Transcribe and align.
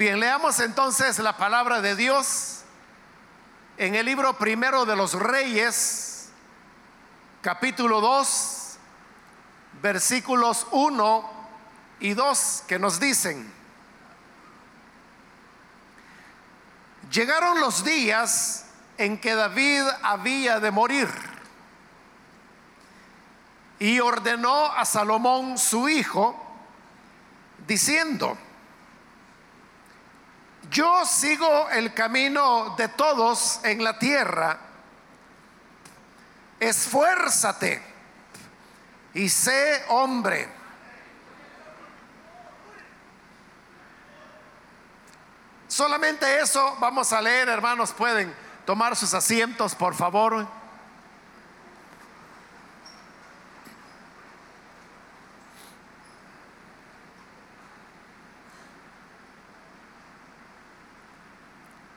Bien, 0.00 0.18
leamos 0.18 0.58
entonces 0.60 1.18
la 1.18 1.36
palabra 1.36 1.82
de 1.82 1.94
Dios 1.94 2.62
en 3.76 3.94
el 3.94 4.06
libro 4.06 4.32
primero 4.38 4.86
de 4.86 4.96
los 4.96 5.12
Reyes, 5.12 6.30
capítulo 7.42 8.00
2, 8.00 8.78
versículos 9.82 10.66
1 10.70 11.30
y 12.00 12.14
2, 12.14 12.64
que 12.66 12.78
nos 12.78 12.98
dicen, 12.98 13.52
llegaron 17.10 17.60
los 17.60 17.84
días 17.84 18.64
en 18.96 19.20
que 19.20 19.34
David 19.34 19.82
había 20.02 20.60
de 20.60 20.70
morir 20.70 21.10
y 23.78 24.00
ordenó 24.00 24.64
a 24.72 24.86
Salomón 24.86 25.58
su 25.58 25.90
hijo, 25.90 26.42
diciendo, 27.66 28.38
yo 30.70 31.04
sigo 31.04 31.68
el 31.70 31.92
camino 31.92 32.74
de 32.76 32.88
todos 32.88 33.60
en 33.64 33.82
la 33.82 33.98
tierra, 33.98 34.58
esfuérzate 36.60 37.82
y 39.14 39.28
sé 39.28 39.84
hombre. 39.88 40.48
Solamente 45.66 46.40
eso 46.40 46.76
vamos 46.80 47.12
a 47.12 47.20
leer, 47.20 47.48
hermanos, 47.48 47.92
pueden 47.92 48.34
tomar 48.64 48.96
sus 48.96 49.14
asientos, 49.14 49.74
por 49.74 49.94
favor. 49.94 50.59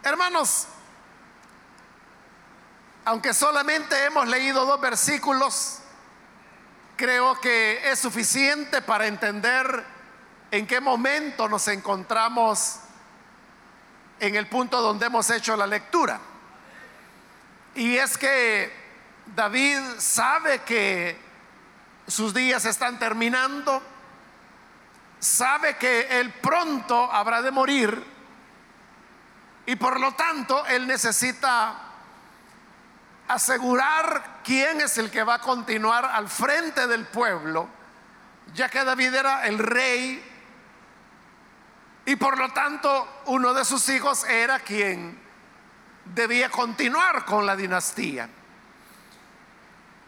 Hermanos, 0.04 0.68
aunque 3.06 3.34
solamente 3.34 4.04
hemos 4.04 4.28
leído 4.28 4.66
dos 4.66 4.82
versículos, 4.82 5.80
creo 6.98 7.40
que 7.40 7.90
es 7.90 8.00
suficiente 8.00 8.82
para 8.82 9.08
entender 9.08 9.82
en 10.52 10.68
qué 10.68 10.82
momento 10.82 11.48
nos 11.48 11.70
encontramos 11.70 12.80
en 14.20 14.36
el 14.36 14.48
punto 14.48 14.82
donde 14.82 15.06
hemos 15.06 15.30
hecho 15.30 15.56
la 15.56 15.68
lectura. 15.68 16.20
Y 17.76 17.96
es 17.96 18.18
que 18.18 18.74
David 19.26 19.80
sabe 20.00 20.64
que 20.64 21.18
sus 22.08 22.34
días 22.34 22.66
están 22.66 23.00
terminando, 23.00 23.82
sabe 25.20 25.78
que 25.78 26.20
él 26.20 26.30
pronto 26.42 27.10
habrá 27.10 27.42
de 27.42 27.52
morir 27.52 28.13
y 29.66 29.76
por 29.76 30.00
lo 30.00 30.14
tanto 30.14 30.66
él 30.68 30.88
necesita 30.88 31.76
asegurar 33.28 34.42
quién 34.44 34.82
es 34.82 34.98
el 34.98 35.10
que 35.10 35.24
va 35.24 35.36
a 35.36 35.40
continuar 35.40 36.06
al 36.06 36.28
frente 36.28 36.88
del 36.88 37.06
pueblo, 37.06 37.68
ya 38.54 38.70
que 38.70 38.84
David 38.84 39.14
era 39.14 39.46
el 39.46 39.60
rey 39.60 40.32
y 42.06 42.16
por 42.18 42.38
lo 42.38 42.50
tanto 42.52 43.22
uno 43.28 43.54
de 43.54 43.64
sus 43.64 43.88
hijos 43.90 44.26
era 44.26 44.60
quien 44.60 45.18
debía 46.06 46.50
continuar 46.50 47.24
con 47.24 47.46
la 47.46 47.56
dinastía. 47.56 48.30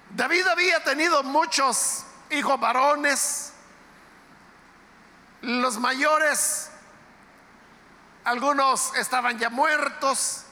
David 0.09 0.47
había 0.47 0.83
tenido 0.83 1.23
muchos 1.23 2.05
hijos 2.29 2.59
varones, 2.59 3.53
los 5.41 5.77
mayores, 5.77 6.69
algunos 8.25 8.93
estaban 8.95 9.37
ya 9.37 9.49
muertos, 9.49 10.45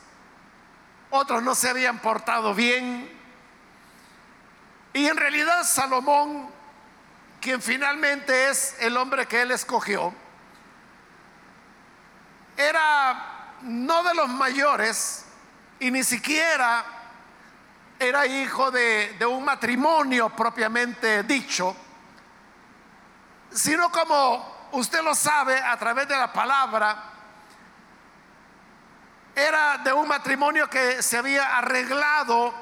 otros 1.10 1.44
no 1.44 1.56
se 1.56 1.70
habían 1.70 2.00
portado 2.00 2.54
bien. 2.54 3.12
Y 4.94 5.08
en 5.08 5.18
realidad 5.18 5.64
Salomón, 5.64 6.50
quien 7.42 7.62
finalmente 7.62 8.50
es 8.50 8.76
el 8.80 8.96
hombre 8.96 9.28
que 9.28 9.42
él 9.42 9.52
escogió, 9.52 10.14
era 12.56 13.56
no 13.64 14.04
de 14.04 14.14
los 14.14 14.30
mayores, 14.30 15.26
y 15.80 15.90
ni 15.92 16.04
siquiera 16.04 16.86
era 18.00 18.26
hijo 18.26 18.70
de, 18.70 19.18
un 19.28 19.44
matrimonio 19.44 20.30
propiamente 20.30 21.24
dicho, 21.24 21.76
sino 23.52 23.92
como 23.92 24.70
usted 24.74 25.02
lo 25.02 25.16
sabe 25.16 25.58
a 25.58 25.78
través 25.78 26.08
de 26.08 26.18
la 26.18 26.32
palabra, 26.32 27.13
era 29.36 29.80
de 29.80 29.92
un 29.92 30.08
matrimonio 30.08 30.70
que 30.70 31.02
se 31.02 31.18
había 31.18 31.58
arreglado 31.58 32.54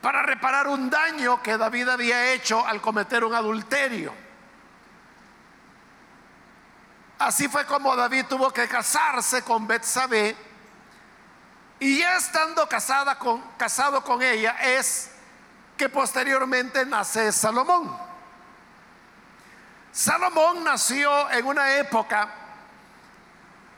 para 0.00 0.22
reparar 0.22 0.66
un 0.66 0.90
daño 0.90 1.42
que 1.42 1.56
David 1.56 1.88
había 1.88 2.32
hecho 2.32 2.66
al 2.66 2.80
cometer 2.80 3.24
un 3.24 3.34
adulterio. 3.34 4.12
Así 7.18 7.46
fue 7.46 7.64
como 7.66 7.94
David 7.94 8.26
tuvo 8.28 8.50
que 8.52 8.66
casarse 8.66 9.42
con 9.42 9.66
Betsabé 9.66 10.36
y 11.78 11.98
ya 11.98 12.16
estando 12.16 12.68
casada 12.68 13.18
casado 13.56 14.02
con 14.02 14.22
ella 14.22 14.56
es 14.60 15.10
que 15.76 15.88
posteriormente 15.88 16.84
nace 16.84 17.30
Salomón. 17.30 17.96
Salomón 19.92 20.64
nació 20.64 21.30
en 21.30 21.46
una 21.46 21.74
época 21.74 22.41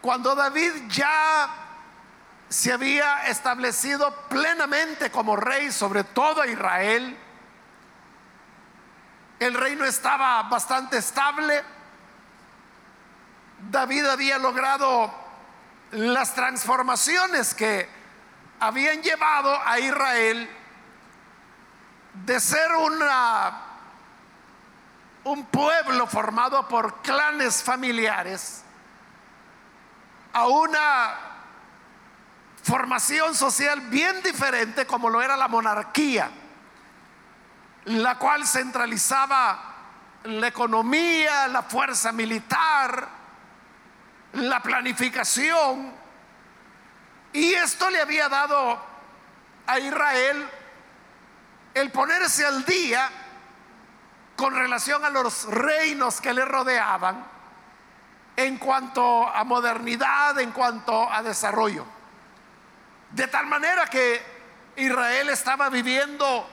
cuando 0.04 0.34
David 0.34 0.86
ya 0.88 1.48
se 2.46 2.70
había 2.74 3.26
establecido 3.28 4.14
plenamente 4.28 5.10
como 5.10 5.34
rey 5.34 5.72
sobre 5.72 6.04
todo 6.04 6.44
Israel. 6.44 7.16
El 9.38 9.54
reino 9.54 9.86
estaba 9.86 10.42
bastante 10.42 10.98
estable. 10.98 11.64
David 13.70 14.04
había 14.04 14.36
logrado 14.36 15.10
las 15.92 16.34
transformaciones 16.34 17.54
que 17.54 17.88
habían 18.60 19.00
llevado 19.00 19.58
a 19.64 19.78
Israel 19.78 20.50
de 22.26 22.40
ser 22.40 22.72
una 22.72 23.62
un 25.24 25.46
pueblo 25.46 26.06
formado 26.06 26.68
por 26.68 27.00
clanes 27.00 27.62
familiares 27.62 28.63
a 30.34 30.48
una 30.48 31.14
formación 32.62 33.34
social 33.36 33.80
bien 33.82 34.20
diferente 34.22 34.84
como 34.84 35.08
lo 35.08 35.22
era 35.22 35.36
la 35.36 35.48
monarquía, 35.48 36.28
la 37.84 38.18
cual 38.18 38.44
centralizaba 38.46 39.74
la 40.24 40.48
economía, 40.48 41.46
la 41.48 41.62
fuerza 41.62 42.10
militar, 42.10 43.08
la 44.32 44.60
planificación. 44.60 45.92
Y 47.32 47.52
esto 47.54 47.88
le 47.90 48.00
había 48.00 48.28
dado 48.28 48.80
a 49.66 49.78
Israel 49.78 50.48
el 51.74 51.92
ponerse 51.92 52.44
al 52.44 52.64
día 52.64 53.08
con 54.36 54.52
relación 54.52 55.04
a 55.04 55.10
los 55.10 55.44
reinos 55.44 56.20
que 56.20 56.32
le 56.32 56.44
rodeaban 56.44 57.33
en 58.36 58.58
cuanto 58.58 59.28
a 59.28 59.44
modernidad, 59.44 60.38
en 60.40 60.50
cuanto 60.52 61.10
a 61.10 61.22
desarrollo. 61.22 61.84
De 63.10 63.28
tal 63.28 63.46
manera 63.46 63.86
que 63.86 64.20
Israel 64.76 65.28
estaba 65.30 65.68
viviendo 65.70 66.48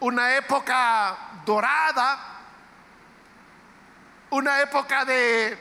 una 0.00 0.36
época 0.36 1.16
dorada, 1.44 2.18
una 4.30 4.60
época 4.60 5.04
de 5.04 5.58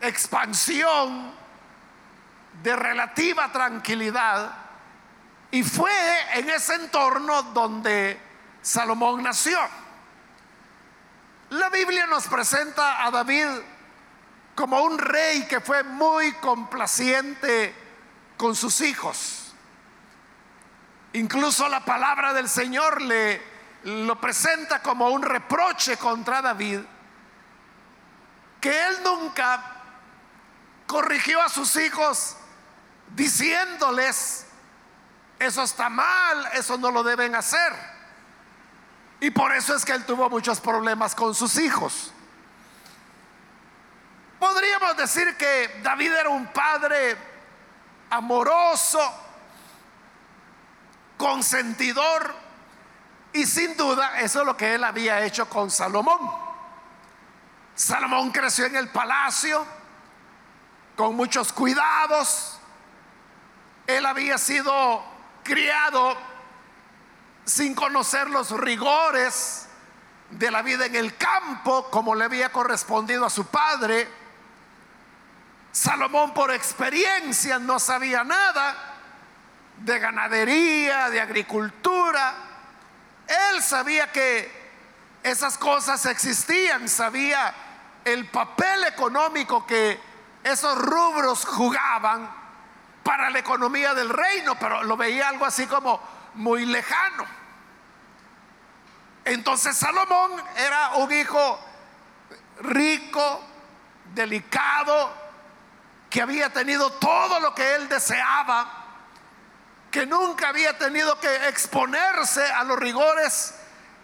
expansión, 0.00 1.32
de 2.62 2.76
relativa 2.76 3.50
tranquilidad, 3.50 4.52
y 5.50 5.62
fue 5.62 5.92
en 6.34 6.50
ese 6.50 6.74
entorno 6.74 7.42
donde 7.42 8.18
Salomón 8.60 9.22
nació. 9.22 9.58
La 11.50 11.68
Biblia 11.68 12.06
nos 12.06 12.26
presenta 12.26 13.04
a 13.04 13.10
David 13.10 13.46
como 14.54 14.82
un 14.82 14.98
rey 14.98 15.46
que 15.46 15.60
fue 15.60 15.82
muy 15.82 16.32
complaciente 16.34 17.74
con 18.36 18.54
sus 18.54 18.80
hijos. 18.80 19.54
Incluso 21.14 21.68
la 21.68 21.84
palabra 21.84 22.32
del 22.32 22.48
Señor 22.48 23.02
le 23.02 23.52
lo 23.84 24.20
presenta 24.20 24.80
como 24.80 25.08
un 25.08 25.22
reproche 25.22 25.96
contra 25.96 26.40
David, 26.40 26.80
que 28.60 28.70
él 28.70 28.96
nunca 29.02 29.60
corrigió 30.86 31.42
a 31.42 31.48
sus 31.48 31.74
hijos 31.76 32.36
diciéndoles, 33.08 34.46
eso 35.38 35.62
está 35.62 35.88
mal, 35.88 36.48
eso 36.54 36.78
no 36.78 36.90
lo 36.90 37.02
deben 37.02 37.34
hacer. 37.34 37.72
Y 39.20 39.30
por 39.30 39.52
eso 39.52 39.74
es 39.74 39.84
que 39.84 39.92
él 39.92 40.04
tuvo 40.04 40.28
muchos 40.30 40.60
problemas 40.60 41.14
con 41.14 41.34
sus 41.34 41.56
hijos. 41.58 42.11
Podríamos 44.42 44.96
decir 44.96 45.36
que 45.36 45.78
David 45.84 46.12
era 46.14 46.28
un 46.28 46.48
padre 46.48 47.16
amoroso, 48.10 48.98
consentidor, 51.16 52.34
y 53.32 53.46
sin 53.46 53.76
duda 53.76 54.18
eso 54.20 54.40
es 54.40 54.46
lo 54.46 54.56
que 54.56 54.74
él 54.74 54.82
había 54.82 55.22
hecho 55.22 55.48
con 55.48 55.70
Salomón. 55.70 56.18
Salomón 57.76 58.32
creció 58.32 58.66
en 58.66 58.74
el 58.74 58.88
palacio 58.88 59.64
con 60.96 61.14
muchos 61.14 61.52
cuidados. 61.52 62.58
Él 63.86 64.04
había 64.04 64.38
sido 64.38 65.04
criado 65.44 66.16
sin 67.44 67.76
conocer 67.76 68.28
los 68.28 68.50
rigores 68.50 69.68
de 70.30 70.50
la 70.50 70.62
vida 70.62 70.86
en 70.86 70.96
el 70.96 71.16
campo 71.16 71.88
como 71.92 72.16
le 72.16 72.24
había 72.24 72.50
correspondido 72.50 73.24
a 73.24 73.30
su 73.30 73.46
padre. 73.46 74.21
Salomón 75.72 76.34
por 76.34 76.52
experiencia 76.52 77.58
no 77.58 77.78
sabía 77.78 78.24
nada 78.24 78.76
de 79.78 79.98
ganadería, 79.98 81.08
de 81.08 81.20
agricultura. 81.20 82.34
Él 83.26 83.62
sabía 83.62 84.12
que 84.12 84.62
esas 85.22 85.56
cosas 85.56 86.04
existían, 86.06 86.88
sabía 86.88 87.54
el 88.04 88.26
papel 88.28 88.84
económico 88.84 89.66
que 89.66 89.98
esos 90.44 90.76
rubros 90.76 91.46
jugaban 91.46 92.28
para 93.02 93.30
la 93.30 93.38
economía 93.38 93.94
del 93.94 94.10
reino, 94.10 94.58
pero 94.58 94.82
lo 94.82 94.96
veía 94.96 95.28
algo 95.30 95.46
así 95.46 95.66
como 95.66 96.00
muy 96.34 96.66
lejano. 96.66 97.24
Entonces 99.24 99.76
Salomón 99.76 100.32
era 100.56 100.96
un 100.96 101.12
hijo 101.12 101.60
rico, 102.60 103.42
delicado, 104.14 105.21
que 106.12 106.20
había 106.20 106.50
tenido 106.50 106.92
todo 106.92 107.40
lo 107.40 107.54
que 107.54 107.74
él 107.74 107.88
deseaba, 107.88 108.70
que 109.90 110.04
nunca 110.04 110.50
había 110.50 110.76
tenido 110.76 111.18
que 111.18 111.48
exponerse 111.48 112.44
a 112.44 112.64
los 112.64 112.78
rigores, 112.78 113.54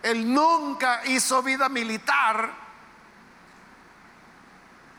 él 0.02 0.32
nunca 0.32 1.02
hizo 1.04 1.42
vida 1.42 1.68
militar. 1.68 2.50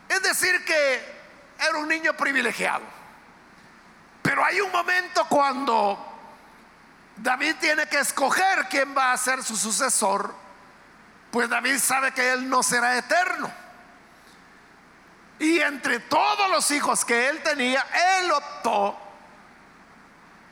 Es 0.08 0.22
decir, 0.22 0.64
que 0.64 1.20
era 1.58 1.78
un 1.78 1.88
niño 1.88 2.16
privilegiado. 2.16 2.84
Pero 4.22 4.44
hay 4.44 4.60
un 4.60 4.70
momento 4.70 5.26
cuando 5.28 5.98
David 7.16 7.56
tiene 7.60 7.88
que 7.88 7.98
escoger 7.98 8.68
quién 8.68 8.96
va 8.96 9.10
a 9.10 9.16
ser 9.16 9.42
su 9.42 9.56
sucesor, 9.56 10.32
pues 11.32 11.48
David 11.48 11.78
sabe 11.80 12.12
que 12.12 12.30
él 12.30 12.48
no 12.48 12.62
será 12.62 12.96
eterno. 12.96 13.52
Y 15.40 15.58
entre 15.58 16.00
todos 16.00 16.50
los 16.50 16.70
hijos 16.70 17.04
que 17.04 17.28
él 17.28 17.42
tenía, 17.42 17.84
él 18.20 18.30
optó 18.30 18.96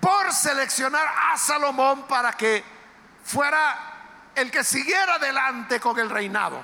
por 0.00 0.32
seleccionar 0.32 1.06
a 1.31 1.37
Salomón 1.37 2.06
para 2.08 2.32
que 2.32 2.64
fuera 3.23 4.32
el 4.35 4.50
que 4.50 4.64
siguiera 4.64 5.17
adelante 5.17 5.79
con 5.79 5.99
el 5.99 6.08
reinado. 6.08 6.62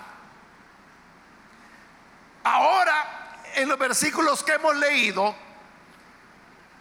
Ahora, 2.44 3.43
en 3.56 3.69
los 3.69 3.79
versículos 3.79 4.43
que 4.43 4.53
hemos 4.53 4.75
leído, 4.77 5.37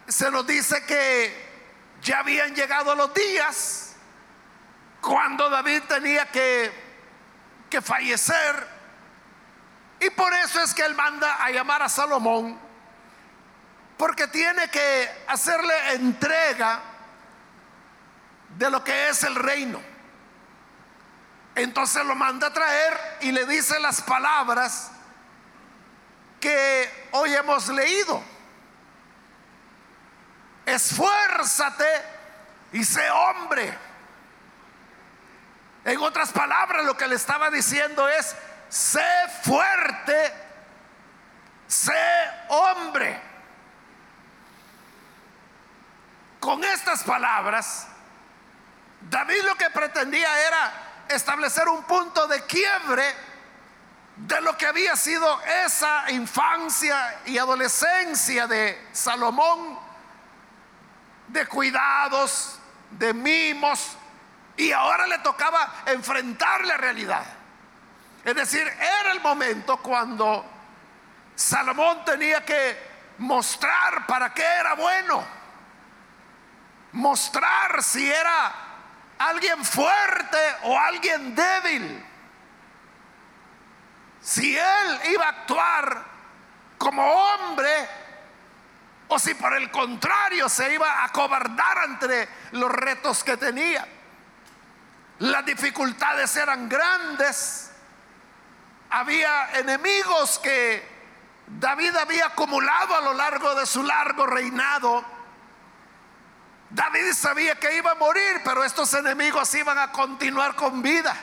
se 0.07 0.31
nos 0.31 0.47
dice 0.47 0.85
que 0.85 1.51
ya 2.01 2.19
habían 2.19 2.55
llegado 2.55 2.95
los 2.95 3.13
días 3.13 3.95
cuando 5.01 5.49
David 5.49 5.83
tenía 5.89 6.25
que, 6.31 6.71
que 7.69 7.81
fallecer. 7.81 8.72
Y 10.05 10.09
por 10.11 10.33
eso 10.33 10.61
es 10.61 10.73
que 10.73 10.83
él 10.83 10.95
manda 10.95 11.43
a 11.43 11.49
llamar 11.51 11.81
a 11.81 11.89
Salomón, 11.89 12.59
porque 13.97 14.27
tiene 14.27 14.69
que 14.69 15.23
hacerle 15.27 15.93
entrega 15.93 16.81
de 18.57 18.69
lo 18.69 18.83
que 18.83 19.09
es 19.09 19.23
el 19.23 19.35
reino. 19.35 19.81
Entonces 21.55 22.03
lo 22.05 22.15
manda 22.15 22.47
a 22.47 22.53
traer 22.53 23.17
y 23.21 23.31
le 23.31 23.45
dice 23.45 23.79
las 23.79 24.01
palabras 24.01 24.91
que 26.39 27.07
hoy 27.11 27.33
hemos 27.33 27.69
leído 27.69 28.33
esfuérzate 30.65 31.85
y 32.71 32.83
sé 32.83 33.09
hombre. 33.09 33.77
En 35.85 35.99
otras 35.99 36.31
palabras, 36.31 36.85
lo 36.85 36.95
que 36.95 37.07
le 37.07 37.15
estaba 37.15 37.49
diciendo 37.49 38.07
es, 38.07 38.35
sé 38.73 39.05
fuerte, 39.43 40.33
sé 41.67 41.93
hombre. 42.49 43.21
Con 46.39 46.63
estas 46.63 47.03
palabras, 47.03 47.87
David 48.99 49.43
lo 49.43 49.55
que 49.55 49.69
pretendía 49.69 50.47
era 50.47 50.73
establecer 51.07 51.67
un 51.67 51.83
punto 51.83 52.25
de 52.25 52.43
quiebre 52.45 53.05
de 54.15 54.41
lo 54.41 54.57
que 54.57 54.65
había 54.65 54.95
sido 54.95 55.39
esa 55.65 56.09
infancia 56.09 57.21
y 57.27 57.37
adolescencia 57.37 58.47
de 58.47 58.89
Salomón 58.91 59.79
de 61.27 61.45
cuidados, 61.45 62.59
de 62.89 63.13
mimos, 63.13 63.97
y 64.57 64.71
ahora 64.71 65.05
le 65.05 65.19
tocaba 65.19 65.83
enfrentar 65.85 66.65
la 66.65 66.77
realidad. 66.77 67.23
Es 68.23 68.35
decir, 68.35 68.65
era 68.67 69.11
el 69.11 69.19
momento 69.19 69.77
cuando 69.77 70.45
Salomón 71.35 72.05
tenía 72.05 72.45
que 72.45 72.93
mostrar 73.17 74.05
para 74.07 74.33
qué 74.33 74.43
era 74.43 74.75
bueno, 74.75 75.23
mostrar 76.93 77.83
si 77.83 78.09
era 78.09 78.53
alguien 79.17 79.63
fuerte 79.65 80.37
o 80.63 80.77
alguien 80.77 81.35
débil, 81.35 82.05
si 84.21 84.57
él 84.57 84.99
iba 85.11 85.25
a 85.25 85.29
actuar 85.29 86.05
como 86.77 87.03
hombre 87.05 87.89
o 89.09 89.19
si 89.19 89.33
por 89.33 89.53
el 89.53 89.69
contrario 89.69 90.47
se 90.47 90.73
iba 90.73 91.03
a 91.03 91.09
cobardar 91.09 91.77
ante 91.79 92.29
los 92.51 92.71
retos 92.71 93.23
que 93.23 93.35
tenía. 93.35 93.85
Las 95.19 95.45
dificultades 95.45 96.35
eran 96.35 96.67
grandes. 96.67 97.72
Había 98.95 99.57
enemigos 99.57 100.37
que 100.37 100.87
David 101.47 101.95
había 101.95 102.27
acumulado 102.27 102.95
a 102.95 103.01
lo 103.01 103.13
largo 103.15 103.55
de 103.55 103.65
su 103.65 103.81
largo 103.81 104.27
reinado. 104.27 105.03
David 106.69 107.13
sabía 107.13 107.55
que 107.55 107.75
iba 107.75 107.89
a 107.89 107.95
morir, 107.95 108.41
pero 108.45 108.63
estos 108.63 108.93
enemigos 108.93 109.51
iban 109.55 109.79
a 109.79 109.91
continuar 109.91 110.53
con 110.53 110.83
vida. 110.83 111.15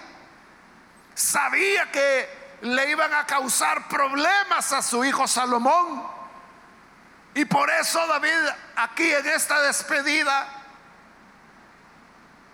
Sabía 1.15 1.93
que 1.93 2.59
le 2.63 2.91
iban 2.91 3.15
a 3.15 3.25
causar 3.25 3.87
problemas 3.87 4.73
a 4.73 4.83
su 4.83 5.05
hijo 5.05 5.29
Salomón. 5.29 6.09
Y 7.35 7.45
por 7.45 7.71
eso 7.71 8.05
David 8.09 8.49
aquí 8.75 9.13
en 9.13 9.29
esta 9.29 9.63
despedida 9.63 10.49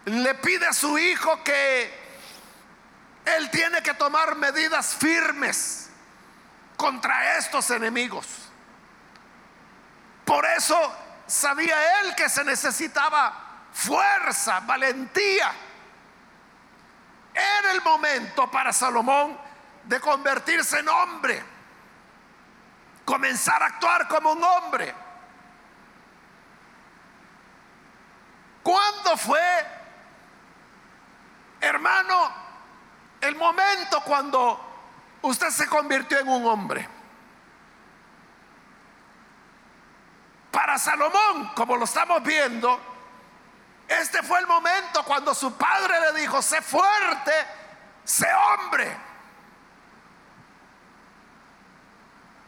le 0.04 0.34
pide 0.34 0.66
a 0.66 0.74
su 0.74 0.98
hijo 0.98 1.42
que 1.42 2.05
él 3.26 3.50
tiene 3.50 3.82
que 3.82 3.94
tomar 3.94 4.36
medidas 4.36 4.94
firmes 4.94 5.90
contra 6.76 7.36
estos 7.36 7.70
enemigos. 7.70 8.26
Por 10.24 10.44
eso 10.46 10.76
sabía 11.26 12.00
él 12.00 12.14
que 12.14 12.28
se 12.28 12.44
necesitaba 12.44 13.66
fuerza, 13.72 14.60
valentía. 14.60 15.52
Era 17.34 17.72
el 17.72 17.82
momento 17.82 18.50
para 18.50 18.72
Salomón 18.72 19.38
de 19.84 20.00
convertirse 20.00 20.78
en 20.78 20.88
hombre 20.88 21.56
comenzar 23.06 23.62
a 23.62 23.66
actuar 23.66 24.08
como 24.08 24.32
un 24.32 24.42
hombre. 24.42 24.92
¿Cuándo 28.62 29.16
fue, 29.16 29.40
hermano, 31.60 32.45
el 33.26 33.36
momento 33.36 34.00
cuando 34.02 34.60
usted 35.22 35.50
se 35.50 35.66
convirtió 35.68 36.18
en 36.18 36.28
un 36.28 36.46
hombre? 36.46 36.88
Para 40.50 40.78
Salomón, 40.78 41.52
como 41.54 41.76
lo 41.76 41.84
estamos 41.84 42.22
viendo, 42.22 42.80
este 43.88 44.22
fue 44.22 44.40
el 44.40 44.46
momento 44.46 45.04
cuando 45.04 45.34
su 45.34 45.56
padre 45.56 46.00
le 46.00 46.20
dijo, 46.20 46.40
sé 46.40 46.62
fuerte, 46.62 47.32
sé 48.04 48.26
hombre. 48.32 48.96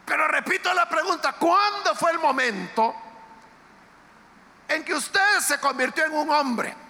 Pero 0.05 0.27
repito 0.27 0.73
la 0.73 0.89
pregunta, 0.89 1.33
¿cuándo 1.33 1.93
fue 1.93 2.11
el 2.11 2.19
momento 2.19 2.95
en 4.67 4.83
que 4.83 4.95
usted 4.95 5.39
se 5.39 5.59
convirtió 5.59 6.03
en 6.05 6.13
un 6.13 6.29
hombre? 6.31 6.88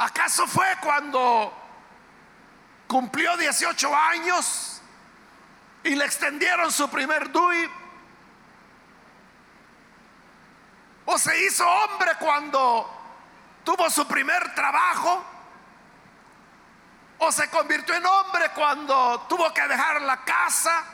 ¿Acaso 0.00 0.46
fue 0.46 0.66
cuando 0.80 1.52
cumplió 2.86 3.36
18 3.36 3.94
años 3.94 4.82
y 5.84 5.94
le 5.94 6.04
extendieron 6.04 6.72
su 6.72 6.88
primer 6.90 7.30
DUI. 7.30 7.70
O 11.04 11.18
se 11.18 11.44
hizo 11.44 11.68
hombre 11.68 12.12
cuando 12.18 12.90
tuvo 13.62 13.88
su 13.90 14.08
primer 14.08 14.54
trabajo. 14.54 15.24
O 17.18 17.30
se 17.30 17.48
convirtió 17.50 17.94
en 17.94 18.06
hombre 18.06 18.50
cuando 18.54 19.26
tuvo 19.28 19.52
que 19.52 19.68
dejar 19.68 20.02
la 20.02 20.24
casa 20.24 20.84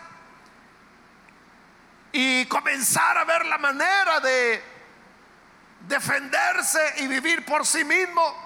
y 2.12 2.44
comenzar 2.46 3.18
a 3.18 3.24
ver 3.24 3.46
la 3.46 3.58
manera 3.58 4.20
de 4.20 4.64
defenderse 5.80 6.94
y 6.98 7.06
vivir 7.06 7.44
por 7.46 7.64
sí 7.64 7.84
mismo. 7.84 8.45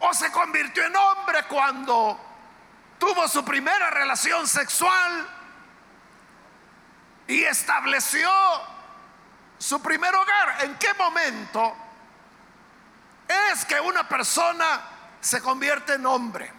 O 0.00 0.12
se 0.12 0.30
convirtió 0.30 0.84
en 0.84 0.96
hombre 0.96 1.44
cuando 1.44 2.20
tuvo 2.98 3.28
su 3.28 3.44
primera 3.44 3.90
relación 3.90 4.46
sexual 4.46 5.26
y 7.26 7.44
estableció 7.44 8.30
su 9.58 9.80
primer 9.80 10.14
hogar. 10.14 10.64
¿En 10.64 10.76
qué 10.78 10.92
momento 10.94 11.74
es 13.52 13.64
que 13.64 13.80
una 13.80 14.08
persona 14.08 14.80
se 15.20 15.40
convierte 15.40 15.94
en 15.94 16.06
hombre? 16.06 16.52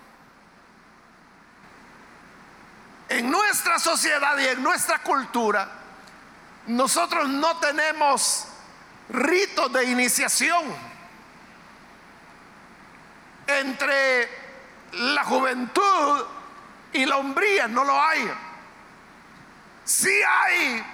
En 3.09 3.29
nuestra 3.29 3.77
sociedad 3.77 4.37
y 4.39 4.47
en 4.47 4.63
nuestra 4.63 4.99
cultura, 4.99 5.69
nosotros 6.67 7.29
no 7.29 7.57
tenemos 7.57 8.47
ritos 9.09 9.71
de 9.71 9.85
iniciación 9.85 10.94
entre 13.47 14.29
la 14.93 15.23
juventud 15.23 16.25
y 16.93 17.05
la 17.05 17.17
hombría, 17.17 17.67
no 17.67 17.83
lo 17.83 18.01
hay. 18.01 18.31
Sí 19.83 20.09
hay 20.23 20.85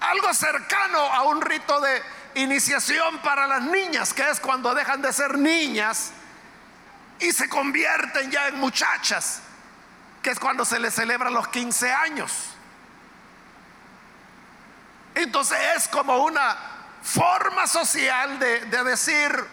algo 0.00 0.34
cercano 0.34 0.98
a 0.98 1.22
un 1.22 1.40
rito 1.40 1.80
de 1.80 2.02
iniciación 2.34 3.18
para 3.18 3.46
las 3.46 3.62
niñas, 3.62 4.12
que 4.12 4.28
es 4.28 4.40
cuando 4.40 4.74
dejan 4.74 5.02
de 5.02 5.12
ser 5.12 5.38
niñas 5.38 6.12
y 7.20 7.32
se 7.32 7.48
convierten 7.48 8.30
ya 8.30 8.48
en 8.48 8.58
muchachas, 8.58 9.42
que 10.22 10.30
es 10.30 10.38
cuando 10.38 10.64
se 10.64 10.78
les 10.78 10.94
celebra 10.94 11.30
los 11.30 11.48
15 11.48 11.92
años. 11.92 12.32
Entonces 15.14 15.58
es 15.76 15.88
como 15.88 16.24
una 16.24 16.56
forma 17.02 17.66
social 17.66 18.38
de 18.38 18.84
decir, 18.84 19.44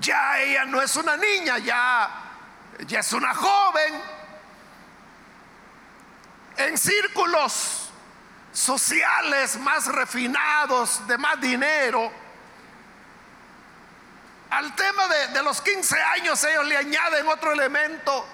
ya 0.00 0.40
ella 0.40 0.64
no 0.64 0.80
es 0.80 0.96
una 0.96 1.16
niña, 1.16 1.58
ya, 1.58 2.10
ya 2.86 3.00
es 3.00 3.12
una 3.12 3.34
joven. 3.34 4.02
En 6.56 6.78
círculos 6.78 7.90
sociales 8.52 9.56
más 9.58 9.86
refinados, 9.86 11.06
de 11.06 11.18
más 11.18 11.40
dinero, 11.40 12.12
al 14.50 14.74
tema 14.76 15.08
de, 15.08 15.28
de 15.28 15.42
los 15.42 15.60
15 15.60 16.00
años 16.00 16.44
ellos 16.44 16.64
le 16.66 16.76
añaden 16.76 17.26
otro 17.26 17.52
elemento 17.52 18.24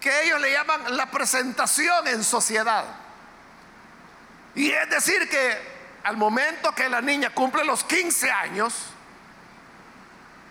que 0.00 0.24
ellos 0.24 0.40
le 0.40 0.52
llaman 0.52 0.96
la 0.96 1.10
presentación 1.10 2.06
en 2.08 2.24
sociedad. 2.24 2.84
Y 4.54 4.70
es 4.70 4.90
decir 4.90 5.28
que 5.28 5.74
al 6.04 6.16
momento 6.16 6.74
que 6.74 6.88
la 6.88 7.00
niña 7.00 7.30
cumple 7.30 7.64
los 7.64 7.84
15 7.84 8.30
años, 8.30 8.93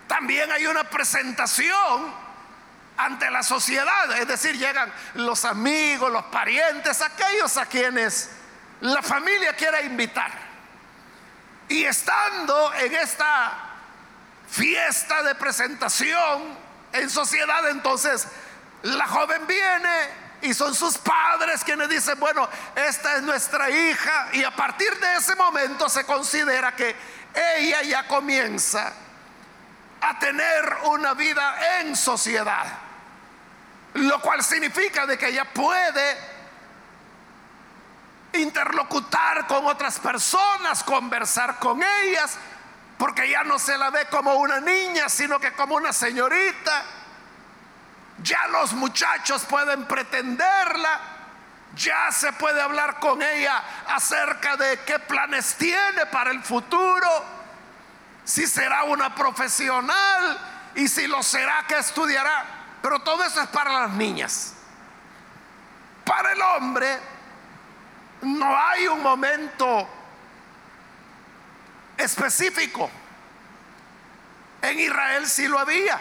también 0.06 0.50
hay 0.52 0.66
una 0.66 0.84
presentación 0.84 2.24
ante 2.96 3.30
la 3.30 3.42
sociedad, 3.42 4.18
es 4.18 4.28
decir, 4.28 4.56
llegan 4.56 4.92
los 5.14 5.44
amigos, 5.44 6.12
los 6.12 6.24
parientes, 6.26 7.00
aquellos 7.00 7.56
a 7.56 7.66
quienes 7.66 8.30
la 8.80 9.02
familia 9.02 9.54
quiera 9.54 9.82
invitar. 9.82 10.30
Y 11.68 11.84
estando 11.84 12.72
en 12.74 12.94
esta 12.94 13.52
fiesta 14.48 15.22
de 15.22 15.34
presentación 15.34 16.56
en 16.92 17.10
sociedad, 17.10 17.68
entonces 17.70 18.28
la 18.82 19.06
joven 19.06 19.46
viene 19.46 20.24
y 20.42 20.52
son 20.52 20.74
sus 20.74 20.98
padres 20.98 21.64
quienes 21.64 21.88
dicen, 21.88 22.20
bueno, 22.20 22.48
esta 22.76 23.16
es 23.16 23.22
nuestra 23.22 23.70
hija 23.70 24.28
y 24.34 24.44
a 24.44 24.54
partir 24.54 24.94
de 25.00 25.14
ese 25.16 25.34
momento 25.34 25.88
se 25.88 26.04
considera 26.04 26.76
que 26.76 26.94
ella 27.56 27.82
ya 27.82 28.06
comienza 28.06 28.92
a 30.04 30.18
tener 30.18 30.76
una 30.84 31.14
vida 31.14 31.80
en 31.80 31.96
sociedad. 31.96 32.66
Lo 33.94 34.20
cual 34.20 34.42
significa 34.42 35.06
de 35.06 35.16
que 35.16 35.28
ella 35.28 35.44
puede 35.44 36.18
interlocutar 38.34 39.46
con 39.46 39.64
otras 39.66 39.98
personas, 40.00 40.84
conversar 40.84 41.58
con 41.58 41.82
ellas, 41.82 42.36
porque 42.98 43.30
ya 43.30 43.44
no 43.44 43.58
se 43.58 43.78
la 43.78 43.90
ve 43.90 44.06
como 44.10 44.34
una 44.34 44.60
niña, 44.60 45.08
sino 45.08 45.38
que 45.40 45.52
como 45.52 45.76
una 45.76 45.92
señorita. 45.92 46.84
Ya 48.22 48.46
los 48.48 48.74
muchachos 48.74 49.44
pueden 49.46 49.86
pretenderla, 49.86 51.00
ya 51.76 52.12
se 52.12 52.32
puede 52.34 52.60
hablar 52.60 53.00
con 53.00 53.22
ella 53.22 53.62
acerca 53.88 54.56
de 54.56 54.80
qué 54.80 54.98
planes 54.98 55.54
tiene 55.56 56.06
para 56.06 56.30
el 56.30 56.42
futuro 56.42 57.43
si 58.24 58.46
será 58.46 58.84
una 58.84 59.14
profesional 59.14 60.38
y 60.74 60.88
si 60.88 61.06
lo 61.06 61.22
será, 61.22 61.64
que 61.68 61.78
estudiará. 61.78 62.44
Pero 62.82 63.00
todo 63.00 63.22
eso 63.24 63.40
es 63.40 63.48
para 63.48 63.72
las 63.72 63.90
niñas. 63.90 64.54
Para 66.04 66.32
el 66.32 66.42
hombre 66.42 66.98
no 68.22 68.58
hay 68.58 68.86
un 68.88 69.02
momento 69.02 69.88
específico. 71.96 72.90
En 74.62 74.80
Israel 74.80 75.26
sí 75.26 75.46
lo 75.46 75.58
había. 75.58 76.00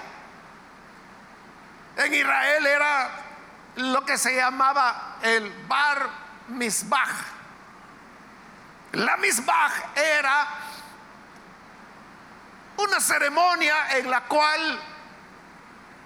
En 1.97 2.13
Israel 2.13 2.65
era 2.65 3.09
lo 3.75 4.05
que 4.05 4.17
se 4.17 4.35
llamaba 4.35 5.17
el 5.21 5.49
bar 5.67 6.09
misbah. 6.49 7.07
La 8.93 9.17
misbah 9.17 9.71
era 9.95 10.47
una 12.77 12.99
ceremonia 12.99 13.97
en 13.97 14.09
la 14.09 14.21
cual, 14.21 14.79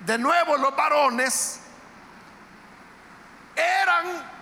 de 0.01 0.17
nuevo, 0.17 0.57
los 0.57 0.75
varones 0.75 1.59
eran 3.55 4.37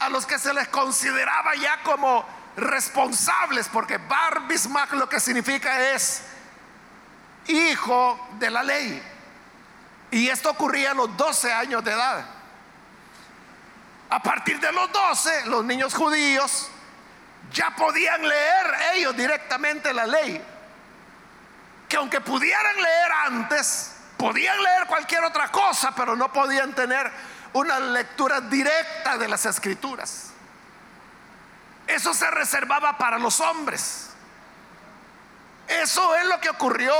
a 0.00 0.08
los 0.08 0.26
que 0.26 0.38
se 0.38 0.52
les 0.54 0.68
consideraba 0.68 1.54
ya 1.54 1.82
como 1.82 2.24
responsables, 2.56 3.68
porque 3.68 3.98
Bar 3.98 4.46
Bismarck 4.48 4.92
lo 4.92 5.08
que 5.08 5.20
significa 5.20 5.92
es 5.92 6.22
hijo 7.46 8.28
de 8.38 8.50
la 8.50 8.62
ley. 8.62 9.02
Y 10.10 10.28
esto 10.28 10.50
ocurría 10.50 10.90
a 10.90 10.94
los 10.94 11.16
12 11.16 11.52
años 11.52 11.84
de 11.84 11.92
edad. 11.92 12.24
A 14.08 14.22
partir 14.22 14.58
de 14.58 14.72
los 14.72 14.90
12, 14.90 15.46
los 15.46 15.64
niños 15.64 15.94
judíos 15.94 16.68
ya 17.52 17.74
podían 17.74 18.26
leer 18.26 18.76
ellos 18.94 19.16
directamente 19.16 19.92
la 19.92 20.06
ley. 20.06 20.42
Que 21.88 21.96
aunque 21.96 22.20
pudieran 22.20 22.76
leer 22.76 23.12
antes, 23.26 23.96
podían 24.16 24.62
leer 24.62 24.86
cualquier 24.86 25.24
otra 25.24 25.50
cosa, 25.50 25.92
pero 25.94 26.14
no 26.14 26.32
podían 26.32 26.72
tener 26.74 27.10
una 27.52 27.80
lectura 27.80 28.40
directa 28.40 29.18
de 29.18 29.28
las 29.28 29.44
escrituras. 29.46 30.30
Eso 31.86 32.14
se 32.14 32.30
reservaba 32.30 32.96
para 32.96 33.18
los 33.18 33.40
hombres. 33.40 34.10
Eso 35.66 36.14
es 36.16 36.26
lo 36.26 36.40
que 36.40 36.50
ocurrió 36.50 36.94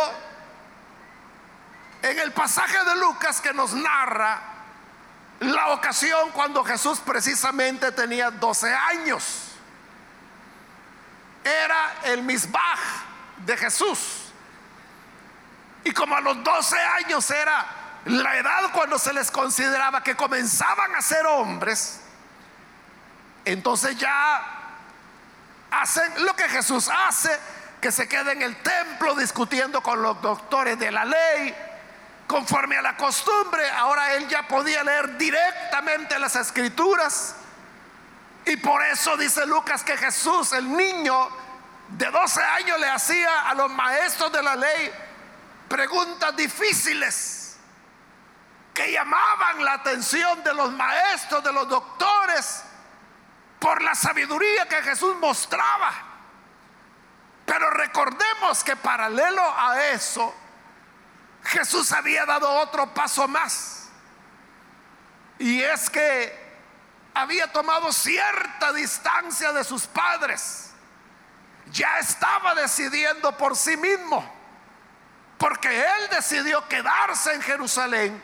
en 2.03 2.19
el 2.19 2.33
pasaje 2.33 2.85
de 2.85 2.97
Lucas 2.97 3.41
que 3.41 3.53
nos 3.53 3.73
narra 3.75 4.41
la 5.41 5.69
ocasión 5.69 6.31
cuando 6.33 6.65
Jesús 6.65 7.01
precisamente 7.01 7.93
tenía 7.93 8.31
12 8.31 8.75
años 8.75 9.50
era 11.45 11.95
el 12.05 12.23
misbaj 12.23 12.79
de 13.39 13.57
Jesús. 13.57 14.33
Y 15.85 15.93
como 15.93 16.17
a 16.17 16.21
los 16.21 16.43
12 16.43 16.79
años 16.79 17.31
era 17.31 17.67
la 18.05 18.37
edad 18.37 18.73
cuando 18.73 18.99
se 18.99 19.13
les 19.13 19.31
consideraba 19.31 20.03
que 20.03 20.17
comenzaban 20.17 20.95
a 20.95 21.03
ser 21.03 21.27
hombres, 21.27 22.01
entonces 23.45 23.97
ya 23.97 24.43
hacen 25.71 26.25
lo 26.25 26.35
que 26.37 26.49
Jesús 26.49 26.89
hace, 26.89 27.31
que 27.81 27.91
se 27.91 28.09
queda 28.09 28.33
en 28.33 28.43
el 28.43 28.57
templo 28.63 29.15
discutiendo 29.15 29.83
con 29.83 30.03
los 30.03 30.21
doctores 30.21 30.79
de 30.79 30.91
la 30.91 31.05
ley, 31.05 31.55
conforme 32.27 32.77
a 32.77 32.83
la 32.83 32.97
costumbre, 32.97 33.69
ahora 33.71 34.15
él 34.15 34.29
ya 34.29 34.47
podía 34.47 34.85
leer 34.85 35.17
directamente 35.17 36.19
las 36.19 36.37
escrituras 36.37 37.35
y 38.47 38.57
por 38.57 38.83
eso 38.85 39.17
dice 39.17 39.47
Lucas 39.47 39.85
que 39.85 39.97
Jesús, 39.97 40.53
el 40.53 40.75
niño 40.77 41.29
de 41.89 42.11
12 42.11 42.43
años, 42.43 42.81
le 42.81 42.89
hacía 42.89 43.49
a 43.49 43.55
los 43.55 43.71
maestros 43.71 44.33
de 44.33 44.43
la 44.43 44.57
ley 44.57 44.93
preguntas 45.69 46.35
difíciles 46.37 47.59
que 48.73 48.93
llamaban 48.93 49.65
la 49.65 49.75
atención 49.75 50.43
de 50.43 50.55
los 50.55 50.73
maestros, 50.73 51.45
de 51.45 51.53
los 51.53 51.69
doctores, 51.69 52.65
por 53.59 53.83
la 53.83 53.95
sabiduría 53.95 54.67
que 54.67 54.83
Jesús 54.83 55.17
mostraba. 55.17 55.93
Pero 57.45 57.71
recordemos 57.71 58.65
que 58.65 58.77
paralelo 58.77 59.43
a 59.59 59.85
eso, 59.91 60.35
Jesús 61.45 61.93
había 61.93 62.25
dado 62.25 62.51
otro 62.55 62.95
paso 62.95 63.29
más. 63.29 63.91
Y 65.39 65.61
es 65.61 65.91
que 65.91 66.40
había 67.15 67.53
tomado 67.53 67.93
cierta 67.93 68.73
distancia 68.73 69.53
de 69.53 69.65
sus 69.65 69.87
padres. 69.87 70.71
Ya 71.73 71.99
estaba 71.99 72.55
decidiendo 72.55 73.37
por 73.37 73.57
sí 73.57 73.77
mismo. 73.77 74.39
Porque 75.39 75.81
él 75.81 76.09
decidió 76.11 76.67
quedarse 76.69 77.33
en 77.33 77.43
Jerusalén 77.43 78.23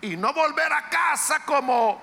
y 0.00 0.16
no 0.16 0.32
volver 0.32 0.72
a 0.72 0.88
casa 0.88 1.44
como 1.44 2.02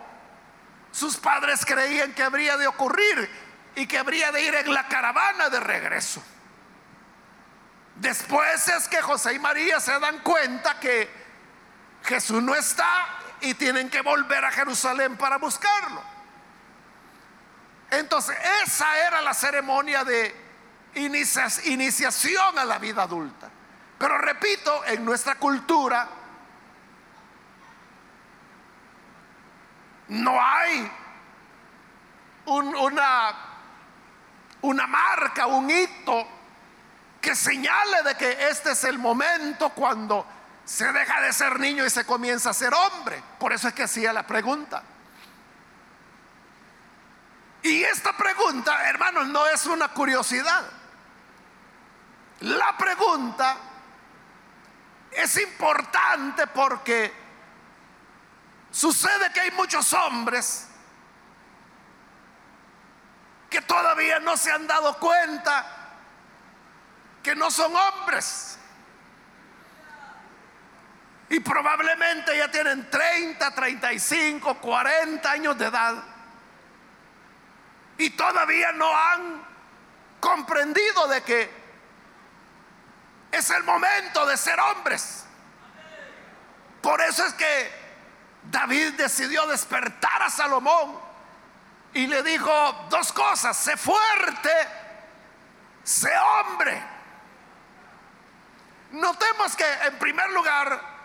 sus 0.92 1.18
padres 1.18 1.66
creían 1.66 2.14
que 2.14 2.24
habría 2.24 2.56
de 2.58 2.68
ocurrir 2.68 3.30
y 3.76 3.86
que 3.86 3.98
habría 3.98 4.32
de 4.32 4.42
ir 4.42 4.56
en 4.56 4.74
la 4.74 4.88
caravana 4.88 5.50
de 5.50 5.60
regreso. 5.60 6.24
Después 7.96 8.68
es 8.70 8.88
que 8.88 9.02
José 9.02 9.34
y 9.34 9.40
María 9.40 9.80
se 9.82 10.00
dan 10.00 10.20
cuenta 10.20 10.80
que 10.80 11.10
Jesús 12.04 12.42
no 12.42 12.56
está 12.56 13.19
y 13.42 13.54
tienen 13.54 13.90
que 13.90 14.02
volver 14.02 14.44
a 14.46 14.52
Jerusalén 14.52 15.18
para 15.18 15.38
buscarlo. 15.38 16.02
Entonces, 17.92 18.38
esa 18.64 18.98
era 19.08 19.22
la 19.22 19.34
ceremonia 19.34 20.04
de 20.04 20.36
iniciación 20.96 22.60
a 22.60 22.66
la 22.66 22.78
vida 22.78 23.04
adulta. 23.04 23.50
Pero 23.98 24.18
repito, 24.18 24.86
en 24.86 25.04
nuestra 25.04 25.36
cultura 25.36 26.08
no 30.08 30.42
hay 30.42 30.92
una, 32.46 33.36
marca, 34.88 35.48
un 35.48 35.70
hito 35.70 36.28
que 37.22 37.36
señale 37.36 38.04
de 38.04 38.16
que 38.16 38.48
este 38.50 38.72
es 38.72 38.84
el 38.86 38.98
momento 38.98 39.70
cuando 39.70 40.26
se 40.70 40.94
deja 40.94 41.20
de 41.22 41.34
ser 41.34 41.60
niño 41.60 41.84
y 41.84 41.90
se 41.90 42.06
comienza 42.06 42.52
a 42.52 42.54
ser 42.54 42.72
hombre. 42.76 43.24
Por 43.40 43.52
eso 43.52 43.68
es 43.68 43.74
que 43.74 43.82
hacía 43.82 44.14
la 44.14 44.28
pregunta. 44.28 44.84
Y 47.64 47.82
esta 47.82 48.16
pregunta, 48.16 48.88
hermanos, 48.88 49.28
no 49.30 49.48
es 49.48 49.66
una 49.66 49.88
curiosidad. 49.88 50.64
La 52.42 52.78
pregunta 52.78 53.58
es 55.10 55.38
importante 55.42 56.46
porque 56.46 57.12
sucede 58.70 59.34
que 59.34 59.42
hay 59.42 59.52
muchos 59.52 59.92
hombres 59.94 60.68
que 63.50 63.64
todavía 63.64 64.20
no 64.20 64.38
se 64.38 64.52
han 64.52 64.68
dado 64.68 65.00
cuenta 65.00 65.66
que 67.24 67.36
no 67.36 67.50
son 67.50 67.76
hombres. 67.76 68.59
Y 71.30 71.40
probablemente 71.42 72.36
ya 72.38 72.50
tienen 72.50 72.90
30, 72.90 73.54
35, 73.54 74.56
40 74.60 75.32
años 75.32 75.58
de 75.58 75.66
edad. 75.66 75.96
Y 77.98 78.10
todavía 78.12 78.72
no 78.72 78.96
han 78.96 79.46
comprendido 80.20 81.08
de 81.08 81.22
que 81.22 81.60
es 83.32 83.50
el 83.52 83.64
momento 83.64 84.26
de 84.26 84.38
ser 84.38 84.60
hombres. 84.60 85.26
Por 86.82 87.02
eso 87.02 87.26
es 87.26 87.34
que 87.34 87.72
David 88.44 88.94
decidió 88.94 89.46
despertar 89.48 90.24
a 90.24 90.30
Salomón 90.30 91.00
y 91.94 92.08
le 92.08 92.24
dijo 92.24 92.88
dos 92.90 93.12
cosas, 93.12 93.58
sé 93.58 93.76
fuerte, 93.76 94.52
sé 95.84 96.12
hombre. 96.18 96.82
Notemos 98.92 99.56
que 99.56 99.72
en 99.86 100.00
primer 100.00 100.30
lugar, 100.32 100.99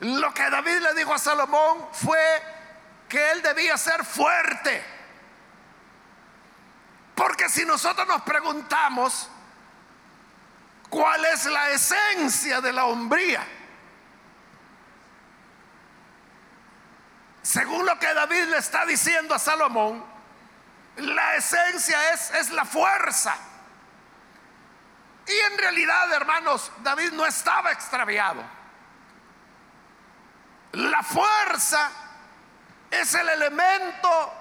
lo 0.00 0.32
que 0.32 0.48
David 0.48 0.78
le 0.78 0.94
dijo 0.94 1.12
a 1.12 1.18
Salomón 1.18 1.88
fue 1.92 2.42
que 3.08 3.32
él 3.32 3.42
debía 3.42 3.76
ser 3.76 4.04
fuerte. 4.04 4.82
Porque 7.14 7.48
si 7.50 7.66
nosotros 7.66 8.08
nos 8.08 8.22
preguntamos 8.22 9.28
cuál 10.88 11.22
es 11.26 11.44
la 11.44 11.70
esencia 11.70 12.62
de 12.62 12.72
la 12.72 12.86
hombría, 12.86 13.46
según 17.42 17.84
lo 17.84 17.98
que 17.98 18.14
David 18.14 18.44
le 18.44 18.56
está 18.56 18.86
diciendo 18.86 19.34
a 19.34 19.38
Salomón, 19.38 20.02
la 20.96 21.36
esencia 21.36 22.12
es, 22.12 22.30
es 22.30 22.50
la 22.50 22.64
fuerza. 22.64 23.36
Y 25.26 25.52
en 25.52 25.58
realidad, 25.58 26.10
hermanos, 26.12 26.72
David 26.78 27.12
no 27.12 27.26
estaba 27.26 27.70
extraviado. 27.70 28.59
La 30.72 31.02
fuerza 31.02 31.90
es 32.90 33.14
el 33.14 33.28
elemento 33.28 34.32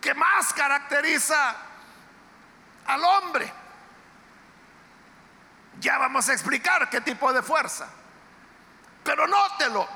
que 0.00 0.14
más 0.14 0.52
caracteriza 0.52 1.56
al 2.86 3.04
hombre. 3.04 3.52
Ya 5.78 5.98
vamos 5.98 6.28
a 6.28 6.32
explicar 6.32 6.88
qué 6.88 7.00
tipo 7.00 7.32
de 7.32 7.42
fuerza. 7.42 7.88
Pero 9.02 9.26
nótelo, 9.26 9.88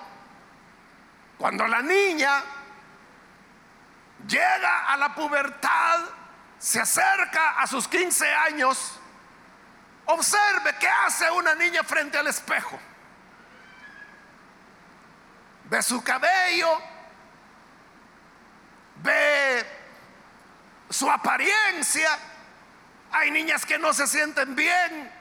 cuando 1.38 1.66
la 1.66 1.83
niña 1.83 2.42
llega 4.26 4.92
a 4.92 4.96
la 4.96 5.14
pubertad, 5.14 6.00
se 6.59 6.80
acerca 6.80 7.61
a 7.61 7.66
sus 7.66 7.88
15 7.88 8.35
años, 8.35 9.00
Observe 10.11 10.74
qué 10.80 10.88
hace 10.88 11.30
una 11.30 11.54
niña 11.54 11.85
frente 11.85 12.18
al 12.18 12.26
espejo. 12.26 12.78
Ve 15.70 15.83
su 15.83 16.02
cabello, 16.02 16.80
ve 18.96 19.64
su 20.90 21.09
apariencia. 21.09 22.18
Hay 23.12 23.30
niñas 23.30 23.64
que 23.64 23.78
no 23.78 23.92
se 23.92 24.09
sienten 24.09 24.56
bien 24.56 25.12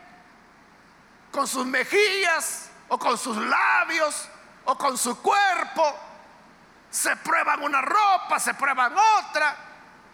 con 1.31 1.47
sus 1.47 1.67
mejillas 1.67 2.71
o 2.87 2.97
con 2.97 3.15
sus 3.15 3.37
labios 3.37 4.27
o 4.65 4.75
con 4.75 4.97
su 4.97 5.21
cuerpo. 5.21 5.95
Se 6.89 7.15
prueban 7.17 7.61
una 7.61 7.81
ropa, 7.81 8.39
se 8.39 8.55
prueban 8.55 8.95
otra. 8.97 9.55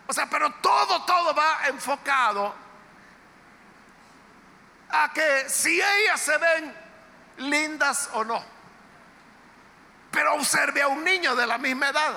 O 0.05 0.11
sea, 0.13 0.29
pero 0.29 0.51
todo, 0.61 1.05
todo 1.05 1.33
va 1.33 1.59
enfocado 1.67 2.53
a 4.89 5.13
que 5.13 5.49
si 5.49 5.81
ellas 5.81 6.19
se 6.19 6.37
ven 6.37 6.75
lindas 7.37 8.09
o 8.11 8.25
no. 8.25 8.54
Pero 10.15 10.35
observe 10.35 10.81
a 10.81 10.87
un 10.87 11.03
niño 11.03 11.35
de 11.35 11.45
la 11.45 11.57
misma 11.57 11.89
edad. 11.89 12.13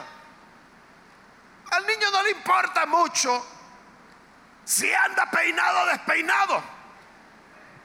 Al 1.72 1.84
niño 1.84 2.12
no 2.12 2.22
le 2.22 2.30
importa 2.30 2.86
mucho 2.86 3.44
si 4.64 4.94
anda 4.94 5.28
peinado 5.28 5.80
o 5.80 5.86
despeinado. 5.86 6.62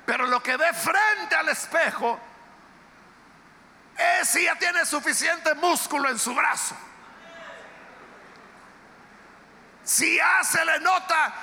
Pero 0.06 0.28
lo 0.28 0.44
que 0.44 0.56
ve 0.56 0.72
frente 0.72 1.36
al 1.36 1.50
espejo 1.50 2.20
es 3.98 4.30
si 4.30 4.44
ya 4.44 4.56
tiene 4.56 4.86
suficiente 4.86 5.56
músculo 5.56 6.08
en 6.08 6.20
su 6.20 6.36
brazo. 6.36 6.76
Si 9.84 10.16
ya 10.16 10.44
se 10.44 10.64
le 10.64 10.80
nota 10.80 11.34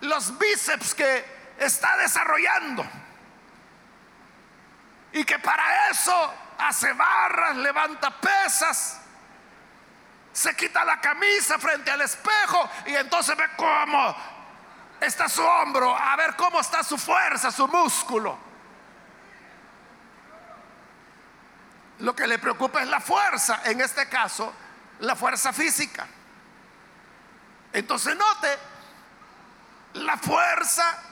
los 0.00 0.36
bíceps 0.36 0.96
que 0.96 1.54
está 1.60 1.96
desarrollando. 1.98 2.84
Y 5.12 5.22
que 5.22 5.38
para 5.38 5.90
eso 5.90 6.47
hace 6.58 6.92
barras, 6.92 7.56
levanta 7.56 8.10
pesas, 8.10 9.00
se 10.32 10.54
quita 10.56 10.84
la 10.84 11.00
camisa 11.00 11.58
frente 11.58 11.90
al 11.90 12.00
espejo 12.00 12.68
y 12.86 12.94
entonces 12.94 13.36
ve 13.36 13.44
cómo 13.56 14.16
está 15.00 15.28
su 15.28 15.42
hombro, 15.42 15.96
a 15.96 16.16
ver 16.16 16.34
cómo 16.36 16.60
está 16.60 16.82
su 16.82 16.98
fuerza, 16.98 17.50
su 17.50 17.66
músculo. 17.68 18.38
Lo 22.00 22.14
que 22.14 22.26
le 22.26 22.38
preocupa 22.38 22.82
es 22.82 22.88
la 22.88 23.00
fuerza, 23.00 23.62
en 23.64 23.80
este 23.80 24.08
caso, 24.08 24.52
la 25.00 25.16
fuerza 25.16 25.52
física. 25.52 26.06
Entonces 27.72 28.16
note, 28.16 28.58
la 29.94 30.16
fuerza 30.16 31.02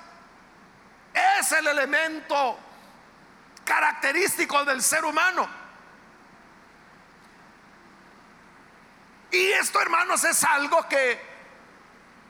es 1.12 1.52
el 1.52 1.66
elemento 1.66 2.58
característico 3.66 4.64
del 4.64 4.82
ser 4.82 5.04
humano. 5.04 5.46
Y 9.30 9.52
esto, 9.52 9.82
hermanos, 9.82 10.24
es 10.24 10.42
algo 10.44 10.88
que 10.88 11.20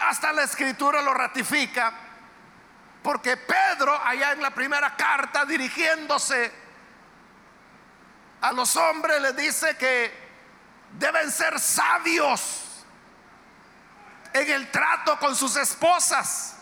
hasta 0.00 0.32
la 0.32 0.42
escritura 0.42 1.00
lo 1.02 1.14
ratifica, 1.14 1.92
porque 3.02 3.36
Pedro, 3.36 3.96
allá 4.04 4.32
en 4.32 4.42
la 4.42 4.50
primera 4.50 4.96
carta, 4.96 5.44
dirigiéndose 5.44 6.52
a 8.40 8.52
los 8.52 8.74
hombres 8.76 9.20
les 9.22 9.36
dice 9.36 9.76
que 9.76 10.12
deben 10.92 11.30
ser 11.30 11.60
sabios 11.60 12.84
en 14.32 14.50
el 14.50 14.70
trato 14.70 15.18
con 15.18 15.36
sus 15.36 15.56
esposas. 15.56 16.55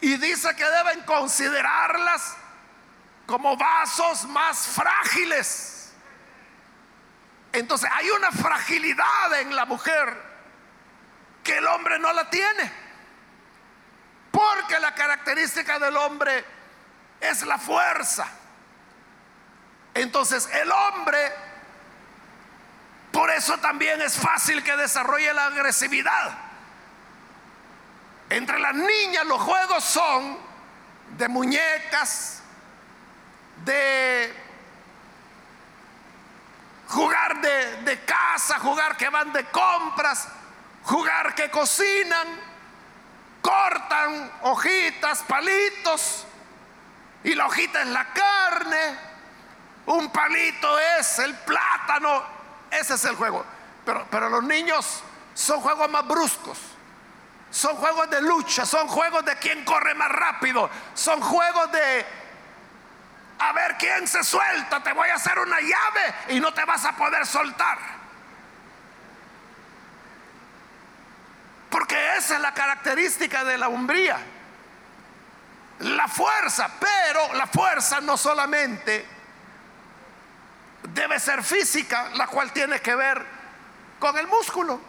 Y 0.00 0.16
dice 0.16 0.54
que 0.54 0.64
deben 0.64 1.02
considerarlas 1.02 2.36
como 3.26 3.56
vasos 3.56 4.24
más 4.26 4.68
frágiles. 4.68 5.92
Entonces 7.52 7.90
hay 7.92 8.08
una 8.10 8.30
fragilidad 8.30 9.40
en 9.40 9.54
la 9.54 9.64
mujer 9.64 10.22
que 11.42 11.58
el 11.58 11.66
hombre 11.66 11.98
no 11.98 12.12
la 12.12 12.30
tiene. 12.30 12.72
Porque 14.30 14.78
la 14.78 14.94
característica 14.94 15.78
del 15.78 15.96
hombre 15.96 16.44
es 17.20 17.42
la 17.42 17.58
fuerza. 17.58 18.28
Entonces 19.94 20.48
el 20.52 20.70
hombre, 20.70 21.32
por 23.10 23.30
eso 23.30 23.58
también 23.58 24.00
es 24.00 24.16
fácil 24.16 24.62
que 24.62 24.76
desarrolle 24.76 25.32
la 25.34 25.46
agresividad. 25.46 26.47
Entre 28.30 28.58
las 28.58 28.74
niñas 28.74 29.24
los 29.26 29.40
juegos 29.40 29.84
son 29.84 30.38
de 31.16 31.28
muñecas, 31.28 32.42
de 33.64 34.34
jugar 36.88 37.40
de, 37.40 37.82
de, 37.82 38.04
casa, 38.04 38.58
jugar 38.58 38.96
que 38.96 39.08
van 39.08 39.32
de 39.32 39.44
compras, 39.46 40.28
jugar 40.84 41.34
que 41.34 41.50
cocinan, 41.50 42.28
cortan 43.40 44.30
hojitas, 44.42 45.22
palitos, 45.22 46.26
y 47.24 47.34
la 47.34 47.46
hojita 47.46 47.82
es 47.82 47.88
la 47.88 48.12
carne, 48.12 48.98
un 49.86 50.10
palito 50.10 50.78
es 50.78 51.18
el 51.18 51.34
plátano, 51.34 52.22
ese 52.70 52.94
es 52.94 53.04
el 53.06 53.16
juego. 53.16 53.44
Pero, 53.84 54.06
pero 54.10 54.28
los 54.28 54.44
niños 54.44 55.02
son 55.34 55.60
juegos 55.60 55.88
más 55.90 56.06
bruscos. 56.06 56.58
Son 57.50 57.76
juegos 57.76 58.10
de 58.10 58.20
lucha, 58.20 58.66
son 58.66 58.88
juegos 58.88 59.24
de 59.24 59.36
quién 59.36 59.64
corre 59.64 59.94
más 59.94 60.10
rápido, 60.10 60.68
son 60.94 61.20
juegos 61.20 61.72
de 61.72 62.06
a 63.38 63.52
ver 63.52 63.76
quién 63.78 64.06
se 64.06 64.22
suelta, 64.24 64.82
te 64.82 64.92
voy 64.92 65.08
a 65.08 65.14
hacer 65.14 65.38
una 65.38 65.60
llave 65.60 66.14
y 66.28 66.40
no 66.40 66.52
te 66.52 66.64
vas 66.64 66.84
a 66.84 66.92
poder 66.92 67.24
soltar. 67.24 67.78
Porque 71.70 72.16
esa 72.16 72.34
es 72.36 72.40
la 72.40 72.52
característica 72.52 73.44
de 73.44 73.58
la 73.58 73.68
umbría. 73.68 74.18
La 75.80 76.08
fuerza, 76.08 76.68
pero 76.80 77.34
la 77.34 77.46
fuerza 77.46 78.00
no 78.00 78.16
solamente 78.16 79.06
debe 80.82 81.20
ser 81.20 81.44
física, 81.44 82.10
la 82.14 82.26
cual 82.26 82.52
tiene 82.52 82.80
que 82.80 82.94
ver 82.94 83.24
con 84.00 84.16
el 84.18 84.26
músculo. 84.26 84.80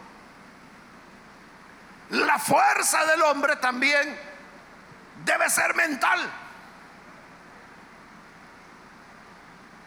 La 2.10 2.38
fuerza 2.38 3.04
del 3.06 3.22
hombre 3.22 3.56
también 3.56 4.18
debe 5.24 5.48
ser 5.48 5.74
mental. 5.74 6.30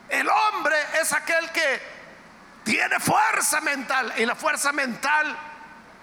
El 0.07 0.29
hombre 0.29 0.75
es 1.01 1.11
aquel 1.11 1.51
que 1.51 1.81
tiene 2.63 2.99
fuerza 2.99 3.59
mental 3.61 4.13
y 4.17 4.25
la 4.25 4.35
fuerza 4.35 4.71
mental 4.71 5.37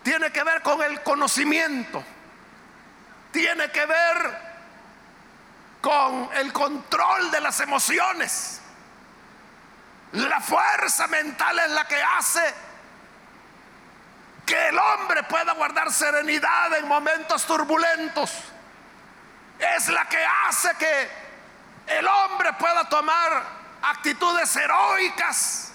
tiene 0.02 0.30
que 0.30 0.42
ver 0.42 0.62
con 0.62 0.82
el 0.82 1.02
conocimiento, 1.02 2.04
tiene 3.30 3.70
que 3.70 3.86
ver 3.86 4.50
con 5.80 6.28
el 6.34 6.52
control 6.52 7.30
de 7.30 7.40
las 7.40 7.60
emociones. 7.60 8.60
La 10.12 10.40
fuerza 10.40 11.06
mental 11.06 11.58
es 11.60 11.70
la 11.70 11.86
que 11.86 12.02
hace 12.02 12.69
que 14.50 14.68
el 14.68 14.76
hombre 14.76 15.22
pueda 15.22 15.52
guardar 15.52 15.92
serenidad 15.92 16.76
en 16.76 16.88
momentos 16.88 17.46
turbulentos. 17.46 18.32
Es 19.60 19.88
la 19.90 20.08
que 20.08 20.18
hace 20.24 20.74
que 20.74 21.08
el 21.86 22.04
hombre 22.04 22.52
pueda 22.54 22.88
tomar 22.88 23.44
actitudes 23.80 24.56
heroicas 24.56 25.72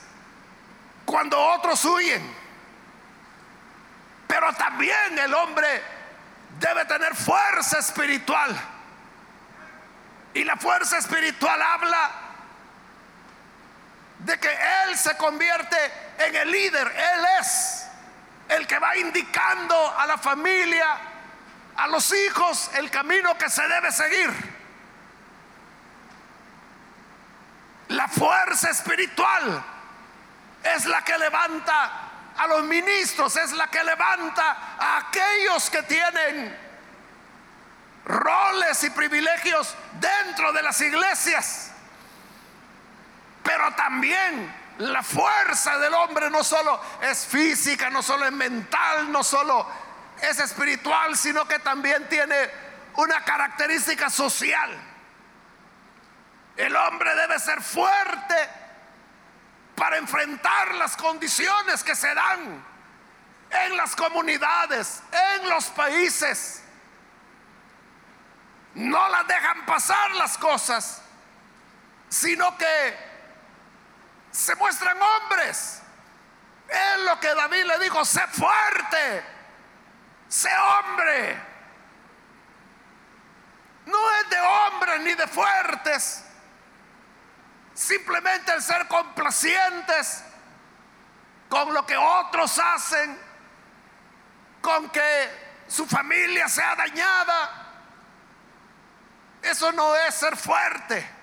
cuando 1.06 1.40
otros 1.40 1.86
huyen. 1.86 2.36
Pero 4.28 4.52
también 4.56 5.20
el 5.20 5.34
hombre 5.34 5.82
debe 6.60 6.84
tener 6.84 7.16
fuerza 7.16 7.80
espiritual. 7.80 8.54
Y 10.34 10.44
la 10.44 10.58
fuerza 10.58 10.98
espiritual 10.98 11.62
habla 11.62 12.12
de 14.20 14.38
que 14.38 14.50
Él 14.84 14.98
se 14.98 15.16
convierte 15.16 15.78
en 16.18 16.36
el 16.36 16.52
líder. 16.52 16.88
Él 16.88 17.26
es 17.40 17.85
el 18.50 18.68
que 18.68 18.80
va 18.80 18.96
indicando 18.98 19.98
a 19.98 20.06
la 20.06 20.18
familia, 20.18 20.98
a 21.76 21.88
los 21.88 22.14
hijos, 22.14 22.70
el 22.76 22.90
camino 22.90 23.38
que 23.38 23.50
se 23.50 23.68
debe 23.68 23.92
seguir. 23.92 24.56
La 27.90 28.08
fuerza 28.08 28.70
espiritual 28.70 29.64
es 30.64 30.86
la 30.86 31.04
que 31.04 31.18
levanta 31.18 32.06
a 32.38 32.48
los 32.48 32.64
ministros, 32.64 33.36
es 33.36 33.52
la 33.54 33.68
que 33.68 33.84
levanta 33.84 34.76
a 34.78 34.98
aquellos 34.98 35.70
que 35.70 35.84
tienen 35.84 36.66
roles 38.06 38.84
y 38.84 38.90
privilegios 38.90 39.76
dentro 40.00 40.52
de 40.54 40.62
las 40.62 40.80
iglesias. 40.82 41.72
Pero 43.44 43.72
también 43.76 44.54
la 44.80 45.02
fuerza 45.02 45.78
del 45.78 45.94
hombre 45.94 46.30
no 46.30 46.44
solo 46.44 46.82
es 47.02 47.26
física, 47.26 47.90
no 47.90 48.02
solo 48.02 48.26
es 48.26 48.32
mental, 48.32 49.12
no 49.12 49.24
solo 49.24 49.66
es 50.22 50.40
espiritual, 50.40 51.16
sino 51.16 51.48
que 51.48 51.60
también 51.60 52.08
tiene 52.10 52.50
una 52.96 53.24
característica 53.24 54.10
social. 54.10 54.72
El 56.58 56.76
hombre 56.76 57.16
debe 57.16 57.40
ser 57.40 57.62
fuerte 57.62 58.50
para 59.76 59.98
enfrentar 59.98 60.76
las 60.76 60.96
condiciones 60.96 61.84
que 61.84 61.96
se 61.96 62.14
dan 62.14 62.66
en 63.50 63.78
las 63.78 63.96
comunidades, 63.96 65.02
en 65.40 65.50
los 65.50 65.66
países. 65.68 66.64
No 68.74 69.08
las 69.10 69.28
dejan 69.28 69.66
pasar 69.66 70.12
las 70.16 70.38
cosas, 70.38 71.02
sino 72.10 72.58
que 72.58 73.15
se 74.36 74.54
muestran 74.56 74.98
hombres. 75.02 75.82
Es 76.68 77.00
lo 77.06 77.20
que 77.20 77.34
David 77.34 77.64
le 77.64 77.80
dijo, 77.80 78.04
sé 78.04 78.22
fuerte, 78.28 79.24
sé 80.28 80.50
hombre. 80.58 81.42
No 83.86 84.12
es 84.12 84.30
de 84.30 84.42
hombres 84.42 85.02
ni 85.02 85.14
de 85.14 85.28
fuertes. 85.28 86.26
Simplemente 87.74 88.54
el 88.54 88.62
ser 88.62 88.88
complacientes 88.88 90.24
con 91.48 91.74
lo 91.74 91.86
que 91.86 91.96
otros 91.96 92.60
hacen, 92.60 93.18
con 94.62 94.90
que 94.90 95.64
su 95.68 95.86
familia 95.86 96.50
sea 96.50 96.76
dañada. 96.76 97.72
Eso 99.42 99.72
no 99.72 99.96
es 99.96 100.16
ser 100.16 100.36
fuerte. 100.36 101.15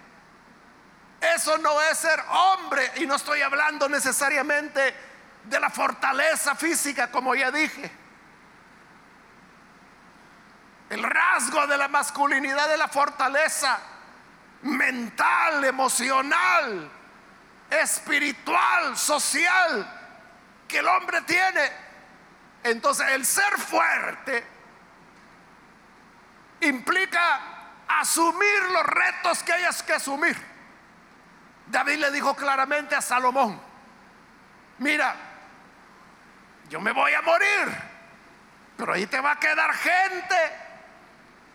Eso 1.22 1.56
no 1.58 1.80
es 1.80 1.98
ser 1.98 2.20
hombre. 2.28 2.90
Y 2.96 3.06
no 3.06 3.14
estoy 3.14 3.42
hablando 3.42 3.88
necesariamente 3.88 4.94
de 5.44 5.60
la 5.60 5.70
fortaleza 5.70 6.56
física, 6.56 7.10
como 7.10 7.34
ya 7.34 7.52
dije. 7.52 7.90
El 10.90 11.02
rasgo 11.02 11.66
de 11.68 11.78
la 11.78 11.88
masculinidad 11.88 12.68
de 12.68 12.76
la 12.76 12.88
fortaleza 12.88 13.78
mental, 14.62 15.64
emocional, 15.64 16.90
espiritual, 17.70 18.96
social 18.96 20.00
que 20.66 20.78
el 20.78 20.88
hombre 20.88 21.20
tiene. 21.22 21.70
Entonces 22.64 23.06
el 23.10 23.24
ser 23.24 23.58
fuerte 23.58 24.44
implica 26.60 27.40
asumir 27.88 28.62
los 28.72 28.86
retos 28.86 29.42
que 29.44 29.52
hayas 29.52 29.82
que 29.82 29.94
asumir. 29.94 30.51
David 31.66 31.98
le 31.98 32.10
dijo 32.10 32.34
claramente 32.34 32.94
a 32.94 33.00
Salomón, 33.00 33.60
mira, 34.78 35.14
yo 36.68 36.80
me 36.80 36.92
voy 36.92 37.12
a 37.14 37.22
morir, 37.22 37.68
pero 38.76 38.92
ahí 38.92 39.06
te 39.06 39.20
va 39.20 39.32
a 39.32 39.38
quedar 39.38 39.72
gente 39.74 40.36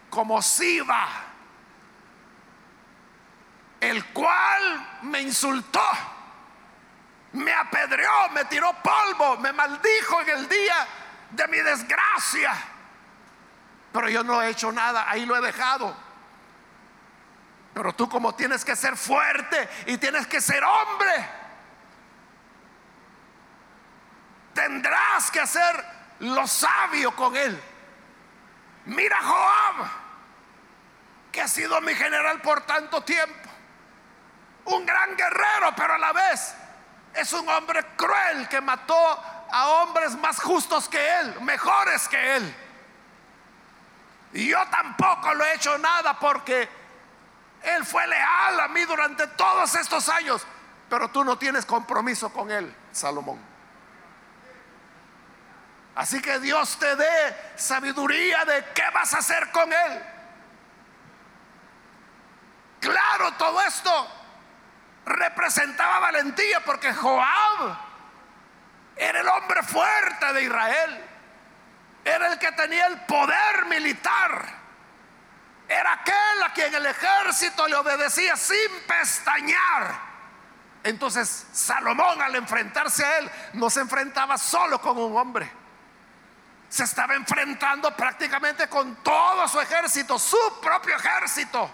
como 0.09 0.41
Siba, 0.41 1.07
el 3.79 4.05
cual 4.05 4.99
me 5.03 5.21
insultó, 5.21 5.87
me 7.33 7.53
apedreó, 7.53 8.29
me 8.29 8.45
tiró 8.45 8.73
polvo, 8.81 9.37
me 9.37 9.51
maldijo 9.51 10.21
en 10.21 10.29
el 10.29 10.49
día 10.49 10.87
de 11.31 11.47
mi 11.47 11.57
desgracia. 11.57 12.53
Pero 13.91 14.09
yo 14.09 14.23
no 14.23 14.41
he 14.41 14.49
hecho 14.49 14.71
nada, 14.71 15.09
ahí 15.09 15.25
lo 15.25 15.35
he 15.35 15.41
dejado. 15.41 16.06
Pero 17.77 17.93
tú 17.93 18.09
como 18.09 18.33
tienes 18.33 18.65
que 18.65 18.75
ser 18.75 18.97
fuerte 18.97 19.69
y 19.85 19.99
tienes 19.99 20.25
que 20.25 20.41
ser 20.41 20.63
hombre, 20.63 21.29
tendrás 24.51 25.29
que 25.29 25.41
hacer 25.41 25.85
lo 26.21 26.47
sabio 26.47 27.15
con 27.15 27.35
él. 27.35 27.61
Mira 28.85 29.21
Joab, 29.21 29.89
que 31.31 31.39
ha 31.39 31.47
sido 31.47 31.79
mi 31.81 31.93
general 31.93 32.41
por 32.41 32.61
tanto 32.61 33.03
tiempo. 33.03 33.47
Un 34.65 34.83
gran 34.83 35.15
guerrero, 35.15 35.71
pero 35.75 35.93
a 35.93 35.97
la 35.99 36.13
vez 36.13 36.55
es 37.13 37.31
un 37.31 37.47
hombre 37.47 37.85
cruel 37.95 38.49
que 38.49 38.59
mató 38.59 39.23
a 39.51 39.67
hombres 39.67 40.17
más 40.17 40.41
justos 40.41 40.89
que 40.89 41.19
él, 41.19 41.41
mejores 41.41 42.09
que 42.09 42.37
él. 42.37 42.55
Y 44.33 44.47
yo 44.47 44.65
tampoco 44.71 45.31
lo 45.35 45.45
he 45.45 45.53
hecho 45.53 45.77
nada 45.77 46.17
porque 46.19 46.76
él 47.63 47.85
fue 47.85 48.05
leal 48.07 48.59
a 48.59 48.67
mí 48.69 48.83
durante 48.85 49.27
todos 49.27 49.75
estos 49.75 50.07
años. 50.09 50.45
Pero 50.89 51.09
tú 51.09 51.23
no 51.23 51.37
tienes 51.37 51.65
compromiso 51.65 52.31
con 52.31 52.49
él, 52.49 52.73
Salomón. 52.91 53.39
Así 55.95 56.21
que 56.21 56.39
Dios 56.39 56.77
te 56.77 56.95
dé 56.95 57.53
sabiduría 57.55 58.45
de 58.45 58.65
qué 58.73 58.83
vas 58.93 59.13
a 59.13 59.17
hacer 59.17 59.51
con 59.51 59.71
él. 59.73 60.03
Claro, 62.79 63.33
todo 63.33 63.59
esto 63.63 64.07
representaba 65.05 65.99
valentía 65.99 66.63
porque 66.63 66.93
Joab 66.93 67.77
era 68.95 69.19
el 69.21 69.27
hombre 69.27 69.63
fuerte 69.63 70.33
de 70.33 70.43
Israel. 70.43 71.05
Era 72.05 72.27
el 72.31 72.39
que 72.39 72.51
tenía 72.51 72.85
el 72.87 73.01
poder 73.01 73.65
militar. 73.65 74.66
Era 75.67 75.93
aquel 75.93 76.43
a 76.45 76.53
quien 76.53 76.73
el 76.73 76.85
ejército 76.85 77.67
le 77.67 77.75
obedecía 77.75 78.35
sin 78.37 78.81
pestañear. 78.87 80.07
Entonces 80.83 81.47
Salomón 81.51 82.21
al 82.21 82.35
enfrentarse 82.35 83.03
a 83.03 83.17
él 83.19 83.31
no 83.53 83.69
se 83.69 83.81
enfrentaba 83.81 84.37
solo 84.37 84.79
con 84.79 84.97
un 84.97 85.17
hombre. 85.17 85.51
Se 86.69 86.83
estaba 86.83 87.15
enfrentando 87.15 87.95
prácticamente 87.95 88.67
con 88.69 88.95
todo 89.03 89.47
su 89.47 89.59
ejército, 89.59 90.17
su 90.17 90.37
propio 90.61 90.95
ejército. 90.95 91.69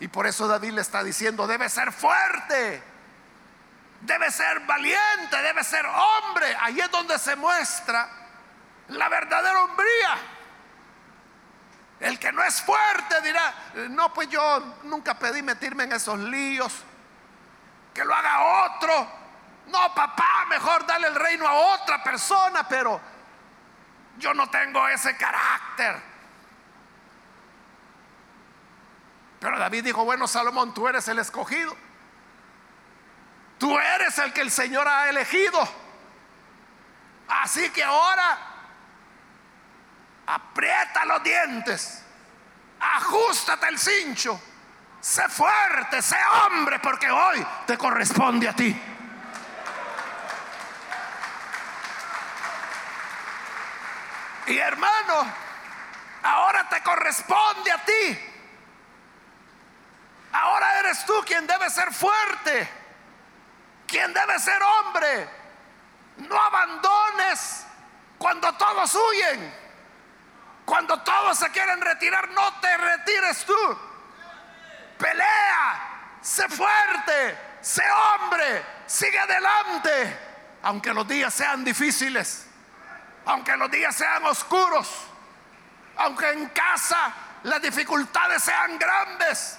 Y 0.00 0.08
por 0.08 0.26
eso 0.26 0.48
David 0.48 0.72
le 0.72 0.80
está 0.80 1.04
diciendo, 1.04 1.46
debe 1.46 1.68
ser 1.68 1.92
fuerte, 1.92 2.82
debe 4.00 4.30
ser 4.30 4.60
valiente, 4.60 5.42
debe 5.42 5.62
ser 5.62 5.84
hombre. 5.86 6.56
Ahí 6.60 6.80
es 6.80 6.90
donde 6.90 7.18
se 7.18 7.36
muestra 7.36 8.08
la 8.88 9.08
verdadera 9.08 9.62
hombría. 9.62 10.18
El 12.00 12.18
que 12.18 12.32
no 12.32 12.42
es 12.42 12.62
fuerte 12.62 13.20
dirá, 13.20 13.54
no, 13.90 14.12
pues 14.12 14.28
yo 14.30 14.76
nunca 14.84 15.18
pedí 15.18 15.42
meterme 15.42 15.84
en 15.84 15.92
esos 15.92 16.18
líos, 16.18 16.82
que 17.92 18.04
lo 18.04 18.14
haga 18.14 18.64
otro. 18.64 19.08
No, 19.66 19.94
papá, 19.94 20.46
mejor 20.48 20.86
dale 20.86 21.08
el 21.08 21.14
reino 21.14 21.46
a 21.46 21.52
otra 21.74 22.02
persona, 22.02 22.66
pero 22.66 22.98
yo 24.16 24.32
no 24.32 24.48
tengo 24.48 24.88
ese 24.88 25.14
carácter. 25.16 26.10
Pero 29.38 29.58
David 29.58 29.84
dijo, 29.84 30.04
bueno, 30.04 30.26
Salomón, 30.26 30.72
tú 30.72 30.88
eres 30.88 31.06
el 31.08 31.18
escogido. 31.18 31.76
Tú 33.58 33.78
eres 33.78 34.18
el 34.18 34.32
que 34.32 34.40
el 34.40 34.50
Señor 34.50 34.88
ha 34.88 35.10
elegido. 35.10 35.68
Así 37.28 37.70
que 37.70 37.84
ahora 37.84 38.49
aprieta 40.30 41.04
los 41.06 41.22
dientes, 41.24 42.04
ajustate 42.78 43.68
el 43.68 43.78
cincho, 43.78 44.40
sé 45.00 45.28
fuerte, 45.28 46.00
sé 46.00 46.16
hombre, 46.44 46.78
porque 46.78 47.10
hoy 47.10 47.44
te 47.66 47.76
corresponde 47.76 48.48
a 48.48 48.52
ti. 48.54 48.80
Y 54.46 54.58
hermano, 54.58 55.32
ahora 56.22 56.68
te 56.68 56.80
corresponde 56.82 57.72
a 57.72 57.84
ti. 57.84 58.26
Ahora 60.32 60.78
eres 60.78 61.04
tú 61.06 61.24
quien 61.26 61.44
debe 61.46 61.68
ser 61.70 61.92
fuerte, 61.92 62.68
quien 63.86 64.12
debe 64.12 64.38
ser 64.38 64.62
hombre. 64.62 65.28
No 66.18 66.40
abandones 66.40 67.66
cuando 68.18 68.52
todos 68.54 68.94
huyen, 68.94 69.59
cuando 70.70 71.00
todos 71.00 71.36
se 71.36 71.50
quieren 71.50 71.80
retirar, 71.80 72.28
no 72.28 72.60
te 72.60 72.76
retires 72.76 73.44
tú. 73.44 73.78
Pelea, 74.96 76.18
sé 76.20 76.48
fuerte, 76.48 77.38
sé 77.60 77.82
hombre, 77.90 78.64
sigue 78.86 79.18
adelante, 79.18 80.18
aunque 80.62 80.94
los 80.94 81.08
días 81.08 81.34
sean 81.34 81.64
difíciles, 81.64 82.46
aunque 83.24 83.56
los 83.56 83.68
días 83.68 83.96
sean 83.96 84.24
oscuros, 84.26 84.88
aunque 85.96 86.30
en 86.30 86.46
casa 86.50 87.14
las 87.42 87.60
dificultades 87.60 88.40
sean 88.44 88.78
grandes 88.78 89.58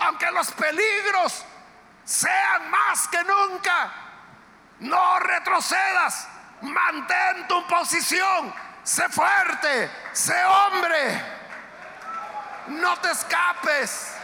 aunque 0.00 0.30
los 0.30 0.50
peligros 0.52 1.44
sean 2.04 2.70
más 2.70 3.06
que 3.08 3.22
nunca, 3.22 3.92
no 4.80 5.18
retrocedas, 5.20 6.26
mantén 6.62 7.46
tu 7.46 7.66
posición, 7.66 8.52
sé 8.82 9.08
fuerte, 9.08 9.90
sé 10.12 10.44
hombre, 10.44 11.22
no 12.68 12.96
te 12.98 13.10
escapes. 13.10 14.14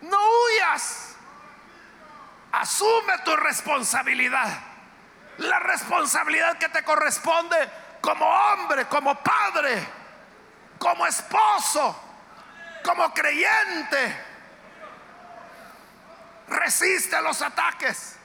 No 0.00 0.18
huyas, 0.18 1.16
asume 2.52 3.18
tu 3.24 3.34
responsabilidad 3.36 4.76
la 5.38 5.58
responsabilidad 5.58 6.56
que 6.58 6.68
te 6.68 6.82
corresponde 6.82 7.56
como 8.00 8.26
hombre, 8.26 8.86
como 8.86 9.14
padre, 9.16 9.86
como 10.78 11.06
esposo, 11.06 12.00
como 12.82 13.12
creyente. 13.12 14.25
Resiste 16.48 17.20
los 17.22 17.42
ataques. 17.42 18.16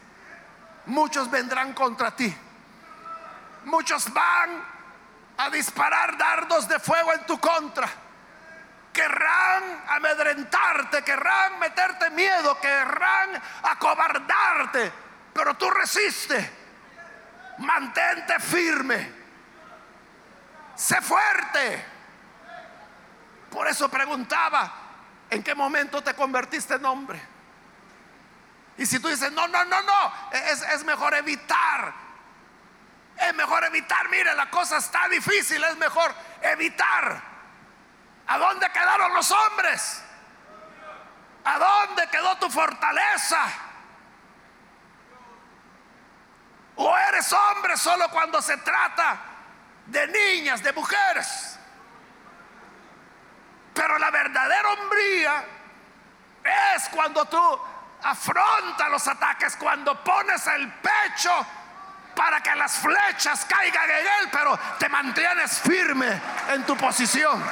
Muchos 0.86 1.30
vendrán 1.30 1.74
contra 1.74 2.16
ti. 2.16 2.36
Muchos 3.66 4.12
van 4.12 4.64
a 5.38 5.50
disparar 5.50 6.18
dardos 6.18 6.68
de 6.68 6.80
fuego 6.80 7.14
en 7.14 7.26
tu 7.26 7.40
contra. 7.40 7.88
Querrán 8.92 9.84
amedrentarte, 9.88 11.04
querrán 11.04 11.60
meterte 11.60 12.10
miedo, 12.10 12.60
querrán 12.60 13.42
acobardarte, 13.64 14.92
pero 15.34 15.54
tú 15.54 15.70
resiste 15.70 16.62
Mantente 17.62 18.40
firme. 18.40 19.12
Sé 20.76 21.02
fuerte. 21.02 21.86
Por 23.52 23.68
eso 23.68 23.90
preguntaba, 23.90 24.72
¿en 25.30 25.44
qué 25.44 25.54
momento 25.54 26.02
te 26.02 26.14
convertiste 26.14 26.76
en 26.76 26.86
hombre? 26.86 27.22
Y 28.78 28.86
si 28.86 29.00
tú 29.00 29.08
dices, 29.08 29.32
no, 29.32 29.48
no, 29.48 29.66
no, 29.66 29.82
no, 29.82 30.14
es, 30.32 30.62
es 30.62 30.84
mejor 30.84 31.14
evitar. 31.14 31.94
Es 33.18 33.34
mejor 33.36 33.64
evitar, 33.66 34.10
mire, 34.10 34.34
la 34.34 34.50
cosa 34.50 34.78
está 34.78 35.08
difícil, 35.08 35.64
es 35.64 35.78
mejor 35.78 36.14
evitar. 36.42 37.22
¿A 38.28 38.38
dónde 38.38 38.70
quedaron 38.72 39.14
los 39.14 39.30
hombres? 39.32 40.04
¿A 41.44 41.60
dónde 41.60 42.08
quedó 42.08 42.38
tu 42.38 42.50
fortaleza? 42.50 43.46
O 46.76 46.98
eres 46.98 47.32
hombre 47.34 47.78
solo 47.78 48.10
cuando 48.10 48.42
se 48.42 48.58
trata 48.58 49.20
de 49.86 50.08
niñas, 50.08 50.64
de 50.64 50.74
mujeres. 50.74 51.60
Pero 53.74 53.98
la 54.00 54.10
verdadera 54.12 54.70
hombría 54.70 55.46
es 56.76 56.90
cuando 56.90 57.26
tú 57.26 57.62
afrontas 58.04 58.90
los 58.90 59.08
ataques, 59.08 59.56
cuando 59.56 60.04
pones 60.04 60.46
el 60.48 60.72
pecho 60.74 61.46
para 62.16 62.42
que 62.42 62.56
las 62.56 62.74
flechas 62.74 63.46
caigan 63.46 63.90
en 63.90 64.06
él, 64.06 64.30
pero 64.32 64.60
te 64.78 64.90
mantienes 64.90 65.60
firme 65.60 66.22
en 66.50 66.66
tu 66.66 66.76
posición. 66.76 67.44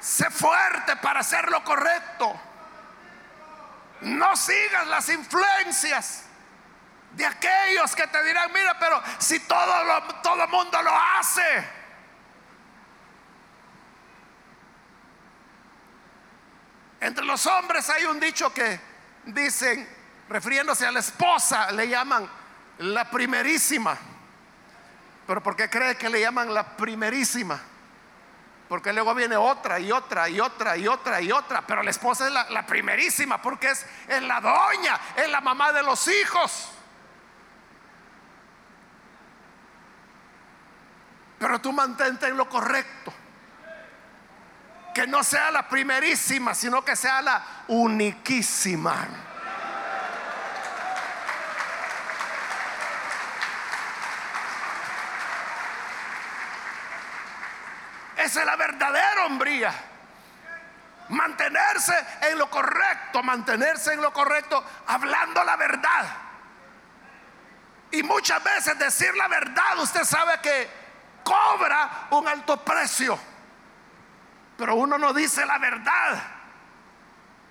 Sé 0.00 0.30
fuerte 0.30 0.96
para 0.96 1.20
hacer 1.20 1.50
lo 1.50 1.62
correcto. 1.64 2.40
No 4.00 4.36
sigas 4.36 4.86
las 4.86 5.08
influencias 5.08 6.24
de 7.12 7.26
aquellos 7.26 7.94
que 7.96 8.06
te 8.06 8.22
dirán, 8.22 8.52
mira, 8.52 8.78
pero 8.78 9.02
si 9.18 9.40
todo 9.40 9.84
lo, 9.84 10.02
todo 10.22 10.44
el 10.44 10.50
mundo 10.50 10.80
lo 10.82 10.92
hace. 10.94 11.77
Entre 17.00 17.24
los 17.24 17.46
hombres 17.46 17.88
hay 17.90 18.04
un 18.06 18.18
dicho 18.18 18.52
que 18.52 18.80
dicen, 19.26 19.88
refiriéndose 20.28 20.86
a 20.86 20.92
la 20.92 21.00
esposa, 21.00 21.70
le 21.72 21.88
llaman 21.88 22.28
la 22.78 23.10
primerísima. 23.10 23.96
Pero 25.26 25.42
¿por 25.42 25.54
qué 25.54 25.68
cree 25.68 25.96
que 25.96 26.08
le 26.08 26.20
llaman 26.20 26.52
la 26.52 26.76
primerísima? 26.76 27.60
Porque 28.68 28.92
luego 28.92 29.14
viene 29.14 29.36
otra 29.36 29.78
y 29.78 29.90
otra 29.92 30.28
y 30.28 30.40
otra 30.40 30.76
y 30.76 30.86
otra 30.88 31.20
y 31.20 31.32
otra. 31.32 31.66
Pero 31.66 31.82
la 31.82 31.90
esposa 31.90 32.26
es 32.26 32.32
la, 32.32 32.66
primerísima 32.66 33.40
porque 33.40 33.70
es, 33.70 33.86
es 34.08 34.22
la 34.22 34.40
doña, 34.40 34.98
es 35.16 35.28
la 35.30 35.40
mamá 35.40 35.72
de 35.72 35.82
los 35.82 36.06
hijos. 36.08 36.72
Pero 41.38 41.60
tú 41.60 41.72
mantente 41.72 42.26
en 42.26 42.36
lo 42.36 42.48
correcto. 42.48 43.12
Que 44.98 45.06
no 45.06 45.22
sea 45.22 45.52
la 45.52 45.68
primerísima, 45.68 46.56
sino 46.56 46.84
que 46.84 46.96
sea 46.96 47.22
la 47.22 47.40
uniquísima. 47.68 49.06
Esa 58.16 58.40
es 58.40 58.44
la 58.44 58.56
verdadera 58.56 59.26
hombría. 59.26 59.72
Mantenerse 61.10 61.94
en 62.22 62.36
lo 62.36 62.50
correcto, 62.50 63.22
mantenerse 63.22 63.92
en 63.92 64.02
lo 64.02 64.12
correcto, 64.12 64.64
hablando 64.88 65.44
la 65.44 65.54
verdad. 65.54 66.06
Y 67.92 68.02
muchas 68.02 68.42
veces 68.42 68.76
decir 68.80 69.14
la 69.14 69.28
verdad, 69.28 69.78
usted 69.78 70.02
sabe 70.02 70.40
que 70.40 70.68
cobra 71.22 72.08
un 72.10 72.26
alto 72.26 72.64
precio. 72.64 73.27
Pero 74.58 74.74
uno 74.74 74.98
no 74.98 75.14
dice 75.14 75.46
la 75.46 75.56
verdad. 75.56 76.22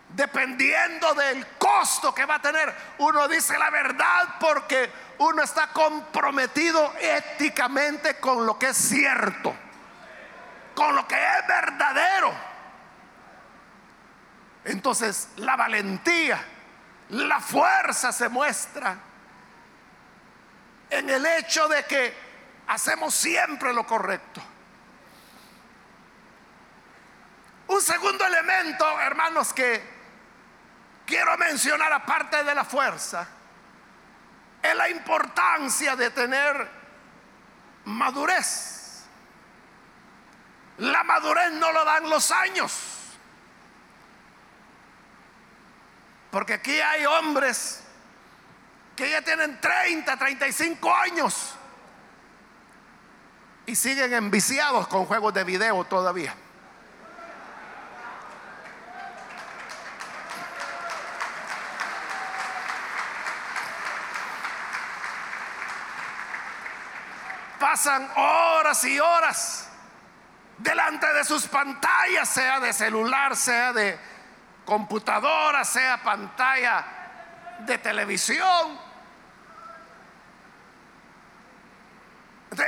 Dependiendo 0.10 1.16
del 1.16 1.48
costo 1.58 2.14
que 2.14 2.26
va 2.26 2.36
a 2.36 2.42
tener, 2.42 2.74
uno 3.00 3.28
dice 3.28 3.58
la 3.58 3.72
verdad 3.72 4.36
porque 4.40 4.92
uno 5.18 5.42
está 5.42 5.74
comprometido 5.74 6.94
éticamente 7.00 8.20
con 8.20 8.46
lo 8.46 8.60
que 8.60 8.68
es 8.68 8.78
cierto 8.78 9.56
con 10.78 10.96
lo 10.96 11.08
que 11.08 11.16
es 11.16 11.48
verdadero. 11.48 12.32
Entonces 14.64 15.30
la 15.38 15.56
valentía, 15.56 16.40
la 17.10 17.40
fuerza 17.40 18.12
se 18.12 18.30
muestra 18.30 18.96
en 20.92 21.10
el 21.10 21.26
hecho 21.26 21.68
de 21.68 21.84
que 21.86 22.16
hacemos 22.68 23.16
siempre 23.16 23.74
lo 23.74 23.88
correcto. 23.88 24.40
Un 27.68 27.82
segundo 27.82 28.26
elemento, 28.26 29.00
hermanos, 29.02 29.54
que 29.54 29.82
quiero 31.06 31.38
mencionar 31.38 31.92
aparte 31.92 32.44
de 32.44 32.56
la 32.56 32.64
fuerza, 32.64 33.28
es 34.62 34.76
la 34.76 34.90
importancia 34.90 35.96
de 35.96 36.10
tener 36.12 36.70
madurez. 37.86 39.06
La 40.78 41.04
madurez 41.04 41.52
no 41.54 41.72
lo 41.72 41.84
dan 41.84 42.10
los 42.10 42.32
años. 42.32 42.74
Porque 46.32 46.54
aquí 46.54 46.80
hay 46.80 47.06
hombres 47.06 47.84
que 48.96 49.10
ya 49.10 49.22
tienen 49.22 49.60
30, 49.60 50.18
35 50.18 50.96
años 50.96 51.54
y 53.66 53.76
siguen 53.76 54.14
enviciados 54.14 54.88
con 54.88 55.06
juegos 55.06 55.34
de 55.34 55.44
video 55.44 55.84
todavía. 55.86 56.36
Pasan 67.60 68.10
horas 68.16 68.84
y 68.86 69.00
horas 69.00 69.70
delante 70.58 71.12
de 71.14 71.24
sus 71.24 71.48
pantallas, 71.48 72.30
sea 72.30 72.60
de 72.60 72.74
celular, 72.74 73.36
sea 73.36 73.74
de 73.74 74.00
computadora, 74.66 75.64
sea 75.64 76.02
pantalla 76.04 76.86
de 77.60 77.78
televisión. 77.78 78.80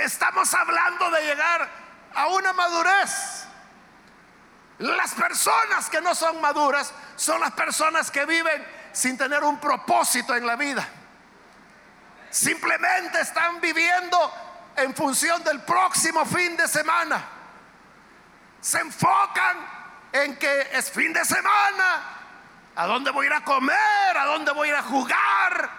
Estamos 0.02 0.54
hablando 0.54 1.10
de 1.12 1.22
llegar 1.22 1.70
a 2.16 2.28
una 2.28 2.54
madurez. 2.54 3.46
Las 4.80 5.14
personas 5.14 5.90
que 5.90 6.00
no 6.00 6.16
son 6.16 6.40
maduras 6.40 6.94
son 7.16 7.42
las 7.42 7.52
personas 7.52 8.10
que 8.12 8.26
viven 8.26 8.66
sin 8.94 9.18
tener 9.18 9.44
un 9.44 9.60
propósito 9.60 10.36
en 10.36 10.46
la 10.48 10.56
vida. 10.56 10.88
Simplemente 12.30 13.20
están 13.20 13.60
viviendo 13.60 14.49
en 14.76 14.96
función 14.96 15.44
del 15.44 15.62
próximo 15.62 16.26
fin 16.26 16.56
de 16.56 16.68
semana 16.68 17.40
se 18.62 18.80
enfocan 18.80 19.58
en 20.12 20.38
que 20.38 20.70
es 20.74 20.92
fin 20.92 21.14
de 21.14 21.24
semana, 21.24 22.04
a 22.76 22.88
dónde 22.88 23.12
voy 23.12 23.26
a 23.26 23.28
ir 23.28 23.34
a 23.34 23.44
comer, 23.44 24.18
a 24.18 24.26
dónde 24.26 24.52
voy 24.52 24.70
a 24.70 24.72
ir 24.72 24.78
a 24.78 24.84
jugar, 24.84 25.70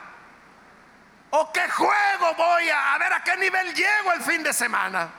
o 1.31 1.53
qué 1.53 1.69
juego 1.71 2.35
voy 2.37 2.69
a, 2.71 2.95
a 2.95 2.99
ver 2.99 3.13
a 3.13 3.25
qué 3.25 3.37
nivel 3.37 3.75
llego 3.75 4.13
el 4.13 4.23
fin 4.23 4.43
de 4.43 4.53
semana. 4.53 5.11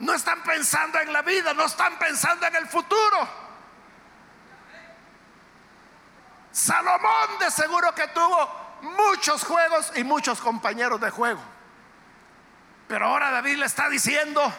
No 0.00 0.14
están 0.14 0.42
pensando 0.42 1.00
en 1.00 1.12
la 1.12 1.22
vida, 1.22 1.52
no 1.54 1.64
están 1.64 1.98
pensando 1.98 2.46
en 2.46 2.56
el 2.56 2.68
futuro. 2.68 3.28
Salomón 6.52 7.38
de 7.40 7.50
seguro 7.50 7.94
que 7.94 8.06
tuvo 8.08 8.67
muchos 8.82 9.44
juegos 9.44 9.92
y 9.96 10.04
muchos 10.04 10.40
compañeros 10.40 11.00
de 11.00 11.10
juego. 11.10 11.40
Pero 12.86 13.06
ahora 13.06 13.30
David 13.30 13.56
le 13.58 13.66
está 13.66 13.88
diciendo, 13.88 14.52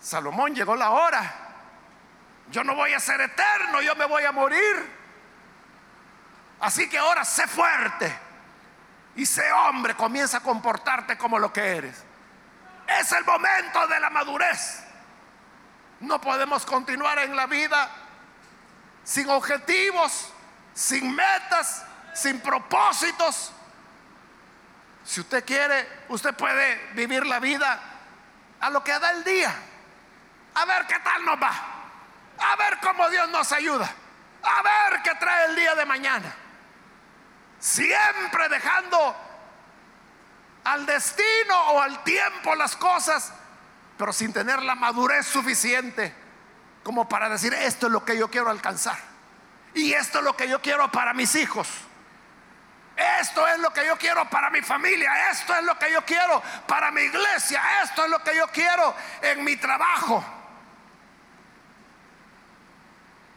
Salomón 0.00 0.54
llegó 0.54 0.76
la 0.76 0.90
hora. 0.90 1.34
Yo 2.50 2.64
no 2.64 2.74
voy 2.74 2.92
a 2.92 3.00
ser 3.00 3.20
eterno, 3.20 3.80
yo 3.82 3.94
me 3.96 4.04
voy 4.04 4.24
a 4.24 4.32
morir. 4.32 4.98
Así 6.60 6.88
que 6.88 6.98
ahora 6.98 7.24
sé 7.24 7.46
fuerte 7.46 8.12
y 9.16 9.26
sé 9.26 9.52
hombre, 9.52 9.94
comienza 9.94 10.38
a 10.38 10.40
comportarte 10.40 11.16
como 11.16 11.38
lo 11.38 11.52
que 11.52 11.76
eres. 11.76 12.04
Es 12.86 13.12
el 13.12 13.24
momento 13.24 13.86
de 13.86 14.00
la 14.00 14.10
madurez. 14.10 14.84
No 16.00 16.20
podemos 16.20 16.64
continuar 16.64 17.18
en 17.18 17.34
la 17.34 17.46
vida 17.46 17.90
sin 19.04 19.28
objetivos, 19.30 20.32
sin 20.74 21.14
metas, 21.14 21.84
sin 22.14 22.40
propósitos, 22.40 23.52
si 25.04 25.20
usted 25.20 25.44
quiere, 25.44 26.04
usted 26.08 26.34
puede 26.34 26.90
vivir 26.94 27.26
la 27.26 27.38
vida 27.40 27.80
a 28.60 28.70
lo 28.70 28.84
que 28.84 28.98
da 28.98 29.10
el 29.10 29.24
día. 29.24 29.54
A 30.54 30.64
ver 30.66 30.86
qué 30.86 30.98
tal 30.98 31.24
nos 31.24 31.40
va. 31.40 31.52
A 32.38 32.56
ver 32.56 32.78
cómo 32.82 33.08
Dios 33.08 33.28
nos 33.30 33.50
ayuda. 33.52 33.90
A 34.42 34.62
ver 34.62 35.02
qué 35.02 35.14
trae 35.14 35.46
el 35.46 35.56
día 35.56 35.74
de 35.74 35.86
mañana. 35.86 36.34
Siempre 37.58 38.48
dejando 38.48 39.16
al 40.64 40.84
destino 40.84 41.58
o 41.70 41.80
al 41.80 42.04
tiempo 42.04 42.54
las 42.54 42.76
cosas, 42.76 43.32
pero 43.96 44.12
sin 44.12 44.32
tener 44.32 44.62
la 44.62 44.74
madurez 44.74 45.26
suficiente 45.26 46.14
como 46.82 47.08
para 47.08 47.28
decir, 47.28 47.52
esto 47.52 47.86
es 47.86 47.92
lo 47.92 48.04
que 48.04 48.16
yo 48.16 48.30
quiero 48.30 48.50
alcanzar. 48.50 48.98
Y 49.74 49.92
esto 49.92 50.18
es 50.18 50.24
lo 50.24 50.36
que 50.36 50.48
yo 50.48 50.62
quiero 50.62 50.90
para 50.90 51.12
mis 51.12 51.34
hijos. 51.34 51.68
Esto 52.98 53.46
es 53.46 53.60
lo 53.60 53.72
que 53.72 53.86
yo 53.86 53.96
quiero 53.96 54.28
para 54.28 54.50
mi 54.50 54.60
familia, 54.60 55.30
esto 55.30 55.54
es 55.54 55.62
lo 55.62 55.78
que 55.78 55.92
yo 55.92 56.04
quiero 56.04 56.42
para 56.66 56.90
mi 56.90 57.02
iglesia, 57.02 57.62
esto 57.84 58.04
es 58.04 58.10
lo 58.10 58.18
que 58.24 58.34
yo 58.34 58.48
quiero 58.48 58.92
en 59.22 59.44
mi 59.44 59.54
trabajo. 59.56 60.24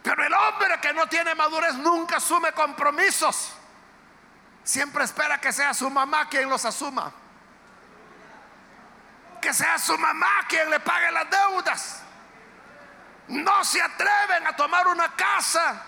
Pero 0.01 0.23
el 0.23 0.33
hombre 0.33 0.79
que 0.81 0.91
no 0.93 1.05
tiene 1.05 1.35
madurez 1.35 1.75
nunca 1.75 2.17
asume 2.17 2.51
compromisos. 2.53 3.53
Siempre 4.63 5.03
espera 5.03 5.39
que 5.39 5.53
sea 5.53 5.75
su 5.75 5.91
mamá 5.91 6.27
quien 6.27 6.49
los 6.49 6.65
asuma. 6.65 7.11
Que 9.39 9.53
sea 9.53 9.77
su 9.77 9.95
mamá 9.95 10.31
quien 10.47 10.71
le 10.71 10.79
pague 10.79 11.11
las 11.11 11.29
deudas. 11.29 12.01
No 13.27 13.63
se 13.63 13.79
atreven 13.79 14.47
a 14.47 14.55
tomar 14.55 14.87
una 14.87 15.15
casa 15.15 15.85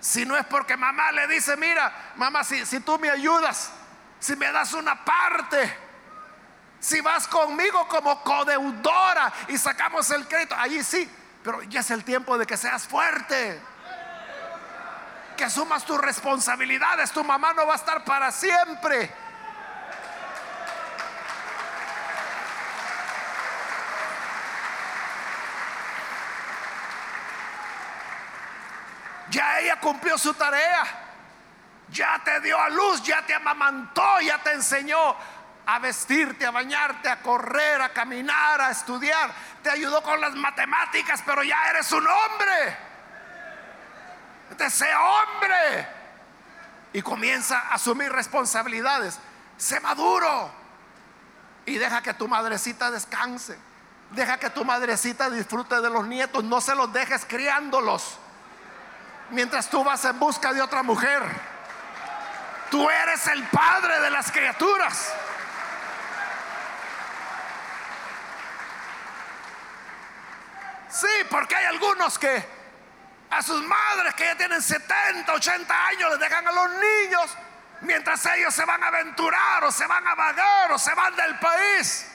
si 0.00 0.24
no 0.24 0.36
es 0.36 0.46
porque 0.46 0.76
mamá 0.76 1.12
le 1.12 1.26
dice, 1.26 1.56
mira, 1.56 2.12
mamá, 2.16 2.44
si, 2.44 2.64
si 2.66 2.80
tú 2.80 2.98
me 2.98 3.10
ayudas, 3.10 3.72
si 4.20 4.36
me 4.36 4.50
das 4.52 4.72
una 4.72 5.04
parte, 5.04 5.76
si 6.80 7.00
vas 7.00 7.26
conmigo 7.26 7.86
como 7.88 8.22
codeudora 8.22 9.32
y 9.48 9.58
sacamos 9.58 10.10
el 10.10 10.26
crédito, 10.28 10.54
allí 10.56 10.82
sí, 10.82 11.10
pero 11.42 11.62
ya 11.64 11.80
es 11.80 11.90
el 11.90 12.04
tiempo 12.04 12.38
de 12.38 12.46
que 12.46 12.56
seas 12.56 12.86
fuerte. 12.86 13.60
Que 15.36 15.44
asumas 15.44 15.84
tus 15.84 16.00
responsabilidades, 16.00 17.12
tu 17.12 17.22
mamá 17.22 17.52
no 17.54 17.66
va 17.66 17.74
a 17.74 17.76
estar 17.76 18.04
para 18.04 18.30
siempre. 18.32 19.10
Ya 29.30 29.60
ella 29.60 29.80
cumplió 29.80 30.16
su 30.18 30.34
tarea. 30.34 30.84
Ya 31.90 32.20
te 32.24 32.40
dio 32.40 32.60
a 32.60 32.68
luz, 32.68 33.02
ya 33.02 33.24
te 33.24 33.34
amamantó, 33.34 34.20
ya 34.20 34.38
te 34.38 34.52
enseñó 34.52 35.16
a 35.66 35.78
vestirte, 35.78 36.46
a 36.46 36.50
bañarte, 36.50 37.08
a 37.08 37.20
correr, 37.20 37.80
a 37.80 37.90
caminar, 37.90 38.60
a 38.60 38.70
estudiar. 38.70 39.30
Te 39.62 39.70
ayudó 39.70 40.02
con 40.02 40.20
las 40.20 40.34
matemáticas, 40.34 41.22
pero 41.24 41.42
ya 41.42 41.70
eres 41.70 41.90
un 41.92 42.06
hombre. 42.06 42.76
Te 44.56 44.70
sea 44.70 45.00
hombre. 45.00 45.88
Y 46.92 47.02
comienza 47.02 47.58
a 47.58 47.74
asumir 47.74 48.10
responsabilidades. 48.10 49.18
Sé 49.56 49.80
maduro. 49.80 50.50
Y 51.66 51.76
deja 51.76 52.02
que 52.02 52.14
tu 52.14 52.28
madrecita 52.28 52.90
descanse. 52.90 53.58
Deja 54.10 54.38
que 54.38 54.48
tu 54.48 54.64
madrecita 54.64 55.28
disfrute 55.28 55.80
de 55.82 55.90
los 55.90 56.06
nietos. 56.06 56.44
No 56.44 56.62
se 56.62 56.74
los 56.74 56.90
dejes 56.92 57.26
criándolos. 57.26 58.18
Mientras 59.30 59.68
tú 59.68 59.84
vas 59.84 60.04
en 60.04 60.18
busca 60.18 60.52
de 60.52 60.62
otra 60.62 60.82
mujer. 60.82 61.22
Tú 62.70 62.88
eres 62.88 63.26
el 63.28 63.42
padre 63.44 64.00
de 64.00 64.10
las 64.10 64.30
criaturas. 64.30 65.12
Sí, 70.90 71.06
porque 71.30 71.54
hay 71.54 71.66
algunos 71.66 72.18
que 72.18 72.58
a 73.30 73.42
sus 73.42 73.62
madres 73.62 74.14
que 74.14 74.24
ya 74.24 74.36
tienen 74.36 74.62
70, 74.62 75.32
80 75.32 75.86
años 75.86 76.10
les 76.12 76.20
dejan 76.20 76.46
a 76.46 76.52
los 76.52 76.70
niños 76.70 77.36
mientras 77.82 78.24
ellos 78.26 78.54
se 78.54 78.64
van 78.64 78.82
a 78.82 78.88
aventurar 78.88 79.64
o 79.64 79.70
se 79.70 79.86
van 79.86 80.06
a 80.06 80.14
vagar 80.14 80.72
o 80.72 80.78
se 80.78 80.94
van 80.94 81.14
del 81.14 81.38
país. 81.38 82.10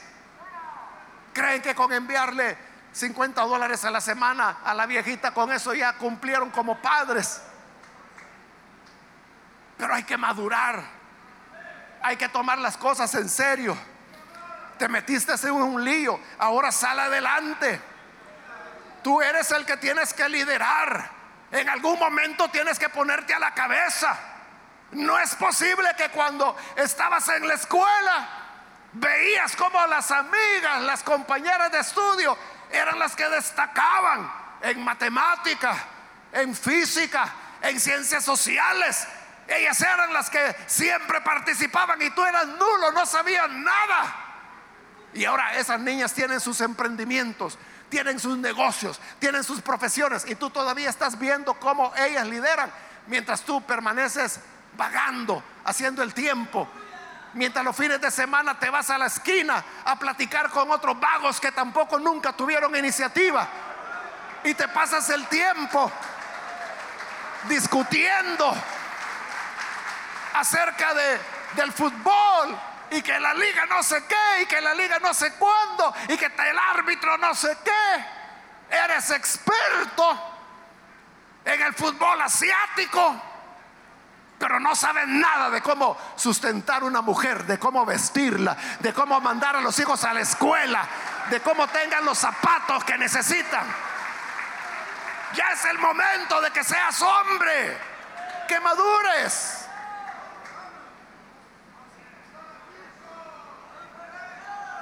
Creen 1.34 1.62
que 1.62 1.76
con 1.76 1.92
enviarle 1.94 2.73
50 2.94 3.42
dólares 3.42 3.84
a 3.86 3.92
la 3.92 4.00
semana 4.00 4.58
a 4.64 4.74
la 4.74 4.86
viejita, 4.86 5.34
con 5.34 5.52
eso 5.52 5.74
ya 5.74 5.94
cumplieron 5.94 6.52
como 6.52 6.80
padres. 6.80 7.42
Pero 9.78 9.94
hay 9.94 10.04
que 10.04 10.16
madurar. 10.16 10.84
Hay 12.04 12.18
que 12.18 12.30
tomar 12.30 12.60
las 12.60 12.78
cosas 12.78 13.14
en 13.16 13.28
serio. 13.28 13.76
Te 14.78 14.88
metiste 14.88 15.34
en 15.44 15.54
un 15.54 15.84
lío, 15.84 16.20
ahora 16.38 16.72
sal 16.72 17.00
adelante. 17.00 17.82
Tú 19.02 19.22
eres 19.22 19.52
el 19.52 19.66
que 19.66 19.78
tienes 19.78 20.14
que 20.14 20.30
liderar. 20.30 21.10
En 21.52 21.70
algún 21.70 21.98
momento 22.00 22.48
tienes 22.50 22.78
que 22.78 22.90
ponerte 22.90 23.34
a 23.34 23.40
la 23.40 23.54
cabeza. 23.54 24.18
No 24.92 25.18
es 25.20 25.36
posible 25.36 25.90
que 25.98 26.10
cuando 26.10 26.56
estabas 26.76 27.28
en 27.30 27.48
la 27.48 27.56
escuela 27.56 28.30
veías 28.94 29.56
como 29.56 29.86
las 29.88 30.12
amigas, 30.12 30.82
las 30.84 31.04
compañeras 31.04 31.72
de 31.72 31.80
estudio 31.80 32.38
eran 32.74 33.00
las 33.00 33.16
que 33.16 33.30
destacaban 33.30 34.32
en 34.62 34.84
matemática, 34.84 35.76
en 36.32 36.56
física, 36.56 37.32
en 37.62 37.80
ciencias 37.80 38.24
sociales. 38.24 39.08
Ellas 39.48 39.80
eran 39.82 40.12
las 40.14 40.30
que 40.30 40.56
siempre 40.68 41.22
participaban 41.22 42.02
y 42.02 42.10
tú 42.12 42.24
eras 42.24 42.48
nulo, 42.48 42.92
no 42.92 43.06
sabías 43.06 43.50
nada. 43.50 44.16
Y 45.14 45.26
ahora 45.26 45.58
esas 45.58 45.80
niñas 45.80 46.14
tienen 46.14 46.40
sus 46.40 46.60
emprendimientos, 46.62 47.60
tienen 47.90 48.20
sus 48.20 48.38
negocios, 48.38 49.00
tienen 49.20 49.44
sus 49.44 49.62
profesiones 49.62 50.26
y 50.28 50.36
tú 50.36 50.50
todavía 50.50 50.90
estás 50.90 51.20
viendo 51.20 51.54
cómo 51.56 51.94
ellas 51.96 52.26
lideran 52.28 52.72
mientras 53.08 53.42
tú 53.44 53.62
permaneces 53.62 54.40
vagando, 54.76 55.44
haciendo 55.66 56.02
el 56.02 56.14
tiempo. 56.14 56.68
Mientras 57.34 57.66
los 57.66 57.76
fines 57.76 58.00
de 58.00 58.12
semana 58.12 58.60
te 58.60 58.70
vas 58.70 58.90
a 58.90 58.98
la 58.98 59.08
esquina 59.08 59.64
a 59.86 59.96
platicar 59.98 60.50
con 60.50 60.70
otros 60.72 61.00
vagos 61.00 61.40
que 61.40 61.52
tampoco 61.52 61.98
nunca 61.98 62.34
tuvieron 62.34 62.76
iniciativa. 62.76 63.48
Y 64.44 64.54
te 64.54 64.68
pasas 64.68 65.10
el 65.10 65.26
tiempo 65.28 65.92
discutiendo 67.48 68.54
acerca 70.34 70.94
de, 70.94 71.20
del 71.56 71.72
fútbol 71.72 72.58
y 72.92 73.02
que 73.02 73.20
la 73.20 73.34
liga 73.34 73.66
no 73.66 73.82
sé 73.82 74.04
qué 74.06 74.44
y 74.44 74.46
que 74.46 74.62
la 74.62 74.74
liga 74.76 75.00
no 75.00 75.14
sé 75.14 75.34
cuándo 75.34 75.94
y 76.10 76.18
que 76.18 76.26
el 76.26 76.60
árbitro 76.60 77.18
no 77.18 77.34
sé 77.34 77.58
qué. 77.64 78.76
Eres 78.76 79.10
experto 79.12 80.34
en 81.46 81.62
el 81.62 81.74
fútbol 81.74 82.22
asiático, 82.22 83.22
pero 84.38 84.60
no 84.60 84.76
sabes 84.76 85.08
nada 85.08 85.50
de 85.50 85.62
cómo 85.62 85.98
sustentar 86.16 86.84
una 86.84 87.02
mujer, 87.02 87.46
de 87.46 87.58
cómo 87.60 87.86
vestirla, 87.86 88.58
de 88.80 88.94
cómo 88.94 89.20
mandar 89.22 89.56
a 89.56 89.62
los 89.62 89.78
hijos 89.80 90.04
a 90.04 90.14
la 90.14 90.22
escuela, 90.22 90.86
de 91.30 91.40
cómo 91.42 91.68
tengan 91.68 92.04
los 92.06 92.18
zapatos 92.18 92.84
que 92.84 92.98
necesitan. 92.98 93.66
Ya 95.34 95.50
es 95.52 95.66
el 95.66 95.80
momento 95.80 96.42
de 96.42 96.52
que 96.52 96.64
seas 96.64 97.02
hombre, 97.02 97.78
que 98.48 98.60
madures. 98.60 99.66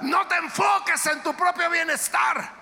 No 0.01 0.27
te 0.27 0.35
enfoques 0.35 1.05
en 1.05 1.21
tu 1.21 1.33
propio 1.35 1.69
bienestar. 1.69 2.60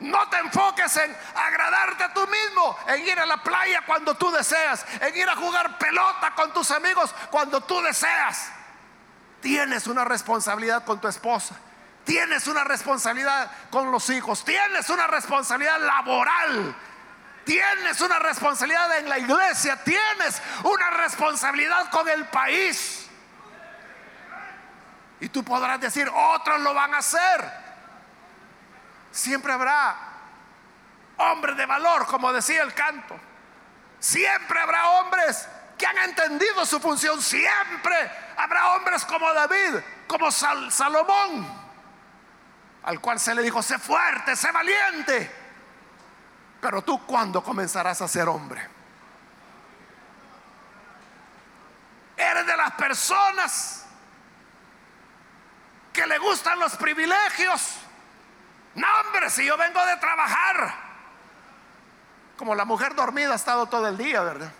No 0.00 0.28
te 0.28 0.38
enfoques 0.38 0.96
en 0.96 1.16
agradarte 1.34 2.04
a 2.04 2.12
tú 2.12 2.26
mismo, 2.26 2.76
en 2.88 3.06
ir 3.06 3.18
a 3.18 3.26
la 3.26 3.42
playa 3.42 3.82
cuando 3.86 4.14
tú 4.14 4.30
deseas, 4.30 4.84
en 5.00 5.16
ir 5.16 5.28
a 5.28 5.36
jugar 5.36 5.78
pelota 5.78 6.34
con 6.34 6.52
tus 6.52 6.70
amigos 6.72 7.14
cuando 7.30 7.60
tú 7.60 7.80
deseas. 7.80 8.50
Tienes 9.40 9.86
una 9.86 10.04
responsabilidad 10.04 10.84
con 10.84 11.00
tu 11.00 11.06
esposa, 11.06 11.54
tienes 12.04 12.46
una 12.48 12.64
responsabilidad 12.64 13.50
con 13.70 13.90
los 13.92 14.10
hijos, 14.10 14.44
tienes 14.44 14.88
una 14.90 15.06
responsabilidad 15.06 15.80
laboral, 15.80 16.74
tienes 17.44 18.00
una 18.00 18.18
responsabilidad 18.18 18.98
en 18.98 19.08
la 19.08 19.18
iglesia, 19.18 19.76
tienes 19.84 20.42
una 20.64 20.90
responsabilidad 20.90 21.88
con 21.90 22.08
el 22.08 22.26
país. 22.28 23.08
Y 25.20 25.28
tú 25.28 25.44
podrás 25.44 25.80
decir, 25.80 26.10
otros 26.12 26.60
lo 26.60 26.74
van 26.74 26.94
a 26.94 26.98
hacer. 26.98 27.63
Siempre 29.14 29.52
habrá 29.52 29.96
hombres 31.18 31.56
de 31.56 31.66
valor, 31.66 32.04
como 32.06 32.32
decía 32.32 32.64
el 32.64 32.74
canto. 32.74 33.16
Siempre 34.00 34.58
habrá 34.58 34.88
hombres 34.88 35.48
que 35.78 35.86
han 35.86 35.98
entendido 35.98 36.66
su 36.66 36.80
función. 36.80 37.22
Siempre 37.22 38.10
habrá 38.36 38.72
hombres 38.72 39.04
como 39.04 39.32
David, 39.32 39.76
como 40.08 40.32
Salomón, 40.32 41.46
al 42.82 43.00
cual 43.00 43.20
se 43.20 43.36
le 43.36 43.42
dijo, 43.42 43.62
sé 43.62 43.78
fuerte, 43.78 44.34
sé 44.34 44.50
valiente. 44.50 45.30
Pero 46.60 46.82
tú, 46.82 47.06
¿cuándo 47.06 47.40
comenzarás 47.40 48.02
a 48.02 48.08
ser 48.08 48.28
hombre? 48.28 48.68
Eres 52.16 52.46
de 52.46 52.56
las 52.56 52.72
personas 52.72 53.86
que 55.92 56.04
le 56.04 56.18
gustan 56.18 56.58
los 56.58 56.74
privilegios. 56.74 57.83
No, 58.74 58.86
hombre, 59.00 59.30
si 59.30 59.44
yo 59.44 59.56
vengo 59.56 59.84
de 59.86 59.96
trabajar, 59.98 60.74
como 62.36 62.54
la 62.54 62.64
mujer 62.64 62.94
dormida 62.94 63.32
ha 63.32 63.36
estado 63.36 63.66
todo 63.66 63.88
el 63.88 63.96
día, 63.96 64.20
¿verdad? 64.22 64.50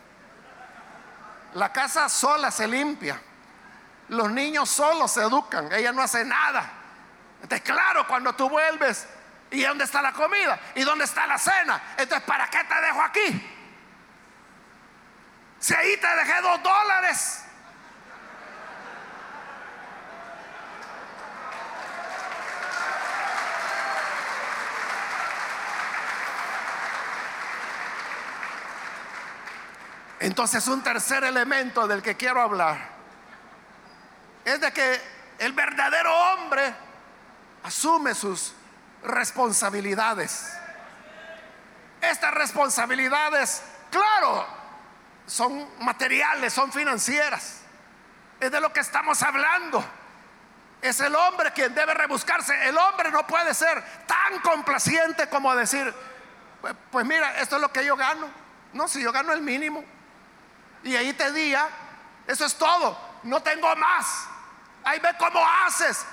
La 1.55 1.73
casa 1.73 2.09
sola 2.09 2.51
se 2.51 2.67
limpia, 2.67 3.21
los 4.09 4.31
niños 4.31 4.71
solos 4.71 5.11
se 5.11 5.23
educan, 5.23 5.73
ella 5.73 5.93
no 5.93 6.03
hace 6.03 6.25
nada. 6.25 6.71
Entonces, 7.43 7.62
claro, 7.62 8.07
cuando 8.07 8.35
tú 8.35 8.49
vuelves, 8.49 9.07
¿y 9.51 9.62
dónde 9.62 9.85
está 9.85 10.01
la 10.01 10.12
comida? 10.12 10.59
¿Y 10.75 10.83
dónde 10.83 11.05
está 11.05 11.27
la 11.27 11.39
cena? 11.39 11.81
Entonces, 11.97 12.23
¿para 12.27 12.49
qué 12.49 12.62
te 12.65 12.81
dejo 12.81 13.03
aquí? 13.03 13.51
Si 15.59 15.75
ahí 15.75 15.97
te 15.97 16.17
dejé 16.17 16.41
dos 16.43 16.62
dólares. 16.62 17.43
Entonces 30.25 30.66
un 30.68 30.83
tercer 30.83 31.22
elemento 31.22 31.87
del 31.87 32.01
que 32.01 32.16
quiero 32.16 32.41
hablar 32.41 32.79
es 34.43 34.59
de 34.59 34.72
que 34.72 34.99
el 35.39 35.53
verdadero 35.53 36.16
hombre 36.33 36.75
asume 37.62 38.14
sus 38.14 38.55
responsabilidades. 39.03 40.51
Estas 42.01 42.33
responsabilidades, 42.33 43.64
claro, 43.91 44.47
son 45.27 45.68
materiales, 45.81 46.55
son 46.55 46.72
financieras. 46.72 47.61
Es 48.41 48.51
de 48.51 48.62
lo 48.62 48.72
que 48.72 48.81
estamos 48.81 49.22
hablando. 49.22 49.85
Es 50.81 51.01
el 51.01 51.14
hombre 51.14 51.53
quien 51.53 51.75
debe 51.75 51.93
rebuscarse. 51.93 52.66
El 52.66 52.79
hombre 52.79 53.11
no 53.11 53.27
puede 53.27 53.53
ser 53.53 53.85
tan 54.07 54.41
complaciente 54.41 55.29
como 55.29 55.55
decir, 55.55 55.95
pues, 56.91 57.05
mira, 57.05 57.43
esto 57.43 57.57
es 57.57 57.61
lo 57.61 57.70
que 57.70 57.85
yo 57.85 57.95
gano. 57.95 58.27
No, 58.72 58.89
si 58.89 59.03
yo 59.03 59.12
gano 59.12 59.31
el 59.35 59.43
mínimo, 59.43 59.85
y 60.85 60.97
ahí 60.97 61.12
te 61.14 61.32
diga, 61.32 61.68
eso 62.26 62.45
es 62.45 62.55
todo, 62.57 62.97
no 63.24 63.43
tengo 63.43 63.74
más. 63.76 64.26
Ahí 64.85 65.01
ve 65.01 65.11
cómo 65.18 65.45
haces. 65.64 66.07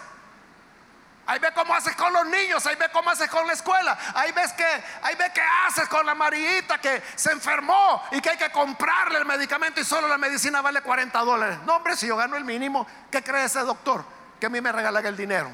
Ahí 1.27 1.39
ve 1.39 1.51
cómo 1.53 1.73
haces 1.73 1.95
con 1.95 2.11
los 2.11 2.25
niños, 2.25 2.65
ahí 2.65 2.75
ve 2.75 2.89
cómo 2.91 3.09
haces 3.09 3.29
con 3.29 3.45
la 3.45 3.53
escuela, 3.53 3.97
ahí 4.15 4.31
ves 4.31 4.53
que, 4.53 4.65
ahí 4.65 5.15
ve 5.15 5.31
qué 5.33 5.41
haces 5.67 5.87
con 5.87 6.05
la 6.05 6.13
amarillita 6.13 6.79
que 6.79 7.01
se 7.15 7.31
enfermó 7.31 8.03
y 8.11 8.19
que 8.19 8.31
hay 8.31 8.37
que 8.37 8.51
comprarle 8.51 9.19
el 9.19 9.25
medicamento 9.25 9.79
y 9.79 9.85
solo 9.85 10.07
la 10.07 10.17
medicina 10.17 10.61
vale 10.61 10.81
40 10.81 11.19
dólares. 11.19 11.59
No, 11.65 11.75
hombre, 11.75 11.95
si 11.95 12.07
yo 12.07 12.17
gano 12.17 12.35
el 12.37 12.43
mínimo, 12.43 12.87
¿qué 13.11 13.23
cree 13.23 13.45
ese 13.45 13.59
doctor? 13.59 14.03
Que 14.39 14.47
a 14.47 14.49
mí 14.49 14.59
me 14.61 14.71
regalan 14.71 15.05
el 15.05 15.15
dinero. 15.15 15.51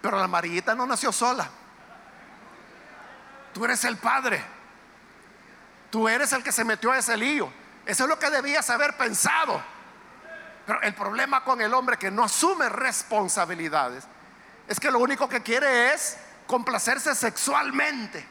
Pero 0.00 0.16
la 0.16 0.24
amarillita 0.24 0.74
no 0.74 0.86
nació 0.86 1.10
sola. 1.10 1.48
Tú 3.52 3.64
eres 3.64 3.84
el 3.84 3.96
padre. 3.96 4.57
Tú 5.90 6.08
eres 6.08 6.32
el 6.32 6.42
que 6.42 6.52
se 6.52 6.64
metió 6.64 6.92
a 6.92 6.98
ese 6.98 7.16
lío. 7.16 7.50
Eso 7.86 8.04
es 8.04 8.08
lo 8.08 8.18
que 8.18 8.30
debías 8.30 8.68
haber 8.70 8.96
pensado. 8.96 9.62
Pero 10.66 10.82
el 10.82 10.94
problema 10.94 11.42
con 11.44 11.60
el 11.62 11.72
hombre 11.72 11.96
que 11.96 12.10
no 12.10 12.24
asume 12.24 12.68
responsabilidades 12.68 14.04
es 14.66 14.78
que 14.78 14.90
lo 14.90 14.98
único 14.98 15.28
que 15.28 15.42
quiere 15.42 15.94
es 15.94 16.18
complacerse 16.46 17.14
sexualmente 17.14 18.26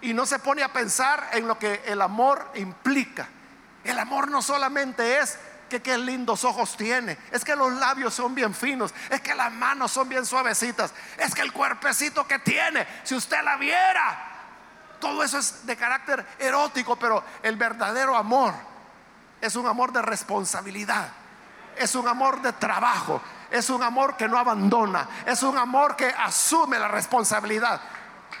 y 0.00 0.12
no 0.12 0.26
se 0.26 0.40
pone 0.40 0.64
a 0.64 0.72
pensar 0.72 1.30
en 1.32 1.46
lo 1.46 1.58
que 1.58 1.82
el 1.86 2.02
amor 2.02 2.50
implica. 2.54 3.28
El 3.84 3.98
amor 3.98 4.28
no 4.28 4.42
solamente 4.42 5.20
es 5.20 5.38
que 5.70 5.80
qué 5.80 5.96
lindos 5.96 6.44
ojos 6.44 6.76
tiene, 6.76 7.16
es 7.30 7.44
que 7.44 7.56
los 7.56 7.72
labios 7.72 8.12
son 8.12 8.34
bien 8.34 8.54
finos, 8.54 8.92
es 9.08 9.20
que 9.20 9.34
las 9.34 9.50
manos 9.52 9.92
son 9.92 10.08
bien 10.08 10.26
suavecitas, 10.26 10.92
es 11.16 11.34
que 11.34 11.42
el 11.42 11.52
cuerpecito 11.52 12.26
que 12.26 12.40
tiene, 12.40 12.86
si 13.04 13.14
usted 13.14 13.42
la 13.42 13.56
viera, 13.56 14.31
todo 15.02 15.22
eso 15.22 15.36
es 15.36 15.66
de 15.66 15.76
carácter 15.76 16.24
erótico, 16.38 16.96
pero 16.96 17.22
el 17.42 17.56
verdadero 17.56 18.16
amor 18.16 18.54
es 19.42 19.54
un 19.56 19.66
amor 19.66 19.92
de 19.92 20.00
responsabilidad 20.00 21.10
es 21.76 21.94
un 21.94 22.06
amor 22.08 22.40
de 22.42 22.52
trabajo, 22.52 23.20
es 23.50 23.70
un 23.70 23.82
amor 23.82 24.16
que 24.16 24.28
no 24.28 24.38
abandona, 24.38 25.08
es 25.26 25.42
un 25.42 25.56
amor 25.56 25.96
que 25.96 26.06
asume 26.06 26.78
la 26.78 26.88
responsabilidad. 26.88 27.80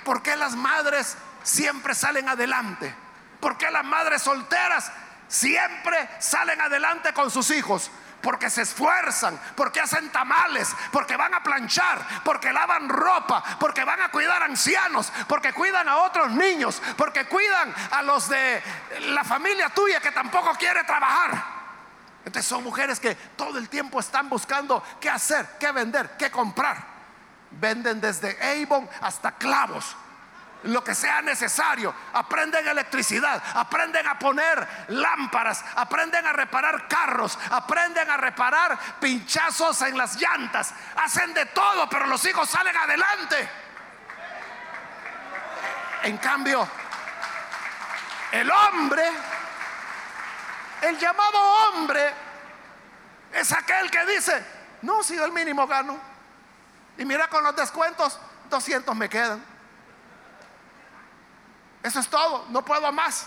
¿Por 0.04 0.22
qué 0.22 0.36
las 0.36 0.54
madres 0.54 1.16
siempre 1.42 1.94
salen 1.94 2.28
adelante? 2.28 2.94
¿Por 3.40 3.56
qué 3.58 3.70
las 3.70 3.84
madres 3.84 4.22
solteras 4.22 4.90
siempre 5.28 6.08
salen 6.18 6.60
adelante 6.60 7.12
con 7.12 7.30
sus 7.30 7.50
hijos? 7.50 7.90
Porque 8.22 8.48
se 8.48 8.62
esfuerzan, 8.62 9.38
porque 9.56 9.80
hacen 9.80 10.10
tamales, 10.10 10.74
porque 10.92 11.16
van 11.16 11.34
a 11.34 11.42
planchar, 11.42 12.22
porque 12.24 12.52
lavan 12.52 12.88
ropa, 12.88 13.42
porque 13.58 13.84
van 13.84 14.00
a 14.00 14.10
cuidar 14.10 14.42
ancianos, 14.42 15.12
porque 15.26 15.52
cuidan 15.52 15.88
a 15.88 15.98
otros 15.98 16.30
niños, 16.30 16.80
porque 16.96 17.26
cuidan 17.26 17.74
a 17.90 18.02
los 18.02 18.28
de 18.28 18.62
la 19.08 19.24
familia 19.24 19.68
tuya 19.70 20.00
que 20.00 20.12
tampoco 20.12 20.52
quiere 20.54 20.84
trabajar. 20.84 21.62
Entonces 22.24 22.48
son 22.48 22.62
mujeres 22.62 23.00
que 23.00 23.14
todo 23.14 23.58
el 23.58 23.68
tiempo 23.68 23.98
están 23.98 24.28
buscando 24.28 24.82
qué 25.00 25.10
hacer, 25.10 25.56
qué 25.58 25.72
vender, 25.72 26.16
qué 26.16 26.30
comprar. 26.30 26.92
Venden 27.50 28.00
desde 28.00 28.38
Avon 28.62 28.88
hasta 29.00 29.32
clavos, 29.32 29.96
lo 30.64 30.82
que 30.82 30.94
sea 30.94 31.22
necesario. 31.22 31.94
Aprenden 32.12 32.66
electricidad, 32.66 33.42
aprenden 33.54 34.06
a 34.06 34.18
poner 34.18 34.86
lámparas, 34.88 35.64
aprenden 35.76 36.26
a 36.26 36.32
reparar 36.32 36.88
carros, 36.88 37.38
aprenden 37.50 38.08
a 38.10 38.16
reparar 38.16 38.78
pinchazos 39.00 39.82
en 39.82 39.96
las 39.96 40.16
llantas. 40.16 40.74
Hacen 40.96 41.34
de 41.34 41.46
todo, 41.46 41.88
pero 41.88 42.06
los 42.06 42.24
hijos 42.26 42.48
salen 42.48 42.76
adelante. 42.76 43.48
En 46.04 46.16
cambio, 46.18 46.68
el 48.32 48.50
hombre 48.50 49.04
el 50.82 50.98
llamado 50.98 51.38
hombre 51.40 52.12
es 53.32 53.52
aquel 53.52 53.88
que 53.88 54.04
dice, 54.04 54.44
no, 54.82 55.02
si 55.04 55.14
yo 55.14 55.24
el 55.24 55.32
mínimo 55.32 55.66
gano. 55.66 55.96
Y 56.98 57.04
mira 57.04 57.28
con 57.28 57.44
los 57.44 57.54
descuentos, 57.54 58.18
200 58.50 58.94
me 58.96 59.08
quedan. 59.08 59.51
Eso 61.82 62.00
es 62.00 62.08
todo, 62.08 62.46
no 62.50 62.64
puedo 62.64 62.92
más. 62.92 63.26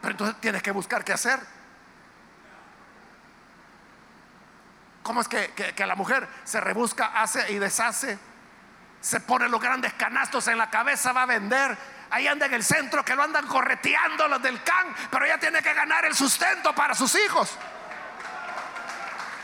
Pero 0.00 0.12
entonces 0.12 0.40
tienes 0.40 0.62
que 0.62 0.70
buscar 0.70 1.04
qué 1.04 1.12
hacer. 1.12 1.38
¿Cómo 5.02 5.20
es 5.20 5.28
que, 5.28 5.52
que, 5.52 5.86
la 5.86 5.96
mujer 5.96 6.28
se 6.44 6.60
rebusca, 6.60 7.20
hace 7.20 7.52
y 7.52 7.58
deshace? 7.58 8.18
Se 9.00 9.20
pone 9.20 9.48
los 9.48 9.60
grandes 9.60 9.92
canastos 9.94 10.46
en 10.48 10.58
la 10.58 10.70
cabeza, 10.70 11.12
va 11.12 11.22
a 11.22 11.26
vender 11.26 11.76
ahí 12.10 12.26
anda 12.26 12.46
en 12.46 12.54
el 12.54 12.64
centro 12.64 13.04
que 13.04 13.14
lo 13.14 13.22
andan 13.22 13.46
correteando 13.46 14.28
los 14.28 14.42
del 14.42 14.62
CAN, 14.62 14.94
pero 15.10 15.24
ella 15.24 15.38
tiene 15.38 15.62
que 15.62 15.72
ganar 15.72 16.04
el 16.04 16.14
sustento 16.14 16.74
para 16.74 16.94
sus 16.94 17.14
hijos. 17.14 17.56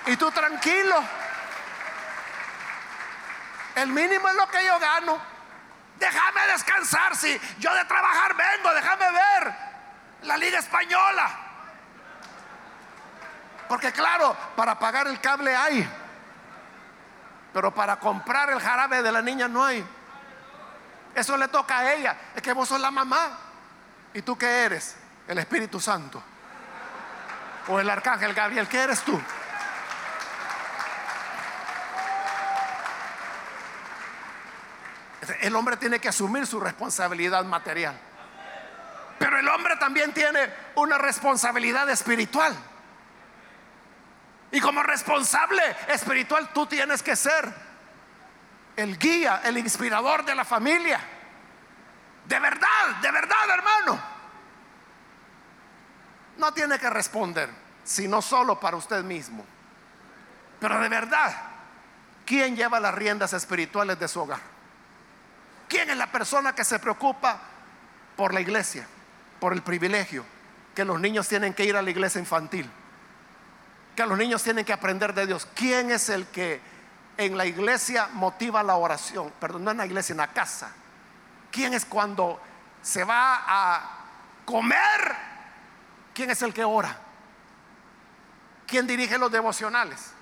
Y 0.07 0.16
tú 0.16 0.30
tranquilo. 0.30 1.03
El 3.74 3.88
mínimo 3.88 4.28
es 4.28 4.34
lo 4.34 4.49
que 4.49 4.64
yo 4.64 4.78
gano. 4.78 5.36
Déjame 5.99 6.47
descansar 6.53 7.16
si 7.16 7.40
yo 7.59 7.74
de 7.74 7.84
trabajar 7.84 8.34
vengo, 8.36 8.74
déjame 8.74 9.12
ver 9.12 9.55
la 10.22 10.36
liga 10.36 10.59
española. 10.59 11.30
Porque 13.68 13.92
claro, 13.92 14.36
para 14.55 14.78
pagar 14.78 15.07
el 15.09 15.20
cable 15.20 15.57
hay, 15.57 15.88
pero 17.53 17.74
para 17.74 17.97
comprar 17.97 18.51
el 18.51 18.61
jarabe 18.61 19.03
de 19.03 19.11
la 19.11 19.22
niña 19.22 19.49
no 19.49 19.64
hay. 19.64 19.84
Eso 21.14 21.36
le 21.36 21.49
toca 21.49 21.78
a 21.78 21.94
ella. 21.94 22.16
Es 22.34 22.42
que 22.42 22.53
vos 22.53 22.68
sos 22.68 22.78
la 22.78 22.90
mamá. 22.90 23.30
¿Y 24.12 24.20
tú 24.20 24.36
qué 24.36 24.64
eres? 24.64 24.97
El 25.26 25.38
Espíritu 25.38 25.80
Santo. 25.80 26.22
O 27.68 27.80
el 27.80 27.88
Arcángel 27.88 28.34
Gabriel. 28.34 28.68
¿Qué 28.68 28.82
eres 28.82 29.01
tú? 29.01 29.18
El 35.41 35.55
hombre 35.57 35.77
tiene 35.77 35.99
que 35.99 36.09
asumir 36.09 36.47
su 36.47 36.61
responsabilidad 36.61 37.45
material. 37.45 37.99
Pero 39.18 39.39
el 39.39 39.49
hombre 39.49 39.77
también 39.77 40.12
tiene 40.12 40.51
una 40.74 40.99
responsabilidad 40.99 41.89
espiritual. 41.89 42.55
Y 44.53 44.61
como 44.61 44.83
responsable 44.83 45.62
espiritual 45.89 46.51
tú 46.53 46.66
tienes 46.66 47.03
que 47.03 47.16
ser 47.16 47.53
el 48.77 48.99
guía, 48.99 49.41
el 49.45 49.59
inspirador 49.59 50.24
de 50.24 50.35
la 50.35 50.45
familia. 50.45 51.01
De 52.27 52.39
verdad, 52.39 52.97
de 53.01 53.11
verdad, 53.11 53.51
hermano. 53.51 54.01
No 56.37 56.53
tiene 56.53 56.79
que 56.79 56.91
responder, 56.91 57.49
sino 57.85 58.20
solo 58.20 58.61
para 58.61 58.77
usted 58.77 59.03
mismo. 59.03 59.45
Pero 60.61 60.79
de 60.81 60.89
verdad, 60.89 61.35
¿quién 62.24 62.57
lleva 62.57 62.81
las 62.81 62.95
riendas 62.95 63.33
espirituales 63.33 63.99
de 63.99 64.09
su 64.09 64.20
hogar? 64.20 64.55
¿Quién 65.68 65.90
es 65.90 65.96
la 65.96 66.10
persona 66.10 66.54
que 66.54 66.64
se 66.64 66.78
preocupa 66.78 67.40
por 68.16 68.32
la 68.32 68.40
iglesia, 68.40 68.86
por 69.40 69.52
el 69.52 69.62
privilegio, 69.62 70.24
que 70.74 70.84
los 70.84 71.00
niños 71.00 71.28
tienen 71.28 71.54
que 71.54 71.64
ir 71.64 71.76
a 71.76 71.82
la 71.82 71.90
iglesia 71.90 72.18
infantil, 72.20 72.70
que 73.94 74.06
los 74.06 74.16
niños 74.18 74.42
tienen 74.42 74.64
que 74.64 74.72
aprender 74.72 75.14
de 75.14 75.26
Dios? 75.26 75.48
¿Quién 75.54 75.90
es 75.90 76.08
el 76.08 76.26
que 76.26 76.60
en 77.16 77.36
la 77.36 77.46
iglesia 77.46 78.08
motiva 78.12 78.62
la 78.62 78.76
oración, 78.76 79.32
perdón, 79.40 79.64
no 79.64 79.70
en 79.70 79.78
la 79.78 79.86
iglesia, 79.86 80.12
en 80.12 80.18
la 80.18 80.32
casa. 80.32 80.70
¿Quién 81.50 81.74
es 81.74 81.84
cuando 81.84 82.40
se 82.82 83.04
va 83.04 83.44
a 83.46 83.90
comer? 84.44 85.16
¿Quién 86.12 86.30
es 86.30 86.42
el 86.42 86.52
que 86.52 86.64
ora? 86.64 86.96
¿Quién 88.66 88.86
dirige 88.86 89.18
los 89.18 89.32
devocionales? 89.32 90.12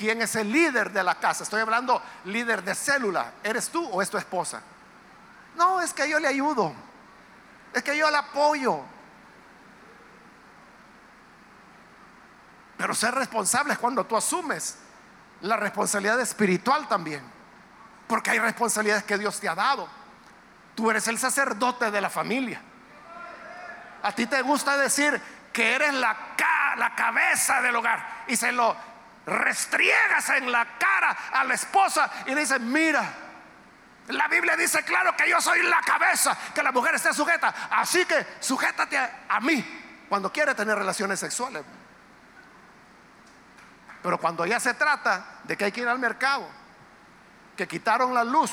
¿Quién 0.00 0.22
es 0.22 0.34
el 0.34 0.50
líder 0.50 0.92
de 0.92 1.04
la 1.04 1.16
casa? 1.16 1.44
Estoy 1.44 1.60
hablando 1.60 2.02
líder 2.24 2.64
de 2.64 2.74
célula. 2.74 3.34
¿Eres 3.44 3.68
tú 3.68 3.86
o 3.86 4.00
es 4.00 4.08
tu 4.08 4.16
esposa? 4.16 4.62
No, 5.56 5.78
es 5.82 5.92
que 5.92 6.08
yo 6.08 6.18
le 6.18 6.26
ayudo. 6.26 6.72
Es 7.74 7.82
que 7.82 7.94
yo 7.94 8.10
le 8.10 8.16
apoyo. 8.16 8.80
Pero 12.78 12.94
ser 12.94 13.14
responsable 13.14 13.74
es 13.74 13.78
cuando 13.78 14.06
tú 14.06 14.16
asumes 14.16 14.78
la 15.42 15.58
responsabilidad 15.58 16.18
espiritual 16.18 16.88
también. 16.88 17.22
Porque 18.08 18.30
hay 18.30 18.38
responsabilidades 18.38 19.04
que 19.04 19.18
Dios 19.18 19.38
te 19.38 19.50
ha 19.50 19.54
dado. 19.54 19.86
Tú 20.74 20.90
eres 20.90 21.08
el 21.08 21.18
sacerdote 21.18 21.90
de 21.90 22.00
la 22.00 22.08
familia. 22.08 22.62
A 24.02 24.12
ti 24.12 24.24
te 24.24 24.40
gusta 24.40 24.78
decir 24.78 25.20
que 25.52 25.74
eres 25.74 25.92
la, 25.92 26.16
la 26.78 26.94
cabeza 26.94 27.60
del 27.60 27.76
hogar 27.76 28.24
y 28.28 28.36
se 28.36 28.50
lo 28.50 28.89
restriegas 29.26 30.28
en 30.30 30.50
la 30.50 30.78
cara 30.78 31.16
a 31.32 31.44
la 31.44 31.54
esposa 31.54 32.10
y 32.26 32.34
le 32.34 32.40
dices, 32.40 32.60
mira, 32.60 33.04
la 34.08 34.28
Biblia 34.28 34.56
dice 34.56 34.82
claro 34.84 35.14
que 35.16 35.28
yo 35.28 35.40
soy 35.40 35.62
la 35.62 35.80
cabeza, 35.80 36.36
que 36.54 36.62
la 36.62 36.72
mujer 36.72 36.94
esté 36.94 37.12
sujeta. 37.12 37.54
Así 37.70 38.04
que 38.04 38.26
sujétate 38.40 38.98
a 39.28 39.40
mí 39.40 39.64
cuando 40.08 40.32
quiere 40.32 40.54
tener 40.54 40.76
relaciones 40.76 41.20
sexuales. 41.20 41.62
Pero 44.02 44.18
cuando 44.18 44.46
ya 44.46 44.58
se 44.58 44.74
trata 44.74 45.24
de 45.44 45.56
que 45.56 45.66
hay 45.66 45.72
que 45.72 45.82
ir 45.82 45.88
al 45.88 45.98
mercado, 45.98 46.48
que 47.56 47.68
quitaron 47.68 48.14
la 48.14 48.24
luz, 48.24 48.50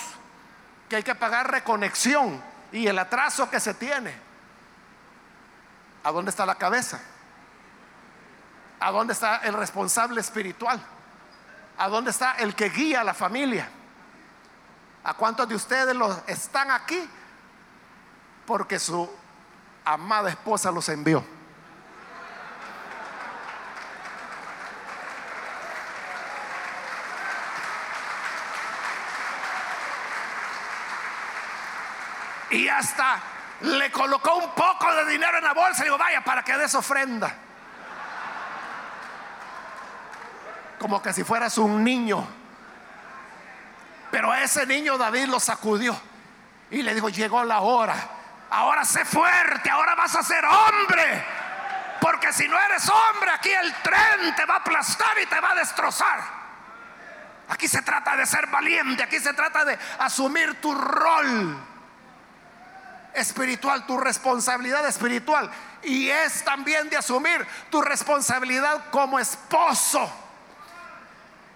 que 0.90 0.98
hay 0.98 1.04
que 1.04 1.16
pagar 1.16 1.50
reconexión 1.50 2.44
y 2.72 2.88
el 2.88 3.00
atraso 3.00 3.50
que 3.50 3.60
se 3.60 3.74
tiene, 3.74 4.14
¿a 6.04 6.12
dónde 6.12 6.30
está 6.30 6.46
la 6.46 6.56
cabeza? 6.56 7.00
¿A 8.80 8.92
dónde 8.92 9.14
está 9.14 9.38
el 9.38 9.54
responsable 9.54 10.22
espiritual? 10.22 10.80
¿A 11.78 11.90
dónde 11.90 12.12
está 12.12 12.34
el 12.34 12.56
que 12.56 12.70
guía 12.70 13.02
a 13.02 13.04
la 13.04 13.14
familia? 13.14 13.70
¿A 15.04 15.14
cuántos 15.14 15.48
de 15.48 15.56
ustedes 15.56 15.96
los 15.96 16.18
están 16.28 16.70
aquí? 16.72 17.10
Porque 18.46 18.78
su 18.78 19.10
amada 19.86 20.30
esposa 20.30 20.72
los 20.72 20.90
envió. 20.90 21.24
Y 32.50 32.68
hasta 32.70 33.20
le 33.62 33.92
colocó 33.92 34.36
un 34.36 34.52
poco 34.56 34.94
de 34.94 35.06
dinero 35.12 35.38
en 35.38 35.44
la 35.44 35.54
bolsa 35.54 35.82
y 35.82 35.86
digo, 35.86 35.98
vaya, 35.98 36.22
para 36.22 36.44
que 36.44 36.58
des 36.58 36.74
ofrenda. 36.76 37.47
Como 40.80 41.02
que 41.02 41.14
si 41.14 41.24
fueras 41.24 41.58
un 41.58 41.84
niño. 41.84 42.28
Pero 44.12 44.32
a 44.32 44.42
ese 44.42 44.66
niño 44.66 44.98
David 44.98 45.26
lo 45.26 45.40
sacudió 45.40 46.00
y 46.70 46.82
le 46.82 46.94
dijo, 46.94 47.10
llegó 47.10 47.44
la 47.44 47.62
hora. 47.62 47.96
Ahora 48.50 48.86
sé 48.86 49.04
fuerte, 49.04 49.70
ahora 49.70 49.96
vas 49.96 50.16
a 50.16 50.24
ser 50.24 50.44
hombre. 50.46 51.26
Porque 52.00 52.32
si 52.32 52.48
no 52.48 52.60
eres 52.60 52.90
hombre, 52.90 53.32
aquí 53.32 53.50
el 53.50 53.74
tren 53.82 54.36
te 54.36 54.46
va 54.46 54.56
a 54.56 54.58
aplastar 54.58 55.18
y 55.22 55.26
te 55.26 55.40
va 55.40 55.52
a 55.52 55.56
destrozar. 55.56 56.20
Aquí 57.50 57.68
se 57.68 57.82
trata 57.82 58.16
de 58.16 58.26
ser 58.26 58.48
valiente, 58.48 59.04
aquí 59.04 59.20
se 59.20 59.34
trata 59.34 59.66
de 59.66 59.78
asumir 60.00 60.60
tu 60.62 60.74
rol 60.74 61.58
espiritual, 63.14 63.86
tu 63.86 63.98
responsabilidad 63.98 64.86
espiritual. 64.88 65.50
Y 65.84 66.10
es 66.10 66.44
también 66.44 66.90
de 66.90 66.98
asumir 66.98 67.46
tu 67.70 67.82
responsabilidad 67.82 68.90
como 68.92 69.18
esposo. 69.20 70.12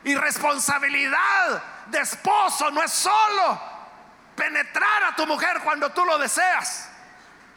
Y 0.03 0.15
responsabilidad 0.15 1.63
de 1.87 1.99
esposo 1.99 2.71
no 2.71 2.81
es 2.81 2.91
solo 2.91 3.61
penetrar 4.35 5.03
a 5.03 5.15
tu 5.15 5.27
mujer 5.27 5.61
cuando 5.63 5.91
tú 5.91 6.03
lo 6.05 6.17
deseas. 6.17 6.89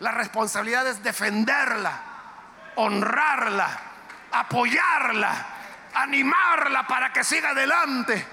La 0.01 0.11
responsabilidad 0.11 0.87
es 0.87 1.03
defenderla, 1.03 2.01
honrarla, 2.77 3.69
apoyarla, 4.33 5.47
animarla 5.95 6.87
para 6.87 7.13
que 7.13 7.25
siga 7.25 7.51
adelante. 7.51 8.27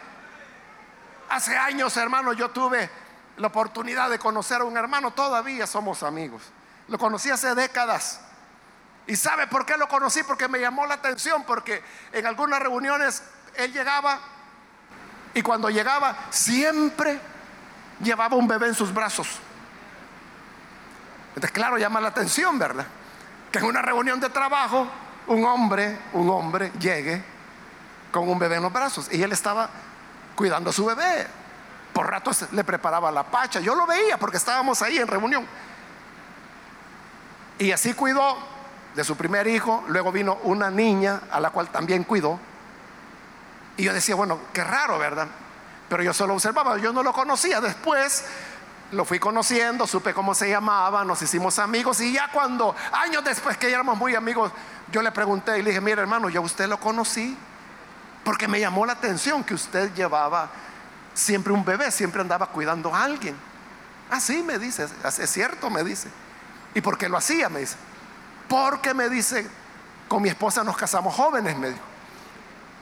Hace 1.29 1.57
años, 1.57 1.95
hermano, 1.95 2.33
yo 2.33 2.49
tuve 2.49 2.89
la 3.37 3.47
oportunidad 3.47 4.09
de 4.09 4.19
conocer 4.19 4.61
a 4.61 4.65
un 4.65 4.75
hermano, 4.75 5.11
todavía 5.11 5.65
somos 5.65 6.03
amigos. 6.03 6.43
Lo 6.89 6.97
conocí 6.97 7.29
hace 7.29 7.55
décadas. 7.55 8.19
¿Y 9.07 9.15
sabe 9.15 9.47
por 9.47 9.65
qué 9.65 9.77
lo 9.77 9.87
conocí? 9.87 10.23
Porque 10.23 10.47
me 10.47 10.59
llamó 10.59 10.85
la 10.85 10.95
atención, 10.95 11.43
porque 11.43 11.83
en 12.11 12.25
algunas 12.25 12.59
reuniones 12.59 13.23
él 13.55 13.73
llegaba 13.73 14.19
y 15.33 15.41
cuando 15.41 15.69
llegaba 15.69 16.15
siempre 16.29 17.19
llevaba 18.01 18.35
un 18.35 18.47
bebé 18.47 18.67
en 18.67 18.75
sus 18.75 18.93
brazos. 18.93 19.27
Entonces, 21.29 21.51
claro, 21.51 21.77
llama 21.77 22.01
la 22.01 22.09
atención, 22.09 22.59
¿verdad? 22.59 22.85
Que 23.51 23.59
en 23.59 23.65
una 23.65 23.81
reunión 23.81 24.19
de 24.19 24.29
trabajo 24.29 24.87
un 25.27 25.45
hombre, 25.45 25.97
un 26.13 26.29
hombre 26.29 26.71
llegue 26.79 27.23
con 28.11 28.27
un 28.27 28.37
bebé 28.37 28.57
en 28.57 28.63
los 28.63 28.73
brazos 28.73 29.07
y 29.11 29.21
él 29.21 29.31
estaba 29.31 29.69
cuidando 30.35 30.69
a 30.69 30.73
su 30.73 30.85
bebé. 30.85 31.27
Por 31.93 32.09
ratos 32.09 32.51
le 32.51 32.63
preparaba 32.63 33.11
la 33.11 33.23
pacha. 33.23 33.59
Yo 33.59 33.75
lo 33.75 33.85
veía 33.85 34.17
porque 34.17 34.37
estábamos 34.37 34.81
ahí 34.81 34.97
en 34.97 35.07
reunión. 35.07 35.45
Y 37.59 37.71
así 37.71 37.93
cuidó 37.93 38.37
de 38.95 39.03
su 39.03 39.15
primer 39.15 39.47
hijo. 39.47 39.83
Luego 39.87 40.11
vino 40.11 40.37
una 40.43 40.69
niña 40.69 41.21
a 41.31 41.39
la 41.39 41.49
cual 41.49 41.69
también 41.69 42.03
cuidó. 42.03 42.39
Y 43.77 43.83
yo 43.83 43.93
decía, 43.93 44.15
bueno, 44.15 44.39
qué 44.53 44.63
raro, 44.63 44.99
¿verdad? 44.99 45.27
Pero 45.89 46.03
yo 46.03 46.13
solo 46.13 46.33
observaba, 46.33 46.77
yo 46.77 46.93
no 46.93 47.03
lo 47.03 47.13
conocía. 47.13 47.59
Después 47.61 48.25
lo 48.91 49.05
fui 49.05 49.19
conociendo, 49.19 49.87
supe 49.87 50.13
cómo 50.13 50.35
se 50.35 50.49
llamaba, 50.49 51.03
nos 51.03 51.21
hicimos 51.21 51.59
amigos. 51.59 52.01
Y 52.01 52.13
ya 52.13 52.29
cuando, 52.31 52.75
años 52.91 53.23
después 53.23 53.57
que 53.57 53.71
éramos 53.71 53.97
muy 53.97 54.15
amigos, 54.15 54.51
yo 54.91 55.01
le 55.01 55.11
pregunté 55.11 55.59
y 55.59 55.61
le 55.61 55.69
dije, 55.69 55.81
mire 55.81 56.01
hermano, 56.01 56.29
yo 56.29 56.41
usted 56.41 56.67
lo 56.67 56.79
conocí. 56.79 57.37
Porque 58.23 58.47
me 58.47 58.59
llamó 58.59 58.85
la 58.85 58.93
atención 58.93 59.43
que 59.43 59.53
usted 59.53 59.93
llevaba 59.93 60.49
siempre 61.13 61.53
un 61.53 61.65
bebé, 61.65 61.91
siempre 61.91 62.21
andaba 62.21 62.47
cuidando 62.47 62.93
a 62.93 63.03
alguien. 63.03 63.35
Así 64.11 64.39
ah, 64.41 64.45
me 64.45 64.59
dice, 64.59 64.87
es 65.03 65.29
cierto, 65.29 65.69
me 65.69 65.83
dice. 65.83 66.09
¿Y 66.73 66.81
por 66.81 66.97
qué 66.97 67.09
lo 67.09 67.17
hacía? 67.17 67.49
Me 67.49 67.61
dice. 67.61 67.77
Porque 68.47 68.93
me 68.93 69.09
dice, 69.09 69.47
con 70.07 70.21
mi 70.21 70.29
esposa 70.29 70.63
nos 70.63 70.77
casamos 70.77 71.15
jóvenes, 71.15 71.57
me 71.57 71.69
dijo. 71.69 71.90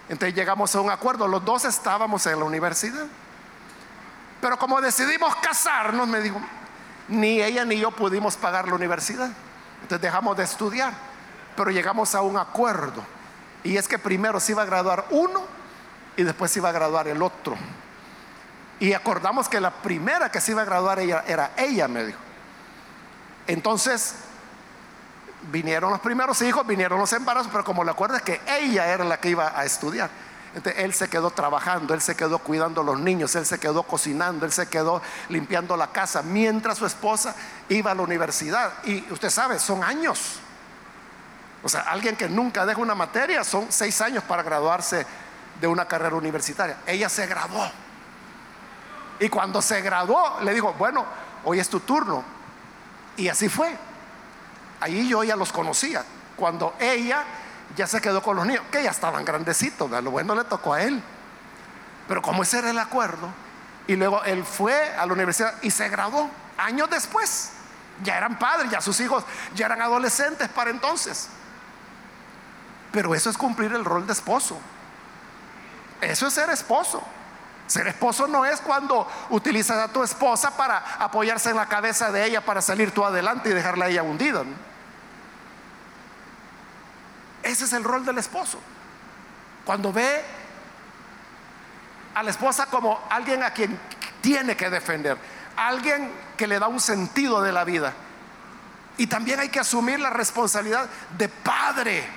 Entonces 0.10 0.36
llegamos 0.36 0.76
a 0.76 0.82
un 0.82 0.89
acuerdo, 0.89 1.28
los 1.28 1.45
dos 1.45 1.66
estábamos 1.66 2.26
en 2.26 2.39
la 2.39 2.45
universidad. 2.45 3.05
Pero 4.41 4.57
como 4.57 4.82
decidimos 4.82 5.36
casarnos, 5.36 6.07
me 6.07 6.20
dijo, 6.20 6.41
ni 7.07 7.41
ella 7.41 7.64
ni 7.64 7.80
yo 7.80 7.91
pudimos 7.91 8.36
pagar 8.36 8.68
la 8.68 8.74
universidad. 8.74 9.30
Entonces 9.82 10.01
dejamos 10.01 10.36
de 10.36 10.43
estudiar, 10.43 10.93
pero 11.55 11.70
llegamos 11.70 12.16
a 12.16 12.22
un 12.22 12.38
acuerdo. 12.38 13.03
Y 13.64 13.78
es 13.78 13.88
que 13.88 13.99
primero 13.99 14.39
se 14.39 14.53
iba 14.53 14.64
a 14.64 14.66
graduar 14.66 15.05
uno 15.12 15.43
y 16.18 16.24
después 16.24 16.51
se 16.51 16.60
iba 16.60 16.70
a 16.70 16.74
graduar 16.74 17.07
el 17.07 17.22
otro. 17.22 17.55
Y 18.80 18.93
acordamos 18.93 19.47
que 19.47 19.60
la 19.60 19.72
primera 19.72 20.32
que 20.32 20.41
se 20.41 20.53
iba 20.53 20.64
a 20.64 20.66
graduar 20.66 20.99
era 20.99 21.51
ella, 21.57 21.88
me 21.88 22.05
dijo. 22.05 22.20
Entonces, 23.45 24.16
vinieron 25.52 25.92
los 25.92 26.00
primeros 26.00 26.42
hijos, 26.42 26.66
vinieron 26.66 27.00
los 27.00 27.12
embarazos, 27.14 27.52
pero 27.52 27.64
como 27.64 27.84
le 27.84 27.92
acuerdas 27.92 28.22
que 28.22 28.42
ella 28.48 28.88
era 28.88 29.04
la 29.04 29.20
que 29.20 29.30
iba 29.30 29.58
a 29.58 29.66
estudiar. 29.66 30.10
Entonces, 30.56 30.84
él 30.84 30.94
se 30.94 31.08
quedó 31.08 31.30
trabajando, 31.30 31.94
él 31.94 32.02
se 32.02 32.16
quedó 32.16 32.40
cuidando 32.40 32.82
a 32.82 32.84
los 32.84 33.00
niños, 33.00 33.36
él 33.36 33.46
se 33.46 33.60
quedó 33.60 33.84
cocinando, 33.84 34.46
él 34.46 34.52
se 34.52 34.68
quedó 34.68 35.02
limpiando 35.30 35.78
la 35.78 35.88
casa, 35.88 36.24
mientras 36.24 36.78
su 36.78 36.86
esposa 36.86 37.36
iba 37.70 37.92
a 37.92 37.96
la 37.96 38.02
universidad. 38.02 38.74
Y 38.84 39.12
usted 39.12 39.30
sabe, 39.30 39.60
son 39.60 39.84
años. 39.84 40.40
O 41.64 41.70
sea, 41.70 41.82
alguien 41.82 42.16
que 42.16 42.28
nunca 42.28 42.66
deja 42.66 42.82
una 42.82 42.96
materia, 42.96 43.44
son 43.44 43.68
seis 43.70 44.02
años 44.02 44.24
para 44.24 44.42
graduarse 44.42 45.06
de 45.62 45.68
una 45.68 45.86
carrera 45.86 46.16
universitaria. 46.16 46.78
Ella 46.88 47.10
se 47.10 47.28
graduó. 47.28 47.70
Y 49.20 49.30
cuando 49.30 49.62
se 49.62 49.82
graduó, 49.82 50.40
le 50.42 50.54
dijo, 50.54 50.74
bueno, 50.74 51.06
hoy 51.44 51.60
es 51.60 51.70
tu 51.70 51.82
turno. 51.82 52.24
Y 53.18 53.28
así 53.28 53.50
fue. 53.50 53.78
Ahí 54.80 55.08
yo 55.08 55.24
ya 55.24 55.36
los 55.36 55.52
conocía. 55.52 56.04
Cuando 56.36 56.74
ella 56.80 57.24
ya 57.76 57.88
se 57.88 58.02
quedó 58.02 58.22
con 58.22 58.36
los 58.36 58.46
niños, 58.46 58.64
que 58.72 58.84
ya 58.84 58.92
estaban 58.92 59.26
grandecitos, 59.26 59.90
lo 59.90 60.12
bueno 60.12 60.36
le 60.36 60.44
tocó 60.46 60.74
a 60.74 60.84
él. 60.84 61.02
Pero 62.08 62.22
como 62.22 62.44
ese 62.44 62.60
era 62.60 62.72
el 62.72 62.80
acuerdo, 62.80 63.30
y 63.88 63.96
luego 63.96 64.24
él 64.24 64.44
fue 64.44 64.94
a 64.96 65.06
la 65.06 65.14
universidad 65.14 65.56
y 65.62 65.72
se 65.72 65.90
graduó 65.90 66.30
años 66.58 66.90
después. 66.90 67.52
Ya 68.04 68.18
eran 68.18 68.40
padres, 68.40 68.72
ya 68.72 68.82
sus 68.82 69.00
hijos 69.00 69.24
ya 69.56 69.66
eran 69.66 69.82
adolescentes 69.82 70.48
para 70.50 70.70
entonces. 70.70 71.28
Pero 72.92 73.14
eso 73.14 73.30
es 73.30 73.38
cumplir 73.38 73.74
el 73.74 73.84
rol 73.84 74.08
de 74.08 74.14
esposo. 74.14 74.60
Eso 76.02 76.28
es 76.28 76.34
ser 76.34 76.50
esposo. 76.50 77.04
Ser 77.68 77.88
esposo 77.88 78.28
no 78.28 78.46
es 78.46 78.62
cuando 78.62 79.08
utilizas 79.30 79.78
a 79.78 79.92
tu 79.92 80.04
esposa 80.04 80.56
para 80.58 80.78
apoyarse 81.00 81.52
en 81.52 81.56
la 81.56 81.68
cabeza 81.68 82.12
de 82.12 82.26
ella 82.26 82.42
para 82.42 82.62
salir 82.62 82.92
tú 82.92 83.06
adelante 83.06 83.50
y 83.50 83.54
dejarla 83.54 83.86
a 83.86 83.90
ella 83.90 84.04
hundida. 84.04 84.44
Ese 87.50 87.66
es 87.66 87.74
el 87.74 87.84
rol 87.84 88.06
del 88.06 88.20
esposo. 88.20 88.60
Cuando 89.66 89.91
ve 89.91 90.24
a 92.14 92.22
la 92.22 92.30
esposa 92.30 92.68
como 92.68 93.02
alguien 93.10 93.41
a 93.41 93.50
quien 93.50 93.80
tiene 94.22 94.56
que 94.56 94.70
defender, 94.70 95.18
alguien 95.58 96.12
que 96.38 96.45
le 96.45 96.60
da 96.60 96.68
un 96.68 96.80
sentido 96.80 97.41
de 97.41 97.52
la 97.52 97.64
vida. 97.64 97.93
Y 98.97 99.08
también 99.08 99.39
hay 99.39 99.50
que 99.50 99.60
asumir 99.60 100.00
la 100.00 100.12
responsabilidad 100.12 100.88
de 101.18 101.28
padre. 101.28 102.08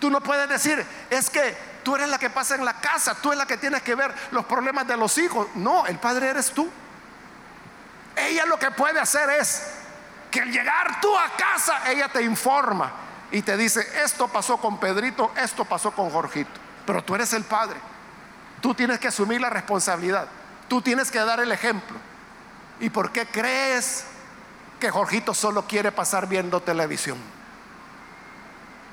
Tú 0.00 0.10
no 0.10 0.20
puedes 0.20 0.48
decir, 0.48 0.84
es 1.10 1.30
que 1.30 1.56
tú 1.84 1.94
eres 1.94 2.08
la 2.08 2.18
que 2.18 2.30
pasa 2.30 2.56
en 2.56 2.64
la 2.64 2.80
casa, 2.80 3.14
tú 3.14 3.28
eres 3.28 3.38
la 3.38 3.46
que 3.46 3.58
tienes 3.58 3.82
que 3.82 3.94
ver 3.94 4.12
los 4.32 4.46
problemas 4.46 4.84
de 4.88 4.96
los 4.96 5.16
hijos. 5.18 5.46
No, 5.54 5.86
el 5.86 6.00
padre 6.00 6.30
eres 6.30 6.50
tú. 6.50 6.68
Ella 8.16 8.44
lo 8.46 8.58
que 8.58 8.72
puede 8.72 8.98
hacer 8.98 9.30
es 9.30 9.62
que 10.28 10.40
al 10.40 10.50
llegar 10.50 11.00
tú 11.00 11.16
a 11.16 11.30
casa, 11.36 11.88
ella 11.88 12.08
te 12.08 12.22
informa 12.22 13.06
y 13.32 13.42
te 13.42 13.56
dice, 13.56 13.86
esto 14.04 14.28
pasó 14.28 14.56
con 14.58 14.78
Pedrito, 14.78 15.32
esto 15.36 15.64
pasó 15.64 15.90
con 15.90 16.10
Jorgito. 16.10 16.60
Pero 16.86 17.02
tú 17.02 17.14
eres 17.14 17.32
el 17.32 17.44
padre. 17.44 17.76
Tú 18.60 18.74
tienes 18.74 18.98
que 18.98 19.08
asumir 19.08 19.40
la 19.40 19.50
responsabilidad. 19.50 20.28
Tú 20.68 20.80
tienes 20.80 21.10
que 21.10 21.18
dar 21.18 21.40
el 21.40 21.52
ejemplo. 21.52 21.96
¿Y 22.80 22.90
por 22.90 23.10
qué 23.10 23.26
crees 23.26 24.04
que 24.78 24.90
Jorgito 24.90 25.34
solo 25.34 25.66
quiere 25.66 25.90
pasar 25.90 26.28
viendo 26.28 26.60
televisión? 26.60 27.18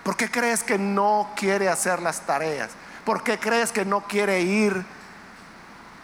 ¿Por 0.04 0.18
qué 0.18 0.30
crees 0.30 0.64
que 0.64 0.78
no 0.78 1.32
quiere 1.36 1.70
hacer 1.70 2.02
las 2.02 2.22
tareas? 2.22 2.72
¿Por 3.06 3.24
qué 3.24 3.40
crees 3.40 3.72
que 3.72 3.86
no 3.86 4.02
quiere 4.02 4.42
ir 4.42 4.86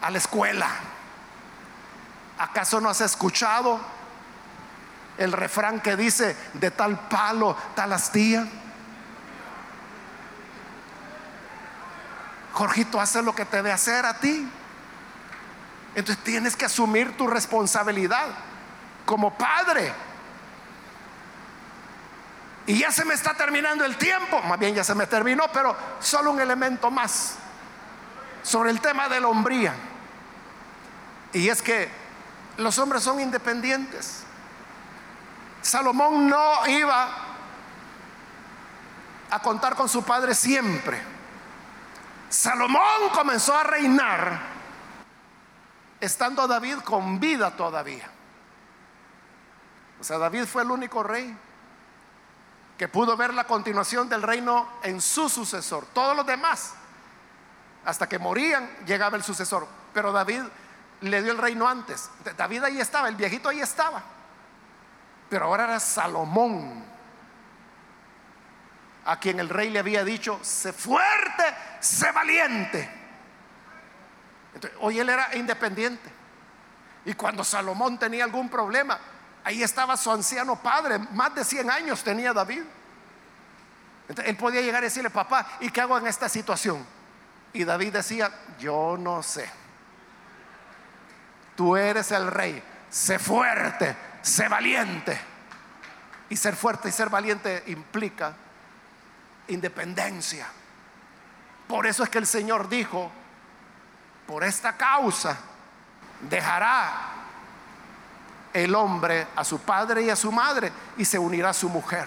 a 0.00 0.10
la 0.10 0.18
escuela? 0.18 0.68
¿Acaso 2.38 2.80
no 2.80 2.88
has 2.88 3.00
escuchado 3.00 3.80
el 5.20 5.32
refrán 5.32 5.80
que 5.80 5.96
dice 5.96 6.34
de 6.54 6.70
tal 6.70 6.98
palo, 6.98 7.54
tal 7.76 7.92
astilla? 7.92 8.46
Jorgito 12.54 12.98
hace 12.98 13.22
lo 13.22 13.34
que 13.34 13.44
te 13.44 13.58
debe 13.58 13.70
hacer 13.70 14.06
a 14.06 14.18
ti. 14.18 14.48
Entonces 15.94 16.24
tienes 16.24 16.56
que 16.56 16.64
asumir 16.64 17.18
tu 17.18 17.26
responsabilidad 17.26 18.28
como 19.04 19.36
padre. 19.36 19.92
Y 22.66 22.78
ya 22.78 22.90
se 22.90 23.04
me 23.04 23.12
está 23.12 23.34
terminando 23.34 23.84
el 23.84 23.96
tiempo, 23.96 24.40
más 24.42 24.58
bien 24.58 24.74
ya 24.74 24.84
se 24.84 24.94
me 24.94 25.06
terminó, 25.06 25.44
pero 25.52 25.76
solo 26.00 26.30
un 26.30 26.40
elemento 26.40 26.90
más 26.90 27.34
sobre 28.42 28.70
el 28.70 28.80
tema 28.80 29.06
de 29.10 29.20
la 29.20 29.28
hombría. 29.28 29.74
Y 31.34 31.50
es 31.50 31.60
que 31.60 31.90
los 32.56 32.78
hombres 32.78 33.02
son 33.02 33.20
independientes. 33.20 34.19
Salomón 35.62 36.28
no 36.28 36.66
iba 36.66 37.08
a 39.30 39.38
contar 39.40 39.74
con 39.74 39.88
su 39.88 40.02
padre 40.02 40.34
siempre. 40.34 41.00
Salomón 42.28 43.10
comenzó 43.12 43.56
a 43.56 43.64
reinar 43.64 44.40
estando 46.00 46.46
David 46.46 46.78
con 46.78 47.20
vida 47.20 47.50
todavía. 47.56 48.08
O 50.00 50.04
sea, 50.04 50.18
David 50.18 50.46
fue 50.46 50.62
el 50.62 50.70
único 50.70 51.02
rey 51.02 51.36
que 52.78 52.88
pudo 52.88 53.16
ver 53.16 53.34
la 53.34 53.44
continuación 53.44 54.08
del 54.08 54.22
reino 54.22 54.66
en 54.82 55.00
su 55.00 55.28
sucesor. 55.28 55.84
Todos 55.92 56.16
los 56.16 56.24
demás, 56.24 56.72
hasta 57.84 58.08
que 58.08 58.18
morían, 58.18 58.70
llegaba 58.86 59.18
el 59.18 59.22
sucesor. 59.22 59.68
Pero 59.92 60.12
David 60.12 60.42
le 61.02 61.22
dio 61.22 61.32
el 61.32 61.38
reino 61.38 61.68
antes. 61.68 62.08
David 62.36 62.64
ahí 62.64 62.80
estaba, 62.80 63.08
el 63.08 63.16
viejito 63.16 63.50
ahí 63.50 63.60
estaba. 63.60 64.02
Pero 65.30 65.46
ahora 65.46 65.64
era 65.64 65.80
Salomón, 65.80 66.84
a 69.06 69.18
quien 69.18 69.40
el 69.40 69.48
rey 69.48 69.70
le 69.70 69.78
había 69.78 70.04
dicho, 70.04 70.38
sé 70.42 70.72
fuerte, 70.72 71.44
sé 71.80 72.12
valiente. 72.12 72.90
hoy 74.80 74.98
él 74.98 75.08
era 75.08 75.34
independiente. 75.36 76.10
Y 77.06 77.14
cuando 77.14 77.42
Salomón 77.44 77.98
tenía 77.98 78.24
algún 78.24 78.50
problema, 78.50 78.98
ahí 79.42 79.62
estaba 79.62 79.96
su 79.96 80.10
anciano 80.10 80.56
padre, 80.56 80.98
más 80.98 81.34
de 81.34 81.44
100 81.44 81.70
años 81.70 82.04
tenía 82.04 82.34
David. 82.34 82.62
él 84.08 84.36
podía 84.36 84.60
llegar 84.60 84.82
y 84.82 84.86
decirle, 84.86 85.08
papá, 85.08 85.46
¿y 85.60 85.70
qué 85.70 85.80
hago 85.80 85.96
en 85.96 86.08
esta 86.08 86.28
situación? 86.28 86.84
Y 87.54 87.64
David 87.64 87.94
decía, 87.94 88.30
yo 88.58 88.96
no 88.98 89.22
sé 89.22 89.60
tú 91.60 91.76
eres 91.76 92.10
el 92.10 92.26
rey, 92.28 92.62
sé 92.88 93.18
fuerte, 93.18 93.94
sé 94.22 94.48
valiente. 94.48 95.18
Y 96.28 96.36
ser 96.36 96.54
fuerte 96.54 96.88
y 96.88 96.92
ser 96.92 97.08
valiente 97.08 97.64
implica 97.66 98.32
independencia. 99.48 100.46
Por 101.66 101.86
eso 101.86 102.04
es 102.04 102.08
que 102.08 102.18
el 102.18 102.26
Señor 102.26 102.68
dijo, 102.68 103.10
por 104.26 104.44
esta 104.44 104.76
causa 104.76 105.36
dejará 106.28 106.92
el 108.52 108.74
hombre 108.74 109.26
a 109.34 109.44
su 109.44 109.60
padre 109.60 110.02
y 110.02 110.10
a 110.10 110.16
su 110.16 110.30
madre 110.30 110.72
y 110.96 111.04
se 111.04 111.18
unirá 111.18 111.50
a 111.50 111.54
su 111.54 111.68
mujer. 111.68 112.06